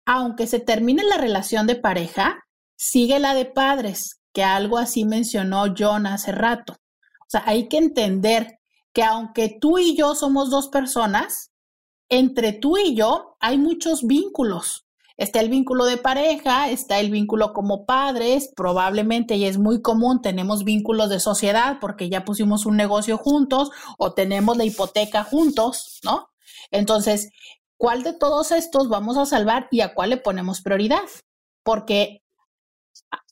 aunque 0.05 0.47
se 0.47 0.61
termine 0.61 1.03
la 1.03 1.17
relación 1.17 1.67
de 1.67 1.75
pareja, 1.75 2.45
sigue 2.77 3.19
la 3.19 3.33
de 3.33 3.43
padres, 3.43 4.21
que 4.31 4.45
algo 4.45 4.77
así 4.77 5.03
mencionó 5.03 5.65
John 5.77 6.07
hace 6.07 6.31
rato. 6.31 6.71
O 6.71 7.27
sea, 7.27 7.43
hay 7.47 7.67
que 7.67 7.79
entender 7.79 8.59
que 8.93 9.03
aunque 9.03 9.57
tú 9.59 9.79
y 9.79 9.97
yo 9.97 10.15
somos 10.15 10.49
dos 10.49 10.69
personas, 10.69 11.51
entre 12.07 12.53
tú 12.53 12.77
y 12.77 12.95
yo 12.95 13.35
hay 13.41 13.57
muchos 13.57 14.07
vínculos. 14.07 14.82
Está 15.15 15.41
el 15.41 15.49
vínculo 15.49 15.85
de 15.85 15.97
pareja, 15.97 16.69
está 16.69 16.99
el 16.99 17.11
vínculo 17.11 17.53
como 17.53 17.85
padres, 17.85 18.51
probablemente 18.55 19.35
y 19.35 19.45
es 19.45 19.59
muy 19.59 19.81
común, 19.81 20.21
tenemos 20.21 20.63
vínculos 20.63 21.09
de 21.09 21.19
sociedad 21.19 21.77
porque 21.79 22.09
ya 22.09 22.25
pusimos 22.25 22.65
un 22.65 22.77
negocio 22.77 23.17
juntos 23.17 23.69
o 23.99 24.13
tenemos 24.13 24.57
la 24.57 24.65
hipoteca 24.65 25.23
juntos, 25.23 25.99
¿no? 26.03 26.29
Entonces, 26.71 27.29
¿cuál 27.77 28.01
de 28.01 28.13
todos 28.13 28.51
estos 28.51 28.89
vamos 28.89 29.17
a 29.17 29.27
salvar 29.27 29.67
y 29.69 29.81
a 29.81 29.93
cuál 29.93 30.09
le 30.09 30.17
ponemos 30.17 30.61
prioridad? 30.61 31.03
Porque 31.63 32.22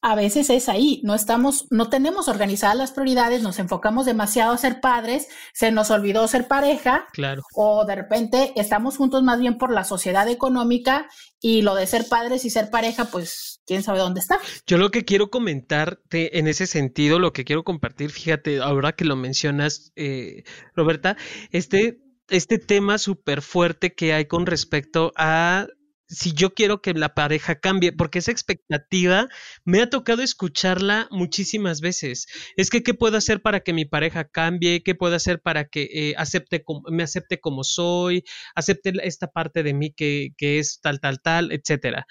a 0.01 0.15
veces 0.15 0.49
es 0.49 0.67
ahí, 0.67 0.99
no 1.03 1.13
estamos, 1.13 1.67
no 1.69 1.89
tenemos 1.89 2.27
organizadas 2.27 2.75
las 2.75 2.91
prioridades, 2.91 3.43
nos 3.43 3.59
enfocamos 3.59 4.05
demasiado 4.05 4.51
a 4.51 4.57
ser 4.57 4.81
padres, 4.81 5.27
se 5.53 5.71
nos 5.71 5.91
olvidó 5.91 6.27
ser 6.27 6.47
pareja, 6.47 7.05
claro. 7.13 7.43
o 7.53 7.85
de 7.85 7.95
repente 7.95 8.51
estamos 8.55 8.97
juntos 8.97 9.21
más 9.21 9.39
bien 9.39 9.59
por 9.59 9.71
la 9.71 9.83
sociedad 9.83 10.27
económica 10.27 11.07
y 11.39 11.61
lo 11.61 11.75
de 11.75 11.85
ser 11.85 12.07
padres 12.09 12.45
y 12.45 12.49
ser 12.49 12.71
pareja, 12.71 13.05
pues 13.05 13.61
quién 13.65 13.83
sabe 13.83 13.99
dónde 13.99 14.21
está. 14.21 14.39
Yo 14.65 14.79
lo 14.79 14.89
que 14.89 15.05
quiero 15.05 15.29
comentarte 15.29 16.39
en 16.39 16.47
ese 16.47 16.65
sentido, 16.65 17.19
lo 17.19 17.31
que 17.31 17.45
quiero 17.45 17.63
compartir, 17.63 18.09
fíjate, 18.09 18.59
ahora 18.59 18.93
que 18.93 19.05
lo 19.05 19.15
mencionas, 19.15 19.91
eh, 19.95 20.43
Roberta, 20.75 21.15
este, 21.51 22.01
este 22.27 22.57
tema 22.57 22.97
súper 22.97 23.43
fuerte 23.43 23.93
que 23.93 24.13
hay 24.13 24.25
con 24.25 24.47
respecto 24.47 25.11
a 25.15 25.67
si 26.11 26.33
yo 26.33 26.53
quiero 26.53 26.81
que 26.81 26.93
la 26.93 27.13
pareja 27.15 27.59
cambie, 27.59 27.93
porque 27.93 28.19
esa 28.19 28.31
expectativa 28.31 29.29
me 29.63 29.81
ha 29.81 29.89
tocado 29.89 30.21
escucharla 30.21 31.07
muchísimas 31.09 31.79
veces. 31.79 32.27
Es 32.57 32.69
que, 32.69 32.83
¿qué 32.83 32.93
puedo 32.93 33.17
hacer 33.17 33.41
para 33.41 33.61
que 33.61 33.71
mi 33.73 33.85
pareja 33.85 34.25
cambie? 34.25 34.83
¿Qué 34.83 34.93
puedo 34.93 35.15
hacer 35.15 35.41
para 35.41 35.69
que 35.69 35.89
eh, 35.93 36.13
acepte, 36.17 36.63
me 36.89 37.03
acepte 37.03 37.39
como 37.39 37.63
soy? 37.63 38.25
Acepte 38.55 38.91
esta 39.03 39.27
parte 39.27 39.63
de 39.63 39.73
mí 39.73 39.93
que, 39.93 40.31
que 40.37 40.59
es 40.59 40.81
tal, 40.81 40.99
tal, 40.99 41.21
tal, 41.21 41.51
etcétera. 41.53 42.05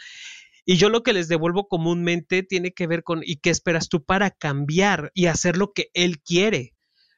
Y 0.64 0.76
yo 0.76 0.88
lo 0.88 1.02
que 1.02 1.12
les 1.12 1.28
devuelvo 1.28 1.68
comúnmente 1.68 2.42
tiene 2.42 2.72
que 2.72 2.86
ver 2.86 3.02
con, 3.02 3.20
¿y 3.22 3.36
qué 3.36 3.50
esperas 3.50 3.88
tú 3.88 4.04
para 4.04 4.30
cambiar 4.30 5.10
y 5.14 5.26
hacer 5.26 5.58
lo 5.58 5.72
que 5.72 5.90
él 5.92 6.20
quiere? 6.22 6.74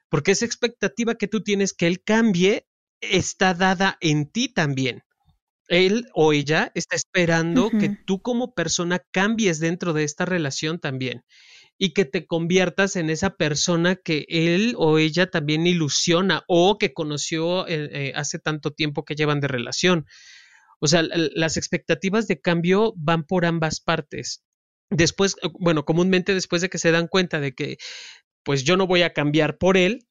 Porque 0.09 0.33
esa 0.33 0.47
expectativa 0.47 1.15
que 1.15 1.29
tú 1.29 1.43
tienes 1.43 1.73
que 1.75 1.87
él 1.87 2.03
cambie 2.03 2.67
está 3.01 3.55
dada 3.55 3.99
en 4.01 4.31
ti 4.31 4.49
también 4.49 5.05
él 5.73 6.07
o 6.13 6.33
ella 6.33 6.71
está 6.75 6.97
esperando 6.97 7.71
que 7.71 7.97
tú 8.07 8.21
como 8.21 8.55
persona 8.55 9.01
cambies 9.11 9.59
dentro 9.59 9.95
de 9.95 10.05
esta 10.05 10.27
relación 10.27 10.79
también 10.79 11.25
y 11.79 11.95
que 11.95 12.05
te 12.05 12.27
conviertas 12.27 12.95
en 12.97 13.09
esa 13.09 13.31
persona 13.31 13.97
que 13.97 14.27
él 14.29 14.75
o 14.77 14.99
ella 14.99 15.31
también 15.31 15.67
ilusiona 15.67 16.45
o 16.47 16.77
que 16.79 16.93
conoció 16.93 17.67
eh, 17.67 17.89
eh, 17.91 18.13
hace 18.15 18.39
tanto 18.39 18.71
tiempo 18.71 19.05
que 19.05 19.15
llevan 19.15 19.41
de 19.41 19.49
relación. 19.49 20.07
O 20.79 20.89
sea, 20.89 21.03
las 21.03 21.57
expectativas 21.57 22.29
de 22.29 22.41
cambio 22.41 22.93
van 22.97 23.25
por 23.25 23.47
ambas 23.47 23.81
partes. 23.81 24.45
Después, 24.91 25.37
bueno, 25.59 25.85
comúnmente 25.85 26.35
después 26.35 26.61
de 26.61 26.69
que 26.69 26.79
se 26.79 26.91
dan 26.91 27.09
cuenta 27.09 27.41
de 27.41 27.55
que 27.55 27.79
pues 28.45 28.65
yo 28.65 28.77
no 28.77 28.87
voy 28.87 29.03
a 29.03 29.13
cambiar 29.13 29.57
por 29.57 29.77
él, 29.77 30.07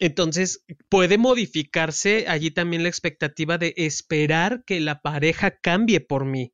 entonces, 0.00 0.64
puede 0.88 1.18
modificarse 1.18 2.26
allí 2.28 2.50
también 2.50 2.82
la 2.82 2.88
expectativa 2.88 3.58
de 3.58 3.74
esperar 3.76 4.64
que 4.64 4.80
la 4.80 5.00
pareja 5.00 5.58
cambie 5.58 6.00
por 6.00 6.24
mí, 6.24 6.52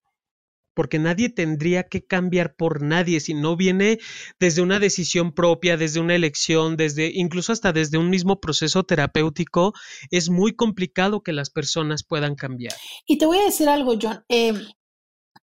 porque 0.75 0.99
nadie 0.99 1.29
tendría 1.29 1.85
que 1.85 2.05
cambiar 2.05 2.55
por 2.55 2.83
nadie 2.83 3.21
si 3.21 3.35
no 3.35 3.57
viene 3.57 3.99
desde 4.39 4.63
una 4.63 4.79
decisión 4.79 5.33
propia, 5.33 5.77
desde 5.77 6.01
una 6.01 6.15
elección, 6.15 6.77
desde 6.77 7.11
incluso 7.15 7.53
hasta 7.53 7.73
desde 7.73 7.99
un 7.99 8.11
mismo 8.11 8.41
proceso 8.41 8.83
terapéutico, 8.85 9.73
es 10.11 10.31
muy 10.31 10.55
complicado 10.55 11.23
que 11.23 11.33
las 11.33 11.51
personas 11.51 12.05
puedan 12.05 12.35
cambiar. 12.35 12.75
Y 13.07 13.19
te 13.19 13.27
voy 13.27 13.39
a 13.39 13.45
decir 13.45 13.69
algo, 13.69 13.95
John. 14.01 14.25
Em, 14.29 14.57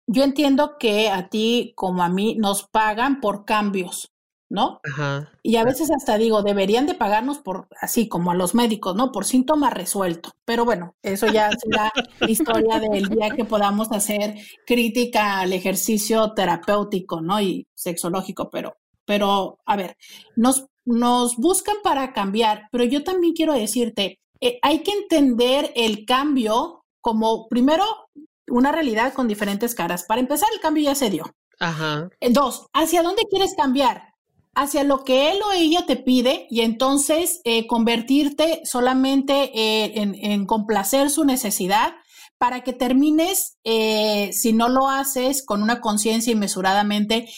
yo 0.08 0.24
entiendo 0.24 0.78
que 0.80 1.10
a 1.10 1.30
ti 1.30 1.74
como 1.76 2.04
a 2.04 2.10
mí 2.10 2.36
nos 2.36 2.64
pagan 2.64 3.20
por 3.20 3.46
cambios. 3.46 4.15
¿No? 4.50 4.80
Ajá. 4.84 5.32
Y 5.44 5.56
a 5.58 5.64
veces 5.64 5.90
hasta 5.92 6.18
digo, 6.18 6.44
deberían 6.44 6.86
de 6.86 6.94
pagarnos 6.94 7.40
por, 7.40 7.68
así 7.80 8.08
como 8.08 8.32
a 8.32 8.36
los 8.36 8.54
médicos, 8.54 8.96
¿no? 8.96 9.12
Por 9.12 9.26
síntoma 9.26 9.70
resuelto. 9.70 10.32
Pero 10.46 10.66
bueno, 10.66 10.96
eso 11.02 11.28
ya 11.28 11.50
será 11.52 11.92
historia 12.28 12.80
del 12.80 13.10
día 13.10 13.32
que 13.32 13.46
podamos 13.46 13.92
hacer 13.92 14.36
crítica 14.66 15.40
al 15.40 15.54
ejercicio 15.54 16.34
terapéutico, 16.34 17.22
¿no? 17.22 17.42
Y 17.42 17.68
sexológico, 17.74 18.50
pero, 18.50 18.78
pero, 19.06 19.58
a 19.66 19.76
ver, 19.76 19.98
nos, 20.36 20.68
nos 20.86 21.38
buscan 21.38 21.78
para 21.84 22.14
cambiar, 22.14 22.68
pero 22.72 22.84
yo 22.84 23.04
también 23.04 23.34
quiero 23.34 23.54
decirte, 23.54 24.20
eh, 24.42 24.60
hay 24.62 24.84
que 24.84 24.92
entender 24.92 25.72
el 25.76 26.06
cambio 26.06 26.86
como, 27.02 27.48
primero, 27.48 27.86
una 28.48 28.72
realidad 28.72 29.14
con 29.14 29.28
diferentes 29.28 29.76
caras. 29.76 30.04
Para 30.04 30.22
empezar, 30.22 30.50
el 30.54 30.60
cambio 30.60 30.84
ya 30.84 30.96
se 30.96 31.10
dio. 31.10 31.26
Ajá. 31.60 32.10
Eh, 32.20 32.30
dos, 32.32 32.68
¿hacia 32.74 33.02
dónde 33.02 33.24
quieres 33.30 33.56
cambiar? 33.56 34.15
Hacia 34.56 34.86
lo 34.86 35.04
que 35.04 35.32
él 35.32 35.40
o 35.46 35.52
ella 35.52 35.86
te 35.86 35.98
pide 35.98 36.48
y 36.50 36.62
entonces 36.62 37.42
eh, 37.44 37.68
convertirte 37.68 38.62
solamente 38.64 39.52
eh, 39.54 39.92
en, 39.96 40.46
complacer 40.46 41.10
su 41.10 41.26
necesidad 41.26 41.94
para 42.38 42.64
que 42.64 42.74
termines, 42.74 43.58
eh, 43.64 44.32
si 44.34 44.54
no 44.54 44.68
lo 44.70 44.90
haces 44.90 45.46
con 45.46 45.62
una 45.62 45.80
conciencia 45.80 46.34
inmesuradamente, 46.34 47.30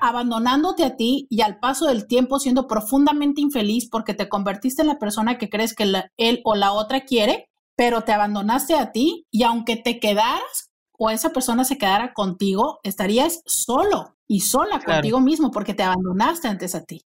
abandonándote 0.00 0.84
a 0.84 0.96
ti 0.96 1.26
y 1.30 1.42
al 1.42 1.58
paso 1.58 1.86
del 1.86 2.06
tiempo 2.06 2.38
siendo 2.40 2.66
profundamente 2.66 3.40
infeliz 3.40 3.88
porque 3.88 4.14
te 4.14 4.28
convertiste 4.28 4.82
en 4.82 4.88
la 4.88 4.98
persona 4.98 5.38
que 5.38 5.48
crees 5.48 5.74
que 5.74 5.84
él 6.16 6.40
o 6.44 6.54
la 6.56 6.72
otra 6.72 7.02
quiere, 7.02 7.48
pero 7.76 8.02
te 8.02 8.12
abandonaste 8.12 8.74
a 8.74 8.90
ti 8.90 9.26
y 9.30 9.44
aunque 9.44 9.76
te 9.76 10.00
quedaras 10.00 10.70
o 10.98 11.10
esa 11.10 11.30
persona 11.30 11.64
se 11.64 11.78
quedara 11.78 12.12
contigo, 12.12 12.80
estarías 12.82 13.42
solo 13.46 14.17
y 14.28 14.40
sola 14.40 14.80
contigo 14.80 15.20
mismo 15.20 15.50
porque 15.50 15.74
te 15.74 15.82
abandonaste 15.82 16.46
antes 16.46 16.74
a 16.74 16.84
ti. 16.84 17.04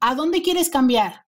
¿A 0.00 0.14
dónde 0.14 0.42
quieres 0.42 0.68
cambiar? 0.68 1.24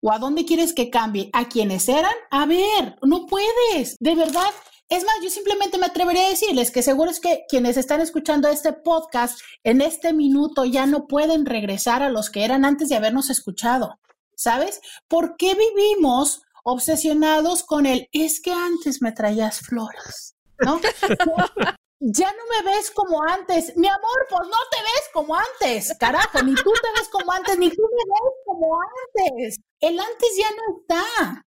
¿O 0.00 0.10
a 0.10 0.18
dónde 0.18 0.44
quieres 0.44 0.72
que 0.72 0.90
cambie? 0.90 1.30
¿A 1.32 1.48
quienes 1.48 1.88
eran? 1.88 2.14
A 2.30 2.46
ver, 2.46 2.96
no 3.02 3.26
puedes, 3.26 3.96
de 4.00 4.14
verdad. 4.16 4.50
Es 4.88 5.04
más, 5.04 5.14
yo 5.22 5.30
simplemente 5.30 5.78
me 5.78 5.86
atrevería 5.86 6.26
a 6.26 6.30
decirles 6.30 6.70
que 6.70 6.82
seguro 6.82 7.10
es 7.10 7.20
que 7.20 7.44
quienes 7.48 7.76
están 7.76 8.00
escuchando 8.00 8.48
este 8.48 8.72
podcast 8.72 9.38
en 9.62 9.80
este 9.80 10.12
minuto 10.12 10.64
ya 10.64 10.86
no 10.86 11.06
pueden 11.06 11.46
regresar 11.46 12.02
a 12.02 12.10
los 12.10 12.30
que 12.30 12.44
eran 12.44 12.64
antes 12.64 12.88
de 12.88 12.96
habernos 12.96 13.30
escuchado. 13.30 14.00
¿Sabes? 14.34 14.80
¿Por 15.06 15.36
qué 15.36 15.54
vivimos 15.54 16.42
obsesionados 16.64 17.62
con 17.62 17.86
el 17.86 18.08
es 18.10 18.40
que 18.40 18.52
antes 18.52 19.00
me 19.02 19.12
traías 19.12 19.60
flores? 19.60 20.32
¿no? 20.64 20.80
ya 22.04 22.32
no 22.32 22.42
me 22.50 22.72
ves 22.72 22.90
como 22.90 23.22
antes. 23.22 23.76
Mi 23.76 23.86
amor, 23.86 24.26
pues 24.28 24.48
no 24.48 24.56
te 24.70 24.82
ves 24.82 25.02
como 25.12 25.36
antes, 25.36 25.96
carajo, 25.98 26.42
ni 26.42 26.54
tú 26.54 26.72
te 26.82 26.98
ves 26.98 27.08
como 27.08 27.30
antes, 27.32 27.58
ni 27.58 27.70
tú 27.70 27.82
me 27.82 28.04
ves 28.04 28.34
como 28.44 28.76
antes. 28.80 29.60
El 29.78 30.00
antes 30.00 30.36
ya 30.36 30.50
no 30.50 30.78
está, 30.80 31.46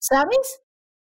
¿sabes? 0.00 0.60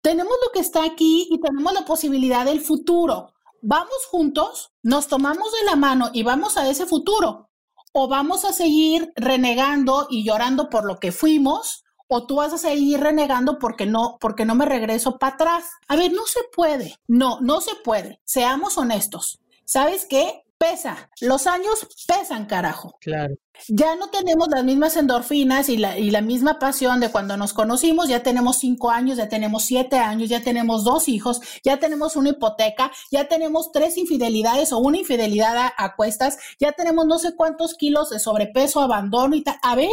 Tenemos 0.02 0.34
lo 0.46 0.52
que 0.52 0.60
está 0.60 0.84
aquí 0.84 1.30
y 1.32 1.40
tenemos 1.40 1.74
la 1.74 1.86
posibilidad 1.86 2.46
del 2.46 2.60
futuro. 2.60 3.34
Vamos 3.62 4.06
juntos, 4.08 4.74
nos 4.82 5.08
tomamos 5.08 5.54
de 5.54 5.64
la 5.64 5.78
mano 5.78 6.10
y 6.12 6.24
vamos 6.24 6.58
a 6.58 6.70
ese 6.70 6.86
futuro. 6.86 7.50
O 7.94 8.10
vamos 8.10 8.44
a 8.44 8.52
seguir 8.52 9.14
renegando 9.16 10.08
y 10.10 10.26
llorando 10.26 10.70
por 10.70 10.84
lo 10.84 11.00
que 11.00 11.12
fuimos 11.12 11.83
o 12.16 12.28
tú 12.28 12.36
vas 12.36 12.54
a 12.54 12.60
seguir 12.60 13.00
renegando 13.00 13.58
porque 13.58 13.88
no, 13.88 14.18
porque 14.20 14.46
no 14.46 14.54
me 14.54 14.66
regreso 14.66 15.18
para 15.18 15.34
atrás. 15.34 15.66
A 15.88 15.96
ver, 15.96 16.14
no 16.14 16.28
se 16.28 16.42
puede. 16.56 17.00
No, 17.08 17.40
no 17.42 17.60
se 17.60 17.74
puede. 17.84 18.22
Seamos 18.24 18.78
honestos. 18.78 19.42
¿Sabes 19.66 20.06
qué? 20.08 20.43
Pesa. 20.64 21.10
Los 21.20 21.46
años 21.46 21.86
pesan, 22.08 22.46
carajo. 22.46 22.98
Claro. 23.02 23.36
Ya 23.68 23.98
no 23.98 24.10
tenemos 24.12 24.48
las 24.48 24.64
mismas 24.64 24.96
endorfinas 24.96 25.68
y 25.68 25.76
la, 25.76 26.00
y 26.00 26.10
la 26.10 26.22
misma 26.22 26.58
pasión 26.58 27.02
de 27.02 27.12
cuando 27.12 27.36
nos 27.36 27.52
conocimos. 27.52 28.08
Ya 28.08 28.24
tenemos 28.24 28.60
cinco 28.60 28.90
años, 28.90 29.18
ya 29.18 29.28
tenemos 29.28 29.66
siete 29.66 29.98
años, 29.98 30.30
ya 30.30 30.42
tenemos 30.42 30.86
dos 30.86 31.10
hijos, 31.10 31.42
ya 31.66 31.80
tenemos 31.80 32.16
una 32.16 32.30
hipoteca, 32.30 32.94
ya 33.12 33.28
tenemos 33.28 33.74
tres 33.74 33.98
infidelidades 33.98 34.72
o 34.72 34.78
una 34.78 35.00
infidelidad 35.00 35.58
a, 35.58 35.74
a 35.76 35.98
cuestas, 35.98 36.38
ya 36.62 36.72
tenemos 36.72 37.08
no 37.08 37.20
sé 37.20 37.36
cuántos 37.36 37.74
kilos 37.74 38.10
de 38.12 38.20
sobrepeso, 38.20 38.80
abandono 38.80 39.36
y 39.36 39.44
tal. 39.44 39.58
A 39.64 39.76
ver, 39.76 39.90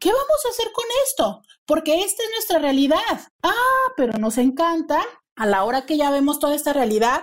¿qué 0.00 0.10
vamos 0.10 0.46
a 0.46 0.48
hacer 0.48 0.72
con 0.72 0.84
esto? 1.06 1.42
Porque 1.64 2.02
esta 2.02 2.24
es 2.24 2.30
nuestra 2.30 2.58
realidad. 2.58 3.20
Ah, 3.44 3.92
pero 3.96 4.18
nos 4.18 4.36
encanta 4.36 5.00
a 5.36 5.46
la 5.46 5.62
hora 5.62 5.86
que 5.86 5.96
ya 5.96 6.10
vemos 6.10 6.40
toda 6.40 6.56
esta 6.56 6.72
realidad, 6.72 7.22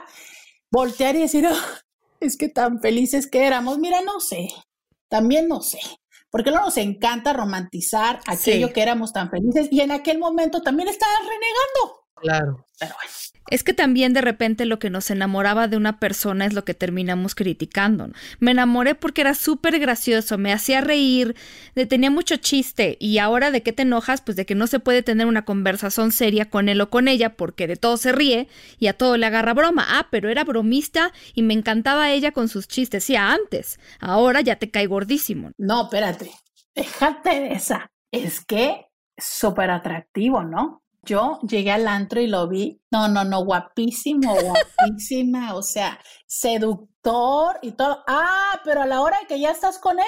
voltear 0.72 1.18
y 1.18 1.20
decir, 1.20 1.46
oh, 1.46 1.85
es 2.26 2.38
que 2.38 2.50
tan 2.50 2.82
felices 2.82 3.28
que 3.30 3.46
éramos. 3.46 3.80
Mira, 3.80 4.02
no 4.02 4.20
sé, 4.20 4.48
también 5.08 5.48
no 5.48 5.62
sé, 5.62 5.80
porque 6.30 6.52
no 6.52 6.62
nos 6.62 6.78
encanta 6.78 7.34
romantizar 7.34 8.20
aquello 8.28 8.74
que 8.74 8.82
éramos 8.82 9.14
tan 9.14 9.30
felices 9.30 9.68
y 9.72 9.82
en 9.82 9.92
aquel 9.92 10.20
momento 10.20 10.62
también 10.62 10.90
estabas 10.90 11.20
renegando. 11.20 12.06
Claro. 12.16 12.66
Pero 12.80 12.96
bueno. 12.96 13.35
Es 13.52 13.64
que 13.64 13.74
también 13.74 14.14
de 14.14 14.22
repente 14.22 14.66
lo 14.66 14.80
que 14.80 14.90
nos 14.90 15.12
enamoraba 15.12 15.68
de 15.68 15.78
una 15.78 16.00
persona 16.00 16.46
es 16.46 16.54
lo 16.54 16.66
que 16.66 16.74
terminamos 16.74 17.36
criticando. 17.36 18.10
Me 18.40 18.52
enamoré 18.52 18.96
porque 18.96 19.22
era 19.22 19.36
súper 19.36 19.80
gracioso, 19.80 20.40
me 20.40 20.52
hacía 20.52 20.82
reír, 20.82 21.36
tenía 21.88 22.10
mucho 22.10 22.38
chiste 22.38 22.98
y 23.00 23.20
ahora 23.20 23.52
de 23.52 23.62
qué 23.62 23.72
te 23.72 23.84
enojas, 23.84 24.22
pues 24.22 24.36
de 24.36 24.48
que 24.48 24.56
no 24.56 24.66
se 24.66 24.80
puede 24.80 25.04
tener 25.04 25.28
una 25.28 25.46
conversación 25.46 26.12
seria 26.12 26.50
con 26.50 26.70
él 26.70 26.82
o 26.82 26.90
con 26.90 27.08
ella 27.08 27.36
porque 27.36 27.68
de 27.68 27.76
todo 27.76 27.98
se 27.98 28.12
ríe 28.12 28.48
y 28.80 28.88
a 28.88 28.94
todo 28.94 29.16
le 29.16 29.28
agarra 29.28 29.54
broma. 29.54 29.86
Ah, 29.88 30.08
pero 30.10 30.30
era 30.30 30.44
bromista 30.44 31.14
y 31.36 31.44
me 31.44 31.54
encantaba 31.54 32.10
ella 32.10 32.32
con 32.32 32.48
sus 32.48 32.68
chistes, 32.68 33.04
sí, 33.04 33.16
antes. 33.16 33.80
Ahora 34.00 34.42
ya 34.42 34.56
te 34.56 34.72
cae 34.72 34.88
gordísimo. 34.88 35.52
No, 35.58 35.84
espérate, 35.84 36.32
déjate 36.74 37.42
de 37.42 37.54
esa. 37.54 37.92
Es 38.12 38.44
que 38.44 38.88
súper 39.18 39.70
atractivo, 39.70 40.44
¿no? 40.44 40.82
Yo 41.06 41.40
llegué 41.48 41.72
al 41.72 41.88
antro 41.88 42.20
y 42.20 42.28
lo 42.28 42.48
vi. 42.48 42.82
No, 42.92 43.08
no, 43.08 43.24
no, 43.24 43.44
guapísimo, 43.46 44.34
guapísima. 44.34 45.54
o 45.56 45.62
sea, 45.62 46.00
seductor 46.28 47.60
y 47.62 47.72
todo. 47.72 48.04
Ah, 48.08 48.60
pero 48.64 48.82
a 48.82 48.86
la 48.86 49.02
hora 49.02 49.20
de 49.20 49.28
que 49.28 49.40
ya 49.40 49.52
estás 49.52 49.78
con 49.78 50.00
él, 50.00 50.06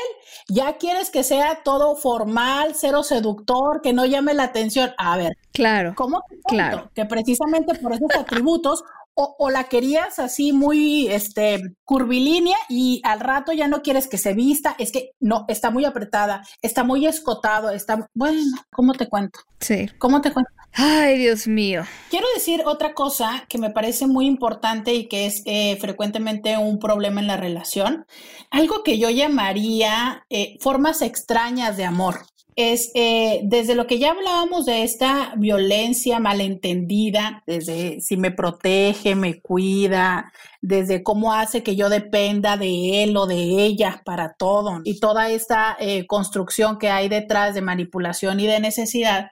ya 0.49 0.77
quieres 0.77 1.09
que 1.09 1.23
sea 1.23 1.61
todo 1.63 1.95
formal, 1.95 2.73
cero 2.75 3.03
seductor, 3.03 3.81
que 3.81 3.93
no 3.93 4.05
llame 4.05 4.33
la 4.33 4.43
atención. 4.43 4.91
A 4.97 5.17
ver. 5.17 5.37
Claro. 5.53 5.93
¿Cómo? 5.95 6.23
Claro. 6.47 6.89
Que 6.95 7.05
precisamente 7.05 7.75
por 7.75 7.93
esos 7.93 8.09
atributos 8.17 8.83
o, 9.19 9.49
la 9.49 9.63
querías 9.63 10.19
así 10.19 10.53
muy 10.53 11.07
este, 11.07 11.75
curvilínea 11.83 12.55
y 12.69 13.01
al 13.03 13.19
rato 13.19 13.51
ya 13.51 13.67
no 13.67 13.81
quieres 13.81 14.07
que 14.07 14.19
se 14.19 14.33
vista, 14.33 14.75
es 14.77 14.91
que 14.91 15.11
no, 15.19 15.45
está 15.47 15.71
muy 15.71 15.85
apretada, 15.85 16.43
está 16.61 16.83
muy 16.83 17.07
escotado, 17.07 17.71
está, 17.71 18.07
bueno, 18.13 18.39
¿cómo 18.71 18.93
te 18.93 19.09
cuento? 19.09 19.39
Sí. 19.59 19.87
¿Cómo 19.97 20.21
te 20.21 20.31
cuento? 20.31 20.51
Ay, 20.73 21.17
Dios 21.17 21.47
mío. 21.47 21.83
Quiero 22.11 22.27
decir 22.35 22.61
otra 22.65 22.93
cosa 22.93 23.45
que 23.49 23.57
me 23.57 23.71
parece 23.71 24.05
muy 24.05 24.27
importante 24.27 24.93
y 24.93 25.07
que 25.07 25.25
es 25.25 25.41
eh, 25.45 25.77
frecuentemente 25.81 26.55
un 26.57 26.77
problema 26.77 27.19
en 27.19 27.25
la 27.25 27.37
relación, 27.37 28.05
algo 28.51 28.83
que 28.83 28.99
yo 28.99 29.09
llamaría 29.09 30.25
eh, 30.29 30.57
formas 30.59 31.01
extrañas 31.01 31.75
de 31.75 31.85
amor 31.85 32.27
es 32.57 32.89
eh, 32.95 33.41
desde 33.43 33.75
lo 33.75 33.85
que 33.85 33.99
ya 33.99 34.11
hablábamos 34.11 34.65
de 34.65 34.81
esta 34.81 35.35
violencia 35.37 36.19
malentendida, 36.19 37.43
desde 37.45 38.01
si 38.01 38.17
me 38.17 38.31
protege, 38.31 39.13
me 39.13 39.39
cuida, 39.39 40.33
desde 40.59 41.03
cómo 41.03 41.33
hace 41.33 41.61
que 41.61 41.75
yo 41.75 41.87
dependa 41.87 42.57
de 42.57 43.03
él 43.03 43.15
o 43.15 43.27
de 43.27 43.63
ella 43.63 44.01
para 44.03 44.33
todo, 44.33 44.81
y 44.83 44.99
toda 44.99 45.29
esta 45.29 45.77
eh, 45.79 46.07
construcción 46.07 46.79
que 46.79 46.89
hay 46.89 47.09
detrás 47.09 47.53
de 47.53 47.61
manipulación 47.61 48.39
y 48.39 48.47
de 48.47 48.59
necesidad, 48.59 49.29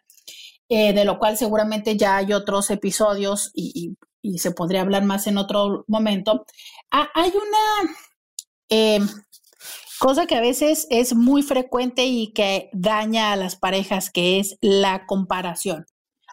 eh, 0.69 0.93
de 0.93 1.03
lo 1.03 1.17
cual 1.17 1.35
seguramente 1.35 1.97
ya 1.97 2.17
hay 2.17 2.31
otros 2.31 2.69
episodios 2.69 3.51
y, 3.55 3.97
se 4.37 4.51
podría 4.51 4.81
hablar 4.81 5.03
más 5.03 5.27
en 5.27 5.37
otro 5.37 5.85
momento. 5.87 6.45
Ah, 6.91 7.09
hay 7.13 7.29
una 7.29 7.95
cosa 9.99 10.25
que 10.25 10.35
a 10.35 10.41
veces 10.41 10.87
es 10.89 11.15
muy 11.15 11.43
frecuente 11.43 12.05
y 12.05 12.33
que 12.33 12.69
daña 12.73 13.31
a 13.31 13.35
las 13.35 13.55
parejas, 13.55 14.09
que 14.09 14.39
es 14.39 14.57
la 14.61 15.05
comparación. 15.05 15.85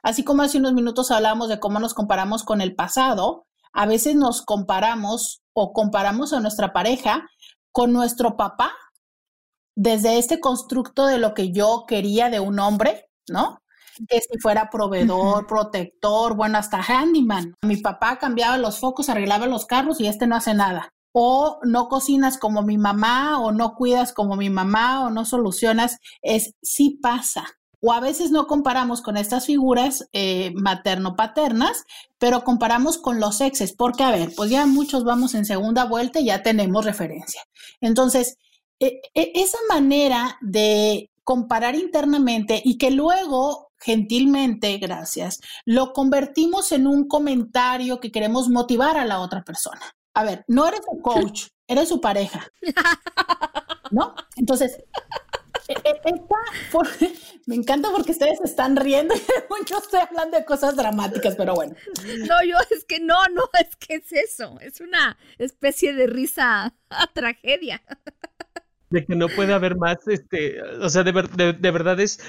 Así 0.02 0.24
como 0.24 0.42
hace 0.42 0.58
unos 0.58 0.72
minutos 0.72 1.10
hablamos 1.10 1.48
de 1.48 1.60
cómo 1.60 1.78
nos 1.78 1.94
comparamos 1.94 2.44
con 2.44 2.60
el 2.60 2.74
pasado, 2.74 3.46
a 3.72 3.86
veces 3.86 4.16
nos 4.16 4.42
comparamos 4.42 5.42
o 5.54 5.72
comparamos 5.72 6.32
a 6.32 6.40
nuestra 6.40 6.72
pareja 6.72 7.28
con 7.70 7.92
nuestro 7.92 8.36
papá 8.36 8.72
desde 9.74 10.18
este 10.18 10.40
constructo 10.40 11.06
de 11.06 11.18
lo 11.18 11.34
que 11.34 11.52
yo 11.52 11.84
quería 11.86 12.28
de 12.30 12.40
un 12.40 12.58
hombre, 12.58 13.08
¿no? 13.28 13.58
Que 14.08 14.20
si 14.20 14.38
fuera 14.40 14.70
proveedor, 14.70 15.46
protector, 15.46 16.34
bueno, 16.34 16.58
hasta 16.58 16.82
handyman. 16.82 17.54
Mi 17.62 17.76
papá 17.76 18.18
cambiaba 18.18 18.58
los 18.58 18.80
focos, 18.80 19.08
arreglaba 19.08 19.46
los 19.46 19.66
carros 19.66 20.00
y 20.00 20.06
este 20.06 20.26
no 20.26 20.36
hace 20.36 20.54
nada 20.54 20.91
o 21.12 21.60
no 21.62 21.88
cocinas 21.88 22.38
como 22.38 22.62
mi 22.62 22.78
mamá 22.78 23.38
o 23.38 23.52
no 23.52 23.74
cuidas 23.74 24.12
como 24.12 24.36
mi 24.36 24.50
mamá 24.50 25.06
o 25.06 25.10
no 25.10 25.24
solucionas, 25.24 25.98
es 26.22 26.54
sí 26.62 26.98
pasa. 27.02 27.46
O 27.80 27.92
a 27.92 28.00
veces 28.00 28.30
no 28.30 28.46
comparamos 28.46 29.02
con 29.02 29.16
estas 29.16 29.46
figuras 29.46 30.08
eh, 30.12 30.52
materno-paternas, 30.54 31.84
pero 32.18 32.44
comparamos 32.44 32.96
con 32.96 33.18
los 33.18 33.40
exes, 33.40 33.72
porque 33.72 34.04
a 34.04 34.12
ver, 34.12 34.32
pues 34.36 34.50
ya 34.50 34.66
muchos 34.66 35.04
vamos 35.04 35.34
en 35.34 35.44
segunda 35.44 35.84
vuelta 35.84 36.20
y 36.20 36.26
ya 36.26 36.42
tenemos 36.42 36.84
referencia. 36.84 37.42
Entonces, 37.80 38.38
e, 38.78 39.00
e, 39.14 39.32
esa 39.34 39.58
manera 39.68 40.38
de 40.40 41.10
comparar 41.24 41.74
internamente 41.74 42.62
y 42.64 42.78
que 42.78 42.92
luego 42.92 43.72
gentilmente, 43.78 44.78
gracias, 44.78 45.40
lo 45.64 45.92
convertimos 45.92 46.70
en 46.70 46.86
un 46.86 47.08
comentario 47.08 47.98
que 47.98 48.12
queremos 48.12 48.48
motivar 48.48 48.96
a 48.96 49.04
la 49.04 49.20
otra 49.20 49.42
persona 49.42 49.82
a 50.14 50.24
ver, 50.24 50.44
no 50.48 50.66
eres 50.66 50.80
su 50.84 51.00
coach, 51.00 51.48
eres 51.66 51.88
su 51.88 52.00
pareja. 52.00 52.46
¿No? 53.90 54.14
Entonces, 54.36 54.78
e, 55.68 55.72
e, 55.72 56.00
esta, 56.04 57.08
me 57.46 57.54
encanta 57.54 57.90
porque 57.90 58.12
ustedes 58.12 58.40
están 58.42 58.76
riendo 58.76 59.14
yo 59.68 59.78
estoy 59.78 60.00
hablando 60.00 60.38
de 60.38 60.44
cosas 60.44 60.76
dramáticas, 60.76 61.36
pero 61.36 61.54
bueno. 61.54 61.74
No, 62.26 62.42
yo 62.44 62.56
es 62.70 62.84
que 62.84 63.00
no, 63.00 63.16
no, 63.32 63.44
es 63.60 63.76
que 63.76 63.96
es 63.96 64.12
eso, 64.12 64.58
es 64.60 64.80
una 64.80 65.16
especie 65.38 65.92
de 65.94 66.06
risa 66.06 66.74
a 66.90 67.06
tragedia. 67.12 67.82
De 68.90 69.04
que 69.04 69.14
no 69.14 69.28
puede 69.28 69.52
haber 69.52 69.76
más, 69.76 70.06
este, 70.06 70.60
o 70.62 70.88
sea, 70.88 71.02
de, 71.02 71.12
de 71.58 71.70
verdad 71.70 71.98
es, 72.00 72.20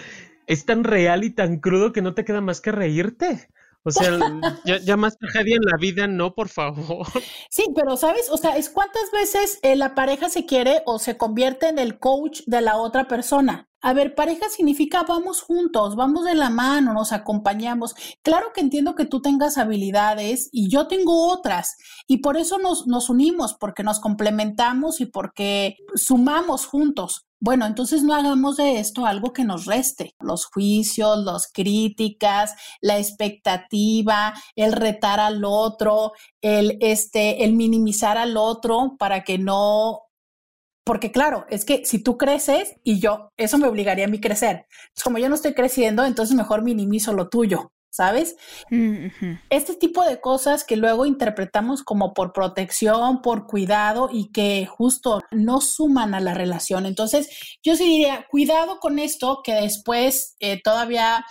es 0.48 0.66
tan 0.66 0.84
real 0.84 1.24
y 1.24 1.32
tan 1.32 1.60
crudo 1.60 1.92
que 1.92 2.02
no 2.02 2.14
te 2.14 2.24
queda 2.24 2.42
más 2.42 2.62
que 2.62 2.72
reírte. 2.72 3.50
O 3.86 3.92
sea, 3.92 4.18
ya, 4.64 4.98
más 4.98 5.18
tragedia 5.18 5.56
en 5.56 5.66
la 5.66 5.78
vida, 5.78 6.08
no, 6.08 6.34
por 6.34 6.50
favor. 6.50 7.06
Sí, 7.50 7.66
pero 7.76 7.98
sabes, 7.98 8.30
o 8.32 8.38
sea, 8.38 8.58
es 8.58 8.70
cuántas 8.70 9.12
veces 9.12 9.60
eh, 9.62 9.76
la 9.76 9.94
pareja 9.94 10.30
se 10.30 10.46
quiere 10.46 10.82
o 10.86 11.00
se 11.00 11.18
convierte 11.18 11.68
en 11.68 11.78
el 11.78 12.00
coach 12.00 12.42
de 12.46 12.62
la 12.62 12.78
otra 12.78 13.08
persona. 13.08 13.70
A 13.86 13.92
ver, 13.92 14.16
pareja 14.16 14.48
significa 14.48 15.04
vamos 15.04 15.42
juntos, 15.42 15.98
vamos 15.98 16.24
de 16.24 16.36
la 16.36 16.50
mano, 16.50 16.94
nos 16.94 17.12
acompañamos. 17.12 17.96
Claro 18.22 18.54
que 18.54 18.62
entiendo 18.62 18.96
que 18.96 19.04
tú 19.04 19.22
tengas 19.22 19.58
habilidades 19.58 20.48
y 20.54 20.70
yo 20.70 20.88
tengo 20.88 21.28
otras 21.28 21.76
y 22.08 22.20
por 22.20 22.38
eso 22.38 22.60
nos, 22.60 22.88
nos 22.88 23.10
unimos, 23.10 23.54
porque 23.54 23.84
nos 23.84 24.00
complementamos 24.00 25.02
y 25.02 25.06
porque 25.06 25.76
sumamos 25.96 26.66
juntos. 26.66 27.28
Bueno, 27.46 27.66
entonces 27.66 28.04
no 28.04 28.16
hagamos 28.16 28.56
de 28.56 28.80
esto 28.80 29.06
algo 29.06 29.34
que 29.34 29.44
nos 29.44 29.66
reste. 29.66 30.16
Los 30.22 30.46
juicios, 30.46 31.26
las 31.26 31.52
críticas, 31.52 32.56
la 32.80 32.98
expectativa, 33.00 34.34
el 34.56 34.72
retar 34.72 35.20
al 35.20 35.44
otro, 35.44 36.14
el, 36.41 36.78
este, 36.80 37.44
el 37.44 37.52
minimizar 37.52 38.18
al 38.18 38.38
otro 38.38 38.96
para 38.98 39.26
que 39.26 39.38
no 39.39 40.04
porque 40.86 41.12
claro, 41.12 41.46
es 41.50 41.66
que 41.66 41.86
si 41.86 42.02
tú 42.02 42.18
creces 42.18 42.76
y 42.84 43.00
yo, 43.02 43.32
eso 43.38 43.58
me 43.58 43.68
obligaría 43.68 44.06
a 44.06 44.10
mí 44.10 44.22
crecer. 44.22 44.66
como 45.04 45.18
yo 45.18 45.28
no 45.28 45.36
estoy 45.36 45.54
creciendo, 45.54 46.06
entonces 46.06 46.36
mejor 46.36 46.62
minimizo 46.62 47.12
lo 47.12 47.28
tuyo, 47.28 47.72
¿sabes? 47.94 48.38
Este 49.52 49.76
tipo 49.76 50.04
de 50.04 50.20
cosas 50.20 50.64
que 50.64 50.78
luego 50.78 51.06
interpretamos 51.06 51.84
como 51.84 52.16
por 52.16 52.34
protección, 52.34 53.22
por 53.22 53.46
cuidado 53.46 54.10
y 54.12 54.32
que 54.32 54.66
justo 54.66 55.22
no 55.30 55.62
suman 55.62 56.16
a 56.16 56.20
la 56.20 56.34
relación. 56.34 56.88
Entonces, 56.88 57.30
yo 57.62 57.76
sí 57.76 57.84
diría, 57.84 58.26
cuidado 58.32 58.80
con 58.80 58.98
esto 58.98 59.41
que 59.44 59.54
después 59.54 60.36
eh, 60.39 60.60
todavía 60.64 61.24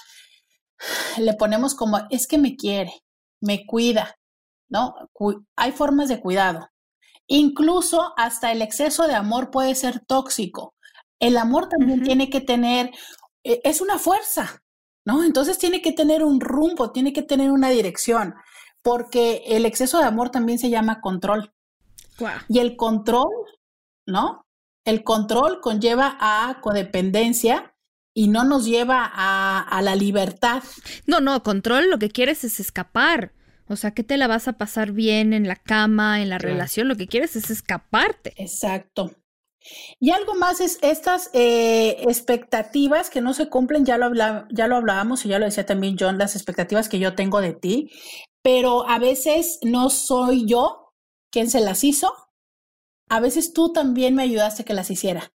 le 1.18 1.34
ponemos 1.34 1.74
como, 1.74 1.98
es 2.10 2.28
que 2.28 2.38
me 2.38 2.54
quiere, 2.54 2.92
me 3.40 3.66
cuida, 3.66 4.16
¿no? 4.68 4.94
hay 5.56 5.72
formas 5.72 6.08
de 6.08 6.20
cuidado. 6.20 6.68
Incluso 7.26 8.12
hasta 8.16 8.52
el 8.52 8.62
exceso 8.62 9.08
de 9.08 9.14
amor 9.14 9.50
puede 9.50 9.74
ser 9.74 9.98
tóxico. 9.98 10.76
El 11.18 11.38
amor 11.38 11.68
también 11.68 12.04
tiene 12.04 12.30
que 12.30 12.40
tener, 12.40 12.92
eh, 13.42 13.60
es 13.64 13.80
una 13.80 13.98
fuerza, 13.98 14.61
¿no? 15.04 15.24
Entonces 15.24 15.58
tiene 15.58 15.82
que 15.82 15.92
tener 15.92 16.22
un 16.22 16.40
rumbo, 16.40 16.92
tiene 16.92 17.12
que 17.12 17.22
tener 17.22 17.50
una 17.50 17.70
dirección, 17.70 18.34
porque 18.82 19.42
el 19.46 19.66
exceso 19.66 19.98
de 19.98 20.04
amor 20.04 20.30
también 20.30 20.58
se 20.58 20.70
llama 20.70 21.00
control. 21.00 21.52
Y 22.48 22.60
el 22.60 22.76
control, 22.76 23.30
¿no? 24.06 24.46
El 24.84 25.02
control 25.02 25.60
conlleva 25.60 26.16
a 26.20 26.60
codependencia 26.60 27.74
y 28.14 28.28
no 28.28 28.44
nos 28.44 28.64
lleva 28.64 29.10
a, 29.12 29.60
a 29.60 29.82
la 29.82 29.96
libertad. 29.96 30.62
No, 31.06 31.20
no, 31.20 31.42
control 31.42 31.90
lo 31.90 31.98
que 31.98 32.10
quieres 32.10 32.44
es 32.44 32.60
escapar. 32.60 33.32
O 33.68 33.76
sea, 33.76 33.92
que 33.92 34.04
te 34.04 34.16
la 34.16 34.26
vas 34.26 34.48
a 34.48 34.52
pasar 34.54 34.92
bien 34.92 35.32
en 35.32 35.48
la 35.48 35.56
cama, 35.56 36.20
en 36.20 36.28
la 36.28 36.38
relación, 36.38 36.88
lo 36.88 36.96
que 36.96 37.06
quieres 37.06 37.36
es 37.36 37.50
escaparte. 37.50 38.34
Exacto. 38.36 39.12
Y 40.00 40.10
algo 40.10 40.34
más 40.34 40.60
es 40.60 40.78
estas 40.82 41.30
eh, 41.32 41.96
expectativas 42.00 43.10
que 43.10 43.20
no 43.20 43.34
se 43.34 43.48
cumplen, 43.48 43.84
ya 43.84 43.98
lo, 43.98 44.12
ya 44.50 44.66
lo 44.66 44.76
hablábamos 44.76 45.24
y 45.24 45.28
ya 45.28 45.38
lo 45.38 45.44
decía 45.44 45.66
también 45.66 45.96
John, 45.98 46.18
las 46.18 46.36
expectativas 46.36 46.88
que 46.88 46.98
yo 46.98 47.14
tengo 47.14 47.40
de 47.40 47.52
ti, 47.52 47.90
pero 48.42 48.88
a 48.88 48.98
veces 48.98 49.58
no 49.62 49.90
soy 49.90 50.46
yo 50.46 50.92
quien 51.30 51.50
se 51.50 51.60
las 51.60 51.84
hizo, 51.84 52.12
a 53.08 53.20
veces 53.20 53.52
tú 53.52 53.72
también 53.72 54.14
me 54.14 54.22
ayudaste 54.22 54.64
que 54.64 54.74
las 54.74 54.90
hiciera. 54.90 55.32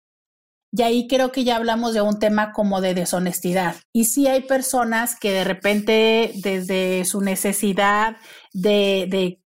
Y 0.75 0.81
ahí 0.83 1.07
creo 1.07 1.33
que 1.33 1.45
ya 1.45 1.57
hablamos 1.57 1.93
de 1.93 2.01
un 2.01 2.19
tema 2.19 2.53
como 2.53 2.81
de 2.81 2.95
deshonestidad. 2.95 3.77
Y 3.93 4.07
sí 4.07 4.27
hay 4.27 4.43
personas 4.43 5.19
que 5.21 5.31
de 5.31 5.45
repente 5.45 6.33
desde 6.37 7.05
su 7.05 7.21
necesidad 7.21 8.17
de, 8.55 9.07
de 9.09 9.42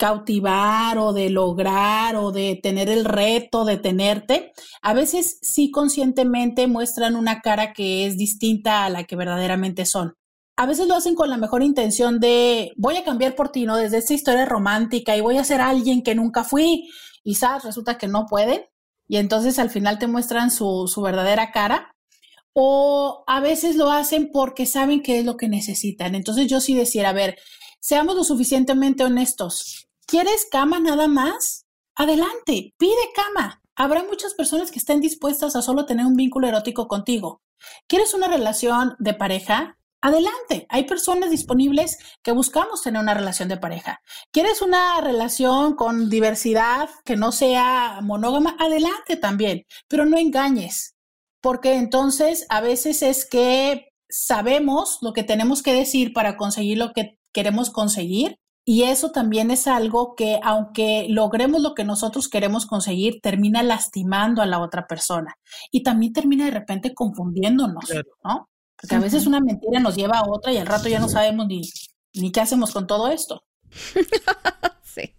cautivar 0.00 0.96
o 0.96 1.12
de 1.12 1.28
lograr 1.28 2.16
o 2.16 2.32
de 2.32 2.58
tener 2.62 2.88
el 2.88 3.04
reto 3.04 3.66
de 3.66 3.76
tenerte, 3.76 4.52
a 4.80 4.94
veces 4.94 5.38
sí 5.42 5.70
conscientemente 5.70 6.66
muestran 6.66 7.16
una 7.16 7.42
cara 7.42 7.74
que 7.74 8.06
es 8.06 8.16
distinta 8.16 8.86
a 8.86 8.88
la 8.88 9.04
que 9.04 9.14
verdaderamente 9.14 9.84
son. 9.84 10.14
A 10.56 10.64
veces 10.64 10.88
lo 10.88 10.94
hacen 10.94 11.14
con 11.14 11.28
la 11.28 11.36
mejor 11.36 11.62
intención 11.62 12.18
de 12.18 12.72
voy 12.78 12.96
a 12.96 13.04
cambiar 13.04 13.34
por 13.34 13.50
ti, 13.50 13.66
¿no? 13.66 13.76
Desde 13.76 13.98
esta 13.98 14.14
historia 14.14 14.46
romántica 14.46 15.14
y 15.18 15.20
voy 15.20 15.36
a 15.36 15.44
ser 15.44 15.60
alguien 15.60 16.02
que 16.02 16.14
nunca 16.14 16.44
fui 16.44 16.88
y 17.22 17.36
resulta 17.62 17.98
que 17.98 18.08
no 18.08 18.24
pueden 18.24 18.62
y 19.06 19.18
entonces 19.18 19.58
al 19.58 19.68
final 19.68 19.98
te 19.98 20.06
muestran 20.06 20.50
su, 20.50 20.90
verdadera 21.04 21.52
cara. 21.52 21.94
o 22.54 23.22
a 23.26 23.40
veces 23.40 23.76
lo 23.76 23.90
hacen 23.90 24.30
porque 24.32 24.64
saben 24.64 25.02
qué 25.02 25.18
es 25.18 25.26
lo 25.26 25.36
que 25.36 25.48
necesitan. 25.48 26.14
Entonces 26.14 26.46
yo 26.48 26.60
sí 26.60 26.74
decía, 26.74 27.10
a 27.10 27.12
ver, 27.12 27.38
seamos 27.80 28.16
lo 28.16 28.24
suficientemente 28.24 29.04
honestos. 29.04 29.89
¿Quieres 30.10 30.48
cama 30.50 30.80
nada 30.80 31.06
más? 31.06 31.66
Adelante, 31.94 32.74
pide 32.76 33.12
cama. 33.14 33.62
Habrá 33.76 34.02
muchas 34.02 34.34
personas 34.34 34.72
que 34.72 34.80
estén 34.80 35.00
dispuestas 35.00 35.54
a 35.54 35.62
solo 35.62 35.86
tener 35.86 36.04
un 36.04 36.16
vínculo 36.16 36.48
erótico 36.48 36.88
contigo. 36.88 37.42
¿Quieres 37.86 38.12
una 38.12 38.26
relación 38.26 38.96
de 38.98 39.14
pareja? 39.14 39.78
Adelante, 40.00 40.66
hay 40.68 40.82
personas 40.82 41.30
disponibles 41.30 41.96
que 42.24 42.32
buscamos 42.32 42.82
tener 42.82 43.00
una 43.00 43.14
relación 43.14 43.48
de 43.48 43.58
pareja. 43.58 44.02
¿Quieres 44.32 44.62
una 44.62 45.00
relación 45.00 45.76
con 45.76 46.10
diversidad 46.10 46.88
que 47.04 47.14
no 47.14 47.30
sea 47.30 48.00
monógama? 48.02 48.56
Adelante 48.58 49.14
también, 49.14 49.64
pero 49.86 50.06
no 50.06 50.18
engañes, 50.18 50.96
porque 51.40 51.74
entonces 51.74 52.46
a 52.48 52.60
veces 52.60 53.02
es 53.02 53.24
que 53.30 53.92
sabemos 54.08 54.98
lo 55.02 55.12
que 55.12 55.22
tenemos 55.22 55.62
que 55.62 55.72
decir 55.72 56.12
para 56.12 56.36
conseguir 56.36 56.78
lo 56.78 56.90
que 56.94 57.16
queremos 57.32 57.70
conseguir 57.70 58.39
y 58.64 58.84
eso 58.84 59.10
también 59.10 59.50
es 59.50 59.66
algo 59.66 60.14
que, 60.14 60.38
aunque 60.42 61.06
logremos 61.08 61.62
lo 61.62 61.74
que 61.74 61.84
nosotros 61.84 62.28
queremos 62.28 62.66
conseguir, 62.66 63.20
termina 63.20 63.62
lastimando 63.62 64.42
a 64.42 64.46
la 64.46 64.60
otra 64.60 64.86
persona 64.86 65.34
y 65.70 65.82
también 65.82 66.12
termina 66.12 66.44
de 66.44 66.50
repente 66.52 66.94
confundiéndonos, 66.94 67.84
¿no? 68.24 68.48
Porque 68.76 68.94
a 68.94 69.00
veces 69.00 69.26
una 69.26 69.40
mentira 69.40 69.80
nos 69.80 69.96
lleva 69.96 70.18
a 70.18 70.28
otra 70.28 70.52
y 70.52 70.56
al 70.56 70.66
rato 70.66 70.88
ya 70.88 71.00
no 71.00 71.08
sabemos 71.08 71.46
ni, 71.46 71.62
ni 72.14 72.32
qué 72.32 72.40
hacemos 72.40 72.72
con 72.72 72.86
todo 72.86 73.08
esto. 73.08 73.42
sí, 74.82 75.14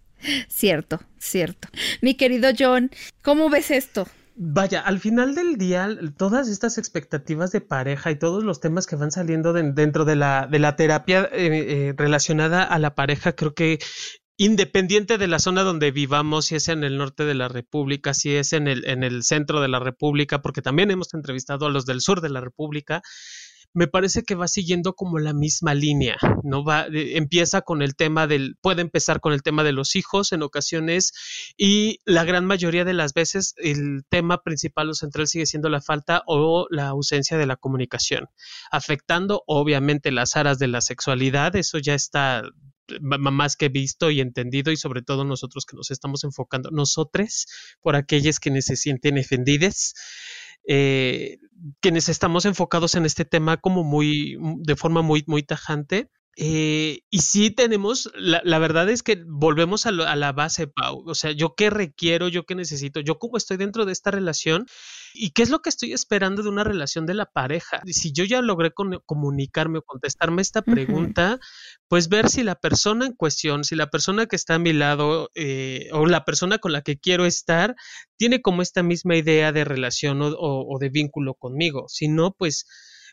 cierto, 0.47 0.99
cierto. 1.19 1.67
Mi 2.01 2.15
querido 2.15 2.49
John, 2.57 2.91
¿cómo 3.23 3.49
ves 3.49 3.71
esto? 3.71 4.07
Vaya, 4.35 4.79
al 4.81 4.99
final 4.99 5.35
del 5.35 5.57
día, 5.57 5.89
todas 6.17 6.47
estas 6.47 6.77
expectativas 6.77 7.51
de 7.51 7.61
pareja 7.61 8.11
y 8.11 8.17
todos 8.17 8.43
los 8.43 8.59
temas 8.59 8.87
que 8.87 8.95
van 8.95 9.11
saliendo 9.11 9.51
dentro 9.53 10.05
de 10.05 10.15
la, 10.15 10.47
de 10.49 10.59
la 10.59 10.75
terapia 10.75 11.29
eh, 11.33 11.89
eh, 11.89 11.93
relacionada 11.97 12.63
a 12.63 12.79
la 12.79 12.95
pareja, 12.95 13.33
creo 13.33 13.53
que 13.53 13.79
independiente 14.37 15.17
de 15.17 15.27
la 15.27 15.37
zona 15.37 15.63
donde 15.63 15.91
vivamos, 15.91 16.45
si 16.45 16.55
es 16.55 16.67
en 16.69 16.83
el 16.83 16.97
norte 16.97 17.25
de 17.25 17.35
la 17.35 17.47
República, 17.47 18.13
si 18.13 18.35
es 18.35 18.53
en 18.53 18.67
el, 18.67 18.87
en 18.87 19.03
el 19.03 19.23
centro 19.23 19.61
de 19.61 19.67
la 19.67 19.79
República, 19.79 20.41
porque 20.41 20.63
también 20.63 20.89
hemos 20.89 21.13
entrevistado 21.13 21.67
a 21.67 21.69
los 21.69 21.85
del 21.85 22.01
sur 22.01 22.21
de 22.21 22.29
la 22.29 22.41
República, 22.41 23.01
me 23.73 23.87
parece 23.87 24.23
que 24.23 24.35
va 24.35 24.47
siguiendo 24.47 24.93
como 24.93 25.19
la 25.19 25.33
misma 25.33 25.73
línea, 25.73 26.17
¿no? 26.43 26.63
Va, 26.63 26.87
empieza 26.91 27.61
con 27.61 27.81
el 27.81 27.95
tema 27.95 28.27
del, 28.27 28.57
puede 28.61 28.81
empezar 28.81 29.21
con 29.21 29.33
el 29.33 29.43
tema 29.43 29.63
de 29.63 29.71
los 29.71 29.95
hijos 29.95 30.31
en 30.33 30.43
ocasiones 30.43 31.13
y 31.57 31.99
la 32.05 32.23
gran 32.23 32.45
mayoría 32.45 32.83
de 32.83 32.93
las 32.93 33.13
veces 33.13 33.53
el 33.57 34.03
tema 34.09 34.43
principal 34.43 34.89
o 34.89 34.93
central 34.93 35.27
sigue 35.27 35.45
siendo 35.45 35.69
la 35.69 35.81
falta 35.81 36.23
o 36.27 36.67
la 36.69 36.87
ausencia 36.87 37.37
de 37.37 37.45
la 37.45 37.55
comunicación, 37.55 38.27
afectando 38.71 39.43
obviamente 39.47 40.11
las 40.11 40.35
aras 40.35 40.59
de 40.59 40.67
la 40.67 40.81
sexualidad, 40.81 41.55
eso 41.55 41.77
ya 41.77 41.93
está 41.93 42.43
más 42.99 43.55
que 43.55 43.69
visto 43.69 44.11
y 44.11 44.19
entendido 44.19 44.71
y 44.71 44.77
sobre 44.77 45.01
todo 45.01 45.23
nosotros 45.23 45.65
que 45.65 45.77
nos 45.77 45.91
estamos 45.91 46.23
enfocando, 46.23 46.71
nosotros, 46.71 47.47
por 47.81 47.95
aquellas 47.95 48.39
que 48.39 48.61
se 48.61 48.75
sienten 48.75 49.17
ofendidas 49.17 49.93
eh, 50.67 51.37
quienes 51.79 52.09
estamos 52.09 52.45
enfocados 52.45 52.95
en 52.95 53.05
este 53.05 53.25
tema 53.25 53.57
como 53.57 53.83
muy, 53.83 54.37
de 54.59 54.75
forma 54.75 55.01
muy, 55.01 55.23
muy 55.27 55.43
tajante. 55.43 56.09
Eh, 56.37 57.01
y 57.09 57.19
sí 57.19 57.51
tenemos, 57.51 58.09
la, 58.15 58.41
la, 58.45 58.57
verdad 58.57 58.89
es 58.89 59.03
que 59.03 59.21
volvemos 59.27 59.85
a, 59.85 59.89
a, 59.89 60.15
la 60.15 60.31
base, 60.31 60.67
Pau. 60.67 61.03
O 61.05 61.13
sea, 61.13 61.31
yo 61.31 61.55
qué 61.55 61.69
requiero, 61.69 62.29
yo 62.29 62.45
qué 62.45 62.55
necesito, 62.55 63.01
yo 63.01 63.19
cómo 63.19 63.35
estoy 63.35 63.57
dentro 63.57 63.85
de 63.85 63.91
esta 63.91 64.11
relación 64.11 64.65
y 65.13 65.31
qué 65.31 65.43
es 65.43 65.49
lo 65.49 65.61
que 65.61 65.69
estoy 65.69 65.91
esperando 65.91 66.41
de 66.41 66.49
una 66.49 66.63
relación 66.63 67.05
de 67.05 67.15
la 67.15 67.25
pareja. 67.25 67.81
Si 67.85 68.13
yo 68.13 68.23
ya 68.23 68.41
logré 68.41 68.71
con, 68.71 69.01
comunicarme 69.05 69.79
o 69.79 69.81
contestarme 69.81 70.41
esta 70.41 70.61
pregunta, 70.61 71.39
pues 71.89 72.07
ver 72.07 72.29
si 72.29 72.43
la 72.43 72.55
persona 72.55 73.05
en 73.05 73.13
cuestión, 73.13 73.65
si 73.65 73.75
la 73.75 73.89
persona 73.89 74.25
que 74.25 74.37
está 74.37 74.55
a 74.55 74.59
mi 74.59 74.71
lado 74.71 75.29
eh, 75.35 75.89
o 75.91 76.05
la 76.05 76.23
persona 76.23 76.59
con 76.59 76.71
la 76.71 76.81
que 76.81 76.97
quiero 76.97 77.25
estar, 77.25 77.75
tiene 78.15 78.41
como 78.41 78.61
esta 78.61 78.83
misma 78.83 79.17
idea 79.17 79.51
de 79.51 79.65
relación 79.65 80.21
o, 80.21 80.29
o, 80.29 80.75
o 80.75 80.79
de 80.79 80.89
vínculo 80.89 81.33
conmigo. 81.33 81.87
Si 81.89 82.07
no, 82.07 82.31
pues 82.31 82.65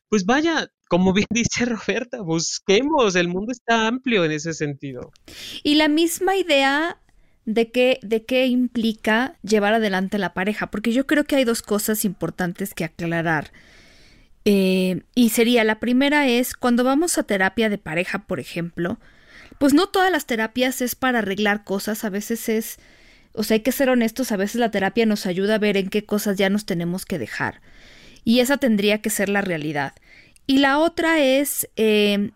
pues 0.09 0.25
vaya, 0.25 0.71
como 0.89 1.13
bien 1.13 1.27
dice 1.31 1.65
Roberta, 1.65 2.21
busquemos, 2.23 3.17
el 3.17 3.29
mundo 3.29 3.53
está 3.53 3.87
amplio 3.87 4.25
en 4.25 4.33
ese 4.33 4.55
sentido. 4.55 5.13
Y 5.63 5.75
la 5.77 5.89
misma 5.89 6.37
idea 6.37 6.99
de 7.45 7.71
qué, 7.71 7.99
de 8.03 8.25
qué 8.25 8.47
implica 8.47 9.37
llevar 9.43 9.75
adelante 9.75 10.19
la 10.19 10.35
pareja, 10.35 10.71
porque 10.71 10.93
yo 10.93 11.07
creo 11.07 11.25
que 11.25 11.37
hay 11.37 11.45
dos 11.45 11.63
cosas 11.63 12.05
importantes 12.05 12.75
que 12.75 12.85
aclarar. 12.85 13.53
Eh, 14.45 15.03
y 15.15 15.31
sería, 15.31 15.65
la 15.65 15.81
primera 15.81 16.29
es, 16.29 16.55
cuando 16.55 16.85
vamos 16.85 17.19
a 17.19 17.23
terapia 17.23 17.69
de 17.69 17.79
pareja, 17.79 18.27
por 18.27 18.39
ejemplo, 18.39 18.99
pues 19.59 19.75
no 19.75 19.89
todas 19.89 20.13
las 20.13 20.27
terapias 20.27 20.81
es 20.83 20.95
para 20.95 21.19
arreglar 21.21 21.65
cosas, 21.65 22.05
a 22.05 22.11
veces 22.11 22.49
es, 22.49 22.79
o 23.33 23.43
sea, 23.43 23.57
hay 23.57 23.61
que 23.61 23.73
ser 23.73 23.91
honestos, 23.91 24.31
a 24.31 24.37
veces 24.37 24.57
la 24.57 24.71
terapia 24.71 25.07
nos 25.07 25.27
ayuda 25.27 25.57
a 25.57 25.59
ver 25.59 25.77
en 25.77 25.89
qué 25.89 26.05
cosas 26.05 26.37
ya 26.37 26.51
nos 26.51 26.67
tenemos 26.67 27.05
que 27.05 27.19
dejar. 27.19 27.61
Y 28.25 28.41
esa 28.41 28.57
tendría 28.57 29.01
que 29.01 29.11
ser 29.11 29.29
la 29.29 29.41
realidad. 29.41 29.95
Y 30.47 30.59
la 30.59 30.79
otra 30.79 31.21
es 31.21 31.69
eh, 31.77 32.31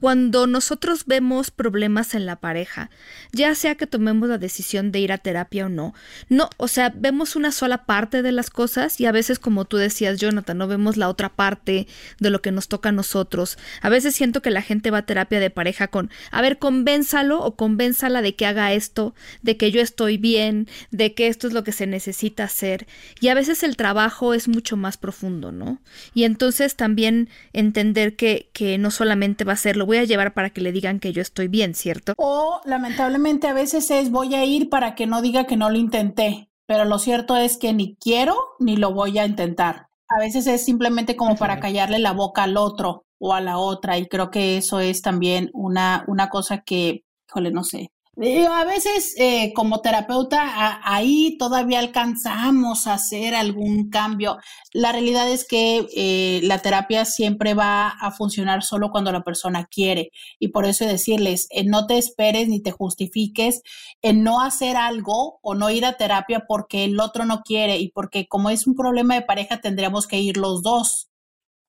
cuando 0.00 0.46
nosotros 0.46 1.06
vemos 1.06 1.50
problemas 1.50 2.14
en 2.14 2.26
la 2.26 2.36
pareja, 2.36 2.90
ya 3.32 3.54
sea 3.54 3.74
que 3.74 3.86
tomemos 3.86 4.28
la 4.28 4.38
decisión 4.38 4.92
de 4.92 5.00
ir 5.00 5.12
a 5.12 5.18
terapia 5.18 5.66
o 5.66 5.68
no, 5.68 5.94
no, 6.28 6.50
o 6.56 6.68
sea, 6.68 6.92
vemos 6.94 7.34
una 7.34 7.50
sola 7.50 7.84
parte 7.84 8.22
de 8.22 8.30
las 8.30 8.50
cosas 8.50 9.00
y 9.00 9.06
a 9.06 9.12
veces, 9.12 9.38
como 9.38 9.64
tú 9.64 9.76
decías, 9.76 10.20
Jonathan, 10.20 10.58
no 10.58 10.68
vemos 10.68 10.96
la 10.96 11.08
otra 11.08 11.30
parte 11.30 11.88
de 12.20 12.30
lo 12.30 12.40
que 12.40 12.52
nos 12.52 12.68
toca 12.68 12.90
a 12.90 12.92
nosotros. 12.92 13.58
A 13.82 13.88
veces 13.88 14.14
siento 14.14 14.40
que 14.40 14.50
la 14.50 14.62
gente 14.62 14.90
va 14.90 14.98
a 14.98 15.06
terapia 15.06 15.40
de 15.40 15.50
pareja 15.50 15.88
con, 15.88 16.10
a 16.30 16.42
ver, 16.42 16.58
convénzalo 16.58 17.42
o 17.42 17.56
convénzala 17.56 18.22
de 18.22 18.36
que 18.36 18.46
haga 18.46 18.72
esto, 18.72 19.14
de 19.42 19.56
que 19.56 19.72
yo 19.72 19.80
estoy 19.80 20.16
bien, 20.16 20.68
de 20.90 21.14
que 21.14 21.26
esto 21.26 21.48
es 21.48 21.52
lo 21.52 21.64
que 21.64 21.72
se 21.72 21.86
necesita 21.86 22.44
hacer. 22.44 22.86
Y 23.20 23.28
a 23.28 23.34
veces 23.34 23.64
el 23.64 23.76
trabajo 23.76 24.32
es 24.32 24.46
mucho 24.46 24.76
más 24.76 24.96
profundo, 24.96 25.50
¿no? 25.50 25.80
Y 26.14 26.24
entonces 26.24 26.76
también 26.76 27.28
entender 27.52 28.14
que, 28.14 28.48
que 28.52 28.78
no 28.78 28.92
solamente 28.92 29.44
va 29.44 29.54
a 29.54 29.56
ser 29.56 29.76
lo 29.76 29.87
voy 29.88 29.96
a 29.96 30.04
llevar 30.04 30.34
para 30.34 30.50
que 30.50 30.60
le 30.60 30.70
digan 30.70 31.00
que 31.00 31.12
yo 31.12 31.22
estoy 31.22 31.48
bien, 31.48 31.74
¿cierto? 31.74 32.12
O 32.18 32.60
lamentablemente 32.66 33.48
a 33.48 33.54
veces 33.54 33.90
es 33.90 34.10
voy 34.10 34.34
a 34.34 34.44
ir 34.44 34.68
para 34.68 34.94
que 34.94 35.06
no 35.06 35.22
diga 35.22 35.46
que 35.46 35.56
no 35.56 35.70
lo 35.70 35.78
intenté, 35.78 36.50
pero 36.66 36.84
lo 36.84 36.98
cierto 36.98 37.36
es 37.36 37.56
que 37.56 37.72
ni 37.72 37.96
quiero 37.96 38.36
ni 38.60 38.76
lo 38.76 38.92
voy 38.92 39.18
a 39.18 39.24
intentar. 39.24 39.88
A 40.08 40.18
veces 40.20 40.46
es 40.46 40.64
simplemente 40.64 41.16
como 41.16 41.36
para 41.36 41.58
callarle 41.58 41.98
la 41.98 42.12
boca 42.12 42.42
al 42.42 42.58
otro 42.58 43.06
o 43.18 43.32
a 43.32 43.40
la 43.40 43.56
otra 43.56 43.96
y 43.96 44.06
creo 44.06 44.30
que 44.30 44.58
eso 44.58 44.78
es 44.78 45.00
también 45.00 45.50
una, 45.54 46.04
una 46.06 46.28
cosa 46.28 46.58
que, 46.58 47.04
híjole, 47.26 47.50
no 47.50 47.64
sé, 47.64 47.90
a 48.20 48.64
veces 48.64 49.14
eh, 49.16 49.52
como 49.54 49.80
terapeuta 49.80 50.80
ahí 50.82 51.36
todavía 51.38 51.78
alcanzamos 51.78 52.88
a 52.88 52.94
hacer 52.94 53.34
algún 53.34 53.90
cambio. 53.90 54.38
La 54.72 54.90
realidad 54.90 55.30
es 55.30 55.46
que 55.46 55.86
eh, 55.94 56.40
la 56.42 56.58
terapia 56.58 57.04
siempre 57.04 57.54
va 57.54 57.88
a 57.88 58.10
funcionar 58.10 58.64
solo 58.64 58.90
cuando 58.90 59.12
la 59.12 59.22
persona 59.22 59.66
quiere. 59.66 60.10
Y 60.40 60.48
por 60.48 60.64
eso 60.66 60.84
decirles, 60.84 61.46
eh, 61.50 61.64
no 61.64 61.86
te 61.86 61.96
esperes 61.96 62.48
ni 62.48 62.60
te 62.60 62.72
justifiques 62.72 63.62
en 64.02 64.24
no 64.24 64.40
hacer 64.40 64.76
algo 64.76 65.38
o 65.42 65.54
no 65.54 65.70
ir 65.70 65.84
a 65.84 65.96
terapia 65.96 66.44
porque 66.48 66.84
el 66.84 66.98
otro 66.98 67.24
no 67.24 67.42
quiere. 67.42 67.78
Y 67.78 67.92
porque 67.92 68.26
como 68.26 68.50
es 68.50 68.66
un 68.66 68.74
problema 68.74 69.14
de 69.14 69.22
pareja 69.22 69.60
tendríamos 69.60 70.08
que 70.08 70.18
ir 70.18 70.38
los 70.38 70.62
dos 70.62 71.08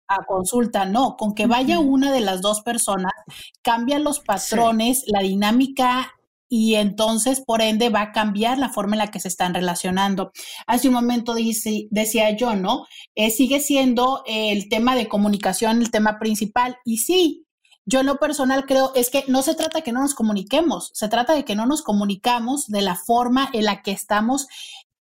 a 0.08 0.26
consulta, 0.26 0.86
no, 0.86 1.16
con 1.18 1.36
que 1.36 1.46
vaya 1.46 1.78
una 1.78 2.12
de 2.12 2.22
las 2.22 2.42
dos 2.42 2.62
personas, 2.62 3.14
cambian 3.62 4.04
los 4.04 4.20
patrones, 4.20 5.04
la 5.06 5.20
dinámica 5.20 6.16
y 6.50 6.76
entonces, 6.76 7.42
por 7.46 7.62
ende, 7.62 7.90
va 7.90 8.02
a 8.02 8.12
cambiar 8.12 8.58
la 8.58 8.70
forma 8.70 8.96
en 8.96 9.00
la 9.00 9.12
que 9.12 9.20
se 9.20 9.28
están 9.28 9.54
relacionando. 9.54 10.32
Hace 10.66 10.88
un 10.88 10.96
momento 10.96 11.36
decía 11.92 12.36
yo, 12.36 12.56
¿no? 12.56 12.88
Eh, 13.16 13.30
sigue 13.30 13.60
siendo 13.60 14.24
el 14.26 14.68
tema 14.68 14.96
de 14.96 15.08
comunicación 15.08 15.82
el 15.82 15.92
tema 15.92 16.18
principal. 16.18 16.78
Y 16.84 16.98
sí, 16.98 17.46
yo 17.86 18.00
en 18.00 18.08
lo 18.08 18.18
personal 18.18 18.66
creo 18.66 18.92
es 18.96 19.12
que 19.12 19.26
no 19.28 19.44
se 19.44 19.54
trata 19.54 19.78
de 19.80 19.84
que 19.84 19.92
no 19.92 20.02
nos 20.02 20.16
comuniquemos, 20.16 20.90
se 20.94 21.08
trata 21.08 21.34
de 21.34 21.46
que 21.46 21.56
no 21.56 21.68
nos 21.68 21.84
comunicamos 21.84 22.68
de 22.68 22.82
la 22.82 22.96
forma 22.96 23.50
en 23.54 23.66
la 23.66 23.84
que 23.84 23.92
estamos 23.92 24.48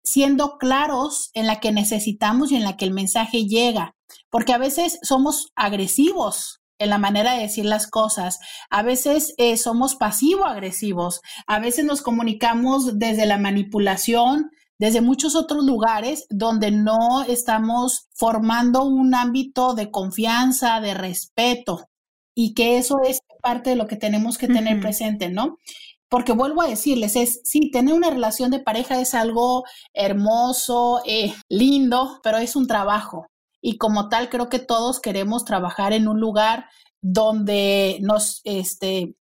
siendo 0.03 0.59
claros, 0.59 1.31
en 1.35 1.47
la 1.47 1.61
que 1.61 1.73
necesitamos 1.73 2.53
y 2.53 2.57
en 2.57 2.65
la 2.65 2.77
que 2.77 2.85
el 2.85 2.93
mensaje 2.93 3.47
llega, 3.47 3.95
porque 4.31 4.53
a 4.53 4.59
veces 4.59 4.99
somos 5.03 5.53
agresivos 5.55 6.58
en 6.79 6.91
la 6.91 6.99
manera 6.99 7.35
de 7.35 7.43
decir 7.43 7.65
las 7.65 7.87
cosas. 7.87 8.39
A 8.71 8.83
veces 8.83 9.35
eh, 9.37 9.57
somos 9.57 9.95
pasivo-agresivos, 9.97 11.21
a 11.47 11.59
veces 11.59 11.85
nos 11.85 12.03
comunicamos 12.03 12.99
desde 12.99 13.27
la 13.27 13.39
manipulación, 13.39 14.51
desde 14.79 15.01
muchos 15.01 15.35
otros 15.35 15.65
lugares 15.65 16.27
donde 16.31 16.71
no 16.71 17.23
estamos 17.27 18.09
formando 18.15 18.85
un 18.85 19.15
ámbito 19.15 19.75
de 19.75 19.91
confianza, 19.91 20.81
de 20.81 20.95
respeto, 20.95 21.89
y 22.35 22.55
que 22.55 22.79
eso 22.79 23.01
es 23.05 23.21
parte 23.43 23.71
de 23.71 23.77
lo 23.77 23.89
que 23.89 23.97
tenemos 23.97 24.39
que 24.39 24.47
tener 24.47 24.81
presente, 24.81 25.29
¿no? 25.29 25.59
Porque 26.09 26.33
vuelvo 26.33 26.63
a 26.63 26.69
decirles, 26.69 27.17
es, 27.17 27.41
sí, 27.45 27.71
tener 27.73 27.95
una 27.95 28.11
relación 28.11 28.51
de 28.51 28.61
pareja 28.61 29.01
es 29.01 29.15
algo 29.15 29.65
hermoso, 29.93 31.03
eh, 31.05 31.35
lindo, 31.49 32.21
pero 32.23 32.39
es 32.39 32.55
un 32.55 32.67
trabajo 32.67 33.27
y 33.61 33.79
como 33.79 34.09
tal 34.09 34.29
creo 34.29 34.49
que 34.49 34.59
todos 34.59 35.01
queremos 35.01 35.45
trabajar 35.45 35.93
en 35.93 36.09
un 36.09 36.21
lugar 36.21 36.67
donde 37.01 37.99
nos, 38.01 38.41
este, 38.45 39.15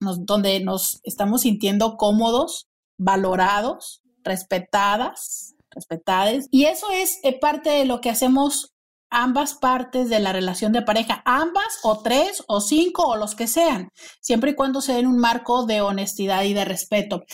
donde 0.00 0.60
nos 0.60 1.00
estamos 1.04 1.42
sintiendo 1.42 1.96
cómodos, 1.96 2.68
valorados, 2.98 4.02
respetadas, 4.24 5.54
respetadas. 5.70 6.46
Y 6.50 6.64
eso 6.64 6.90
es 6.92 7.20
eh, 7.22 7.38
parte 7.38 7.70
de 7.70 7.84
lo 7.84 8.00
que 8.00 8.10
hacemos 8.10 8.74
ambas 9.10 9.54
partes 9.54 10.10
de 10.10 10.20
la 10.20 10.32
relación 10.32 10.72
de 10.72 10.82
pareja, 10.82 11.22
ambas 11.24 11.78
o 11.82 12.00
tres 12.02 12.44
o 12.46 12.60
cinco 12.60 13.06
o 13.06 13.16
los 13.16 13.34
que 13.34 13.46
sean, 13.46 13.90
siempre 14.20 14.50
y 14.50 14.54
cuando 14.54 14.82
se 14.82 14.92
den 14.92 15.06
un 15.06 15.18
marco 15.18 15.64
de 15.64 15.80
honestidad 15.80 16.44
y 16.44 16.52
de 16.52 16.66
respeto. 16.66 17.24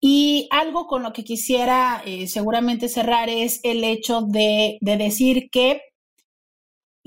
Y 0.00 0.48
algo 0.50 0.86
con 0.86 1.02
lo 1.02 1.12
que 1.12 1.24
quisiera 1.24 2.02
eh, 2.06 2.28
seguramente 2.28 2.88
cerrar 2.88 3.28
es 3.28 3.60
el 3.62 3.84
hecho 3.84 4.22
de, 4.22 4.78
de 4.80 4.96
decir 4.96 5.50
que 5.50 5.82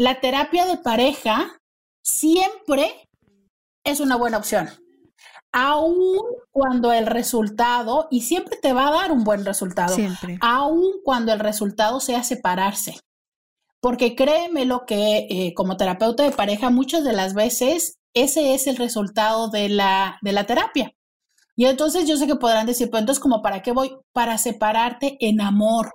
la 0.02 0.20
terapia 0.20 0.66
de 0.66 0.78
pareja 0.78 1.60
siempre 2.04 3.08
es 3.84 3.99
una 3.99 4.16
buena 4.16 4.38
opción. 4.38 4.68
Aún 5.52 6.18
cuando 6.49 6.91
el 6.91 7.06
resultado, 7.06 8.08
y 8.10 8.22
siempre 8.22 8.58
te 8.58 8.74
va 8.74 8.88
a 8.88 8.91
dar 8.93 9.12
un 9.12 9.24
buen 9.24 9.45
resultado, 9.45 9.93
siempre. 9.93 10.39
aún 10.41 10.93
cuando 11.04 11.32
el 11.34 11.39
resultado 11.39 11.99
sea 11.99 12.24
separarse. 12.24 12.99
Porque 13.80 14.16
créeme 14.16 14.66
lo 14.66 14.88
que 14.88 15.28
eh, 15.30 15.54
como 15.54 15.78
terapeuta 15.78 16.24
de 16.24 16.32
pareja 16.32 16.72
muchas 16.72 17.04
de 17.04 17.14
las 17.14 17.36
veces 17.36 17.99
ese 18.16 18.56
es 18.56 18.66
el 18.66 18.78
resultado 18.78 19.49
de 19.49 19.70
la, 19.70 20.18
de 20.24 20.32
la 20.32 20.45
terapia. 20.45 20.91
Y 21.56 21.66
entonces 21.66 22.08
yo 22.08 22.18
sé 22.18 22.26
que 22.26 22.36
podrán 22.36 22.66
decir, 22.66 22.89
pues 22.89 23.02
entonces 23.02 23.22
como 23.22 23.43
para 23.43 23.62
qué 23.62 23.72
voy? 23.72 23.95
Para 24.14 24.39
separarte 24.39 25.18
en 25.20 25.41
amor. 25.41 25.93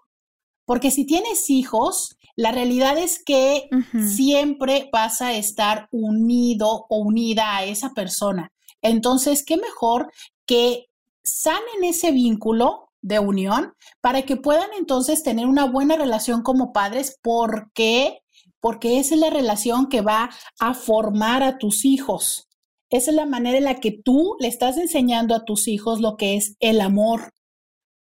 Porque 0.64 0.92
si 0.92 1.06
tienes 1.06 1.50
hijos, 1.50 2.16
la 2.36 2.52
realidad 2.52 2.98
es 2.98 3.22
que 3.24 3.68
siempre 4.14 4.90
vas 4.92 5.22
a 5.22 5.34
estar 5.34 5.88
unido 5.90 6.86
o 6.88 6.98
unida 6.98 7.56
a 7.56 7.64
esa 7.64 7.94
persona. 7.94 8.52
Entonces, 8.82 9.42
¿qué 9.44 9.56
mejor 9.56 10.12
que 10.44 10.86
sanen 11.24 11.82
ese 11.82 12.12
vínculo 12.12 12.90
de 13.00 13.18
unión 13.18 13.72
para 14.00 14.22
que 14.22 14.36
puedan 14.36 14.68
entonces 14.78 15.22
tener 15.22 15.46
una 15.46 15.64
buena 15.64 15.96
relación 15.96 16.42
como 16.42 16.72
padres 16.72 17.18
porque 17.22 18.20
porque 18.60 18.98
esa 18.98 19.14
es 19.14 19.20
la 19.20 19.30
relación 19.30 19.88
que 19.88 20.00
va 20.00 20.30
a 20.58 20.74
formar 20.74 21.44
a 21.44 21.56
tus 21.56 21.84
hijos. 21.84 22.48
Esa 22.90 23.10
es 23.10 23.16
la 23.16 23.26
manera 23.26 23.58
en 23.58 23.64
la 23.64 23.78
que 23.78 23.92
tú 23.92 24.36
le 24.40 24.48
estás 24.48 24.76
enseñando 24.76 25.36
a 25.36 25.44
tus 25.44 25.68
hijos 25.68 26.00
lo 26.00 26.16
que 26.16 26.36
es 26.36 26.56
el 26.58 26.80
amor, 26.80 27.32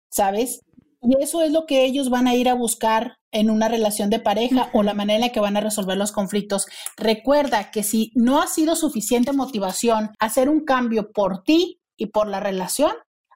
¿sabes? 0.09 0.61
Y 1.01 1.21
eso 1.21 1.41
es 1.41 1.51
lo 1.51 1.65
que 1.65 1.83
ellos 1.83 2.09
van 2.09 2.27
a 2.27 2.35
ir 2.35 2.47
a 2.47 2.53
buscar 2.53 3.17
en 3.33 3.49
una 3.49 3.67
relación 3.67 4.09
de 4.09 4.19
pareja 4.19 4.69
o 4.73 4.83
la 4.83 4.93
manera 4.93 5.15
en 5.15 5.21
la 5.21 5.31
que 5.33 5.41
van 5.41 5.57
a 5.57 5.61
resolver 5.61 5.97
los 5.97 6.13
conflictos. 6.13 6.67
Recuerda 6.95 7.71
que 7.71 7.83
si 7.83 8.11
no 8.15 8.41
ha 8.41 8.47
sido 8.47 8.75
suficiente 8.77 9.33
motivación 9.33 10.11
hacer 10.19 10.47
un 10.47 10.63
cambio 10.63 11.11
por 11.11 11.43
ti 11.43 11.81
y 11.97 12.07
por 12.07 12.27
la 12.27 12.39
relación, 12.39 12.93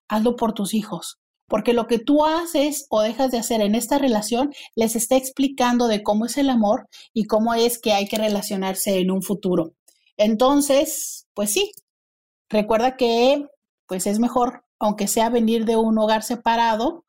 hazlo 0.08 0.36
por 0.36 0.54
tus 0.54 0.74
hijos 0.74 1.20
porque 1.48 1.74
lo 1.74 1.88
que 1.88 2.00
tú 2.00 2.26
haces 2.26 2.88
o 2.90 3.02
dejas 3.02 3.32
de 3.32 3.38
hacer 3.38 3.62
en 3.62 3.76
esta 3.76 3.98
relación 3.98 4.54
les 4.76 4.96
está 4.96 5.16
explicando 5.16 5.88
de 5.88 6.04
cómo 6.04 6.26
es 6.26 6.38
el 6.38 6.50
amor 6.50 6.88
y 7.14 7.26
cómo 7.26 7.54
es 7.54 7.80
que 7.80 7.94
hay 7.94 8.08
que 8.08 8.18
relacionarse 8.18 9.00
en 9.00 9.12
un 9.12 9.22
futuro. 9.22 9.74
Entonces, 10.18 11.28
pues 11.34 11.52
sí, 11.54 11.72
recuerda 12.50 12.98
que 12.98 13.48
pues 13.88 14.08
es 14.08 14.20
mejor, 14.20 14.66
aunque 14.80 15.08
sea 15.08 15.30
venir 15.30 15.66
de 15.66 15.78
un 15.78 15.98
hogar 15.98 16.24
separado, 16.24 17.06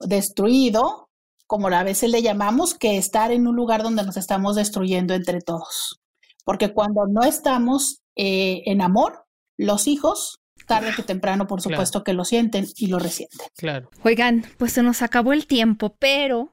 destruido, 0.00 1.05
como 1.46 1.68
a 1.68 1.82
veces 1.82 2.10
le 2.10 2.22
llamamos, 2.22 2.74
que 2.74 2.96
estar 2.96 3.32
en 3.32 3.46
un 3.46 3.56
lugar 3.56 3.82
donde 3.82 4.04
nos 4.04 4.16
estamos 4.16 4.56
destruyendo 4.56 5.14
entre 5.14 5.40
todos. 5.40 6.00
Porque 6.44 6.72
cuando 6.72 7.06
no 7.06 7.22
estamos 7.22 8.02
eh, 8.14 8.62
en 8.66 8.80
amor, 8.80 9.26
los 9.56 9.86
hijos 9.86 10.40
tarde 10.66 10.92
que 10.94 11.02
temprano, 11.02 11.46
por 11.46 11.62
supuesto, 11.62 12.04
que 12.04 12.12
lo 12.12 12.24
sienten 12.24 12.66
y 12.76 12.88
lo 12.88 12.98
resienten. 12.98 13.46
Claro. 13.56 13.90
Oigan, 14.02 14.44
pues 14.58 14.72
se 14.72 14.82
nos 14.82 15.00
acabó 15.00 15.32
el 15.32 15.46
tiempo, 15.46 15.96
pero 15.98 16.52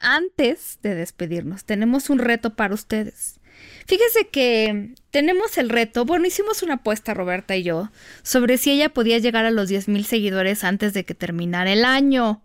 antes 0.00 0.78
de 0.82 0.94
despedirnos, 0.94 1.64
tenemos 1.64 2.08
un 2.08 2.18
reto 2.18 2.54
para 2.54 2.74
ustedes. 2.74 3.40
Fíjese 3.86 4.28
que 4.28 4.94
tenemos 5.10 5.58
el 5.58 5.68
reto, 5.68 6.04
bueno, 6.04 6.26
hicimos 6.26 6.62
una 6.62 6.74
apuesta 6.74 7.14
Roberta 7.14 7.56
y 7.56 7.64
yo 7.64 7.90
sobre 8.22 8.56
si 8.56 8.70
ella 8.70 8.90
podía 8.90 9.18
llegar 9.18 9.44
a 9.44 9.50
los 9.50 9.68
10 9.68 9.88
mil 9.88 10.04
seguidores 10.04 10.62
antes 10.62 10.94
de 10.94 11.04
que 11.04 11.14
terminara 11.14 11.72
el 11.72 11.84
año. 11.84 12.42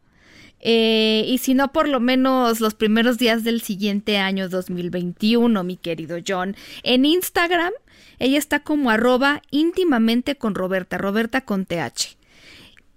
Eh, 0.66 1.26
y 1.28 1.40
si 1.40 1.54
no, 1.54 1.72
por 1.74 1.90
lo 1.90 2.00
menos 2.00 2.62
los 2.62 2.74
primeros 2.74 3.18
días 3.18 3.44
del 3.44 3.62
siguiente 3.62 4.18
año 4.18 4.48
2021, 4.48 5.64
mi 5.64 5.76
querido 5.76 6.18
John. 6.26 6.56
En 6.84 7.04
Instagram 7.04 7.74
ella 8.20 8.38
está 8.38 8.62
como 8.62 8.90
arroba 8.90 9.42
íntimamente 9.52 10.38
con 10.38 10.56
Roberta, 10.56 10.98
Roberta 10.98 11.42
con 11.42 11.66
TH. 11.66 12.16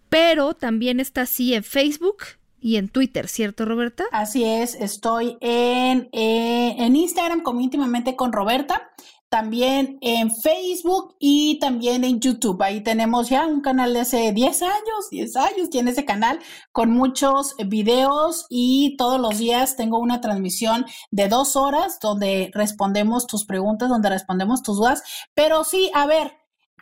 Pero 0.09 0.55
también 0.55 1.01
está 1.01 1.23
así 1.23 1.55
en 1.55 1.65
Facebook 1.65 2.19
y 2.61 2.77
en 2.77 2.89
Twitter, 2.89 3.27
¿cierto, 3.27 3.65
Roberta? 3.65 4.05
Así 4.13 4.45
es, 4.45 4.77
estoy 4.77 5.37
en, 5.41 6.09
eh, 6.13 6.77
en 6.79 6.95
Instagram 6.95 7.43
como 7.43 7.61
íntimamente 7.61 8.15
con 8.15 8.33
Roberta 8.33 8.91
también 9.29 9.99
en 10.01 10.31
Facebook 10.31 11.17
y 11.19 11.59
también 11.59 12.05
en 12.05 12.21
YouTube. 12.21 12.63
Ahí 12.63 12.83
tenemos 12.83 13.29
ya 13.29 13.47
un 13.47 13.61
canal 13.61 13.93
de 13.93 14.01
hace 14.01 14.33
10 14.33 14.63
años, 14.63 15.11
10 15.11 15.37
años 15.37 15.71
tiene 15.71 15.91
ese 15.91 16.05
canal 16.05 16.39
con 16.73 16.91
muchos 16.91 17.55
videos 17.67 18.47
y 18.49 18.97
todos 18.97 19.21
los 19.21 19.39
días 19.39 19.77
tengo 19.77 19.99
una 19.99 20.21
transmisión 20.21 20.87
de 21.11 21.29
dos 21.29 21.57
horas 21.57 21.99
donde 22.01 22.51
respondemos 22.55 23.27
tus 23.27 23.45
preguntas, 23.45 23.89
donde 23.89 24.11
respondemos 24.11 24.63
tus 24.63 24.77
dudas. 24.77 25.03
Pero 25.35 25.65
sí, 25.65 25.91
a 25.95 26.07
ver, 26.07 26.33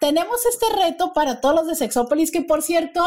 tenemos 0.01 0.45
este 0.47 0.67
reto 0.75 1.13
para 1.13 1.41
todos 1.41 1.55
los 1.55 1.67
de 1.67 1.75
Sexópolis, 1.75 2.31
que 2.31 2.43
por 2.43 2.63
cierto, 2.63 3.03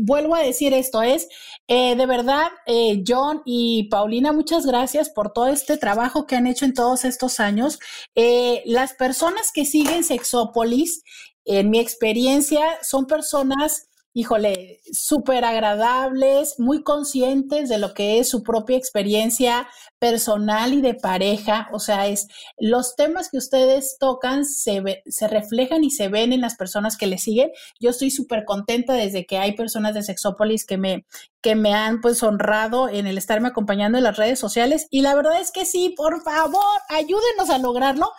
vuelvo 0.00 0.34
a 0.34 0.42
decir 0.42 0.74
esto, 0.74 1.02
es 1.02 1.28
eh, 1.68 1.96
de 1.96 2.06
verdad, 2.06 2.48
eh, 2.66 3.02
John 3.06 3.42
y 3.44 3.84
Paulina, 3.84 4.32
muchas 4.32 4.66
gracias 4.66 5.10
por 5.10 5.32
todo 5.32 5.48
este 5.48 5.76
trabajo 5.76 6.26
que 6.26 6.36
han 6.36 6.46
hecho 6.46 6.64
en 6.64 6.74
todos 6.74 7.04
estos 7.04 7.40
años. 7.40 7.78
Eh, 8.14 8.62
las 8.66 8.94
personas 8.94 9.52
que 9.52 9.64
siguen 9.64 10.04
Sexópolis, 10.04 11.02
en 11.44 11.70
mi 11.70 11.78
experiencia, 11.78 12.64
son 12.82 13.06
personas 13.06 13.88
híjole, 14.16 14.80
súper 14.90 15.44
agradables, 15.44 16.58
muy 16.58 16.82
conscientes 16.82 17.68
de 17.68 17.76
lo 17.76 17.92
que 17.92 18.18
es 18.18 18.30
su 18.30 18.42
propia 18.42 18.78
experiencia 18.78 19.68
personal 19.98 20.72
y 20.72 20.80
de 20.80 20.94
pareja. 20.94 21.68
O 21.70 21.78
sea, 21.78 22.06
es 22.06 22.26
los 22.58 22.96
temas 22.96 23.28
que 23.28 23.36
ustedes 23.36 23.98
tocan 24.00 24.46
se, 24.46 25.02
se 25.04 25.28
reflejan 25.28 25.84
y 25.84 25.90
se 25.90 26.08
ven 26.08 26.32
en 26.32 26.40
las 26.40 26.56
personas 26.56 26.96
que 26.96 27.06
les 27.06 27.24
siguen. 27.24 27.50
Yo 27.78 27.90
estoy 27.90 28.10
súper 28.10 28.46
contenta 28.46 28.94
desde 28.94 29.26
que 29.26 29.36
hay 29.36 29.52
personas 29.52 29.92
de 29.92 30.02
Sexópolis 30.02 30.64
que 30.64 30.78
me, 30.78 31.04
que 31.42 31.54
me 31.54 31.74
han 31.74 32.00
pues 32.00 32.22
honrado 32.22 32.88
en 32.88 33.06
el 33.06 33.18
estarme 33.18 33.48
acompañando 33.48 33.98
en 33.98 34.04
las 34.04 34.16
redes 34.16 34.38
sociales. 34.38 34.86
Y 34.90 35.02
la 35.02 35.14
verdad 35.14 35.38
es 35.42 35.52
que 35.52 35.66
sí, 35.66 35.92
por 35.94 36.22
favor, 36.22 36.80
ayúdenos 36.88 37.50
a 37.50 37.58
lograrlo. 37.58 38.10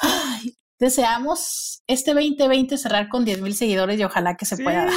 Ay, 0.00 0.56
deseamos 0.78 1.82
este 1.86 2.14
2020 2.14 2.78
cerrar 2.78 3.08
con 3.08 3.24
10 3.24 3.40
mil 3.40 3.54
seguidores 3.54 3.98
y 3.98 4.04
ojalá 4.04 4.36
que 4.36 4.44
se 4.44 4.56
pueda 4.56 4.84
dar. 4.84 4.94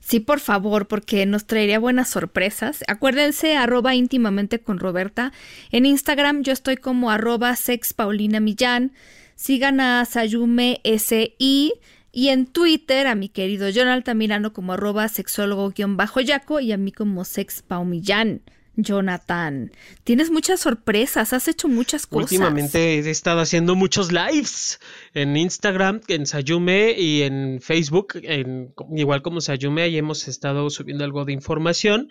Sí, 0.00 0.20
por 0.20 0.40
favor, 0.40 0.88
porque 0.88 1.24
nos 1.26 1.46
traería 1.46 1.78
buenas 1.78 2.10
sorpresas. 2.10 2.84
Acuérdense, 2.88 3.56
arroba 3.56 3.94
íntimamente 3.94 4.60
con 4.60 4.78
Roberta. 4.78 5.32
En 5.70 5.86
Instagram 5.86 6.42
yo 6.42 6.52
estoy 6.52 6.76
como 6.76 7.10
arroba 7.10 7.54
sexpaulinamillán. 7.56 8.92
Sigan 9.36 9.80
a 9.80 10.04
Sayume 10.04 10.80
SI. 10.84 11.72
Y 12.12 12.28
en 12.28 12.46
Twitter 12.46 13.06
a 13.06 13.14
mi 13.14 13.28
querido 13.28 13.68
John 13.72 13.86
Altamirano 13.86 14.52
como 14.52 14.72
arroba 14.72 15.06
sexólogo-yaco 15.06 16.58
y 16.58 16.72
a 16.72 16.76
mí 16.76 16.90
como 16.90 17.24
sexpaumillán. 17.24 18.42
Jonathan, 18.76 19.72
tienes 20.04 20.30
muchas 20.30 20.60
sorpresas, 20.60 21.32
has 21.32 21.48
hecho 21.48 21.68
muchas 21.68 22.06
cosas. 22.06 22.32
Últimamente 22.32 23.00
he 23.00 23.10
estado 23.10 23.40
haciendo 23.40 23.74
muchos 23.74 24.12
lives 24.12 24.80
en 25.14 25.36
Instagram, 25.36 26.00
en 26.08 26.26
Sayume 26.26 26.94
y 26.96 27.22
en 27.22 27.60
Facebook, 27.60 28.20
en, 28.22 28.72
igual 28.96 29.22
como 29.22 29.40
Sayume, 29.40 29.82
ahí 29.82 29.98
hemos 29.98 30.28
estado 30.28 30.70
subiendo 30.70 31.04
algo 31.04 31.24
de 31.24 31.32
información 31.32 32.08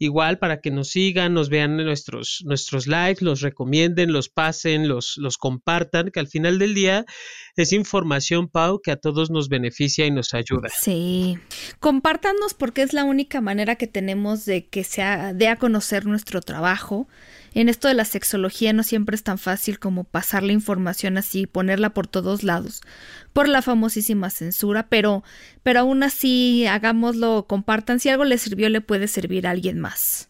igual 0.00 0.38
para 0.38 0.60
que 0.60 0.70
nos 0.70 0.88
sigan, 0.88 1.34
nos 1.34 1.50
vean 1.50 1.76
nuestros, 1.76 2.42
nuestros 2.46 2.86
likes, 2.86 3.22
los 3.22 3.42
recomienden, 3.42 4.14
los 4.14 4.30
pasen, 4.30 4.88
los, 4.88 5.18
los 5.18 5.36
compartan, 5.36 6.10
que 6.10 6.18
al 6.18 6.26
final 6.26 6.58
del 6.58 6.74
día 6.74 7.04
es 7.54 7.72
información, 7.74 8.48
Pau, 8.48 8.80
que 8.80 8.92
a 8.92 8.96
todos 8.96 9.30
nos 9.30 9.50
beneficia 9.50 10.06
y 10.06 10.10
nos 10.10 10.32
ayuda. 10.32 10.70
Sí, 10.74 11.38
compártanos 11.80 12.54
porque 12.54 12.80
es 12.80 12.94
la 12.94 13.04
única 13.04 13.42
manera 13.42 13.76
que 13.76 13.86
tenemos 13.86 14.46
de 14.46 14.66
que 14.66 14.84
se 14.84 15.02
dé 15.34 15.48
a 15.48 15.56
conocer 15.56 16.06
nuestro 16.06 16.40
trabajo 16.40 17.06
en 17.54 17.68
esto 17.68 17.88
de 17.88 17.94
la 17.94 18.04
sexología 18.04 18.72
no 18.72 18.82
siempre 18.82 19.16
es 19.16 19.22
tan 19.22 19.38
fácil 19.38 19.78
como 19.78 20.04
pasar 20.04 20.42
la 20.42 20.52
información 20.52 21.18
así 21.18 21.46
ponerla 21.46 21.90
por 21.90 22.06
todos 22.06 22.42
lados, 22.42 22.82
por 23.32 23.48
la 23.48 23.62
famosísima 23.62 24.30
censura, 24.30 24.86
pero, 24.88 25.24
pero 25.62 25.80
aún 25.80 26.02
así 26.02 26.66
hagámoslo, 26.66 27.46
compartan, 27.48 28.00
si 28.00 28.08
algo 28.08 28.24
les 28.24 28.42
sirvió 28.42 28.68
le 28.68 28.80
puede 28.80 29.08
servir 29.08 29.46
a 29.46 29.50
alguien 29.50 29.80
más. 29.80 30.28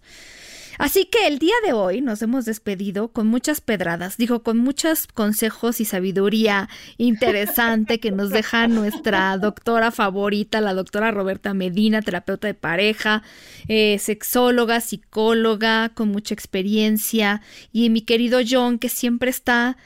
Así 0.81 1.05
que 1.05 1.27
el 1.27 1.39
día 1.39 1.53
de 1.63 1.75
hoy 1.75 2.01
nos 2.01 2.23
hemos 2.23 2.47
despedido 2.47 3.09
con 3.09 3.27
muchas 3.27 3.61
pedradas, 3.61 4.17
digo, 4.17 4.43
con 4.43 4.57
muchos 4.57 5.07
consejos 5.09 5.79
y 5.79 5.85
sabiduría 5.85 6.71
interesante 6.97 8.01
que 8.01 8.11
nos 8.11 8.31
deja 8.31 8.67
nuestra 8.67 9.37
doctora 9.37 9.91
favorita, 9.91 10.63
la 10.63 10.73
doctora 10.73 11.11
Roberta 11.11 11.53
Medina, 11.53 12.01
terapeuta 12.01 12.47
de 12.47 12.55
pareja, 12.55 13.23
eh, 13.69 13.99
sexóloga, 13.99 14.81
psicóloga, 14.81 15.91
con 15.91 16.09
mucha 16.09 16.33
experiencia, 16.33 17.43
y 17.75 17.91
mi 17.91 18.01
querido 18.01 18.41
John, 18.49 18.79
que 18.79 18.89
siempre 18.89 19.29
está 19.29 19.77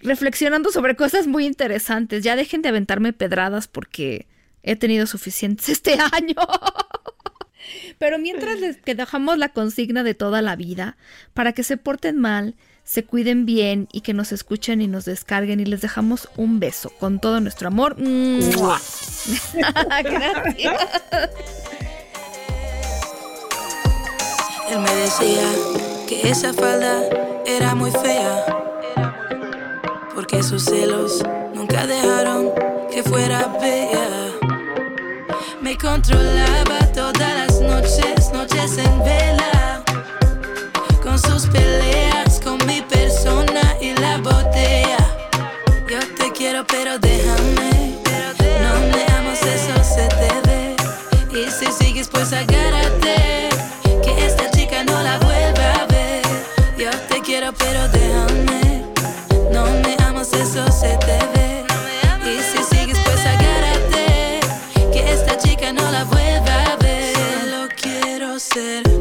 reflexionando 0.00 0.72
sobre 0.72 0.96
cosas 0.96 1.28
muy 1.28 1.46
interesantes. 1.46 2.24
Ya 2.24 2.34
dejen 2.34 2.62
de 2.62 2.70
aventarme 2.70 3.12
pedradas 3.12 3.68
porque 3.68 4.26
he 4.64 4.74
tenido 4.74 5.06
suficientes 5.06 5.68
este 5.68 5.96
año. 6.12 6.34
Pero 7.98 8.18
mientras 8.18 8.60
les 8.60 8.82
dejamos 8.82 9.38
la 9.38 9.48
consigna 9.50 10.02
de 10.02 10.14
toda 10.14 10.42
la 10.42 10.56
vida, 10.56 10.96
para 11.34 11.52
que 11.52 11.62
se 11.62 11.76
porten 11.76 12.18
mal, 12.18 12.54
se 12.86 13.04
cuiden 13.04 13.46
bien 13.46 13.88
y 13.92 14.02
que 14.02 14.14
nos 14.14 14.30
escuchen 14.30 14.80
y 14.80 14.86
nos 14.86 15.04
descarguen 15.04 15.58
y 15.58 15.64
les 15.64 15.80
dejamos 15.80 16.28
un 16.36 16.60
beso 16.60 16.90
con 16.90 17.18
todo 17.18 17.40
nuestro 17.40 17.66
amor. 17.68 17.96
Gracias. 17.98 18.80
Él 24.70 24.80
me 24.80 24.94
decía 24.94 25.48
que 26.08 26.28
esa 26.28 26.52
falda 26.52 27.02
era 27.44 27.74
muy 27.74 27.90
fea, 27.90 28.44
porque 30.14 30.42
sus 30.42 30.64
celos 30.64 31.22
nunca 31.54 31.86
dejaron 31.86 32.50
que 32.92 33.02
fuera 33.02 33.46
bella. 33.60 34.32
Me 35.60 35.76
controlaba 35.76 36.78
Con 41.16 41.32
sus 41.32 41.46
peleas, 41.46 42.40
con 42.44 42.58
mi 42.66 42.82
persona 42.82 43.62
y 43.80 43.94
la 43.94 44.18
botella. 44.18 44.98
Yo 45.88 45.98
te 46.14 46.30
quiero, 46.32 46.66
pero 46.66 46.98
déjame. 46.98 48.02
No 48.60 48.74
me 48.92 49.02
amas, 49.16 49.40
eso 49.42 49.82
se 49.82 50.08
te 50.08 50.30
ve. 50.46 50.76
Y 51.32 51.50
si 51.50 51.72
sigues, 51.72 52.08
pues 52.08 52.34
agárrate. 52.34 53.48
Que 54.04 54.26
esta 54.26 54.50
chica 54.50 54.84
no 54.84 55.02
la 55.02 55.18
vuelva 55.20 55.72
a 55.80 55.86
ver. 55.86 56.22
Yo 56.76 56.90
te 57.08 57.22
quiero, 57.22 57.50
pero 57.54 57.88
déjame. 57.88 58.84
No 59.50 59.64
me 59.64 59.96
amas, 60.04 60.34
eso 60.34 60.70
se 60.70 60.98
te 60.98 61.18
ve. 61.34 61.36
said 68.56 68.95